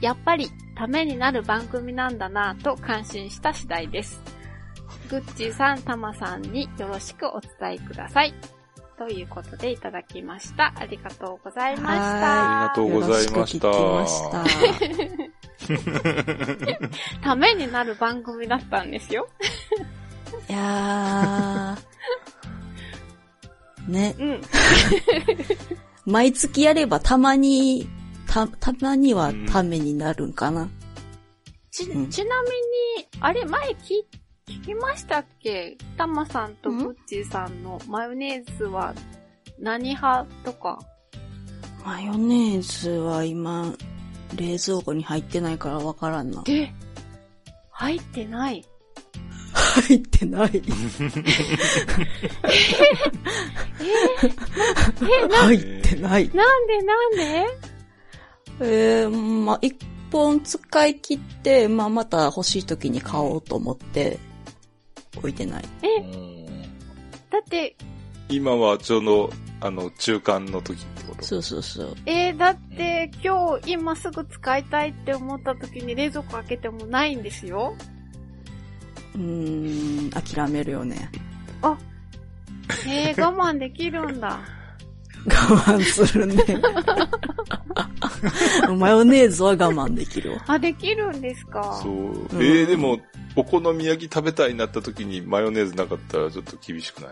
[0.00, 4.20] やっぱり、ためになる番組なんだなぁと感心した次第です。
[5.08, 8.34] グッチーさん、タマさんによろしくお伝えください。
[8.98, 10.72] ということでいただきました。
[10.76, 12.72] ありがとうございました。
[12.72, 13.66] ありがとうございました
[14.06, 14.44] した。
[17.22, 19.28] ためになる番組だったんですよ。
[20.48, 23.86] いやー。
[23.90, 24.14] ね。
[24.18, 24.42] うん。
[26.12, 27.88] 毎月やればたまに、
[28.28, 30.68] た、たまにはためになるんかな。
[31.70, 33.76] ち、うんちなみに、あれ、前聞、
[34.48, 35.76] 聞きましたっけ？
[35.96, 38.94] タマさんとグッチーさんのマヨネーズは
[39.58, 40.78] 何派とか？
[41.84, 43.72] マヨネーズは今、
[44.36, 46.42] 冷蔵庫に入ってないからわからんな。
[46.42, 46.72] で、
[47.70, 48.64] 入ってない。
[49.82, 50.62] 入ってない。
[55.30, 56.30] 入ってない。
[56.32, 57.46] なんでなんで？
[58.60, 59.10] えー、
[59.44, 59.76] まあ、一
[60.10, 64.18] 本使い切って、まあ、また欲しい時に買おうと思って、
[65.18, 65.64] 置いてない。
[65.82, 66.46] うん
[67.28, 67.76] だって、
[68.28, 69.30] 今はちょうど、
[69.60, 71.24] あの、中間の時ってこと？
[71.24, 71.94] そうそうそう。
[72.06, 77.74] えー、だって今日今すぐ使いたいって思った時に冷蔵庫開けてもないんですよ。
[79.16, 81.10] うーん、諦めるよね。
[82.88, 84.38] えー、我慢できるんだ。
[85.26, 86.36] 我慢するね。
[88.78, 90.44] マヨネーズは我慢できるわ。
[90.46, 91.80] あ、できるんですか？
[91.82, 91.92] そう。
[91.92, 92.98] うんえー、でも、
[93.34, 97.10] お好み焼き食べたいなった時にマヨネーズなかったらちょっと厳しくない？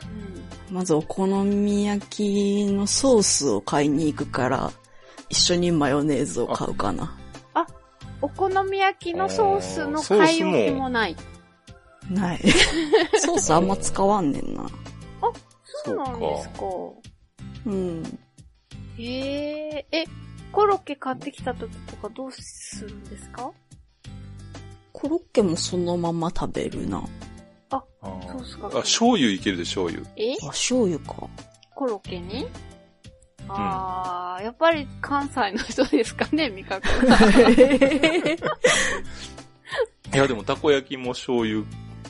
[0.70, 0.76] うん。
[0.76, 4.72] まずお好み焼きのソースを買いに行くから、
[5.28, 7.16] 一緒にマヨネーズを買うかな。
[8.22, 11.16] お好み焼きのソースの買い置きもない。
[12.10, 12.40] ない。
[13.20, 14.66] ソースあんま使わんねんな。
[15.84, 16.56] そうなんですか。
[17.66, 18.18] うん。
[18.98, 20.04] へえ、え、
[20.52, 23.50] コロッケ買ってきた時とかどうするんですか？
[24.92, 27.02] コロッケもそのまま食べるな。
[27.70, 30.02] あそうっすかあ、醤油いけるで醤油。
[30.16, 30.34] え？
[30.42, 31.28] あ、醤油か。
[31.74, 32.46] コロッケに？
[33.48, 37.16] あー、やっぱり関西の人ですかね、味覚が。
[40.14, 41.64] いや、でもたこ焼きも醤油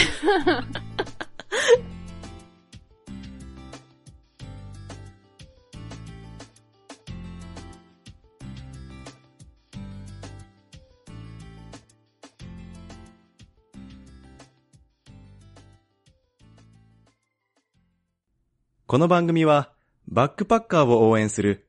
[18.87, 19.71] この番組は
[20.07, 21.68] バックパッカーを応援する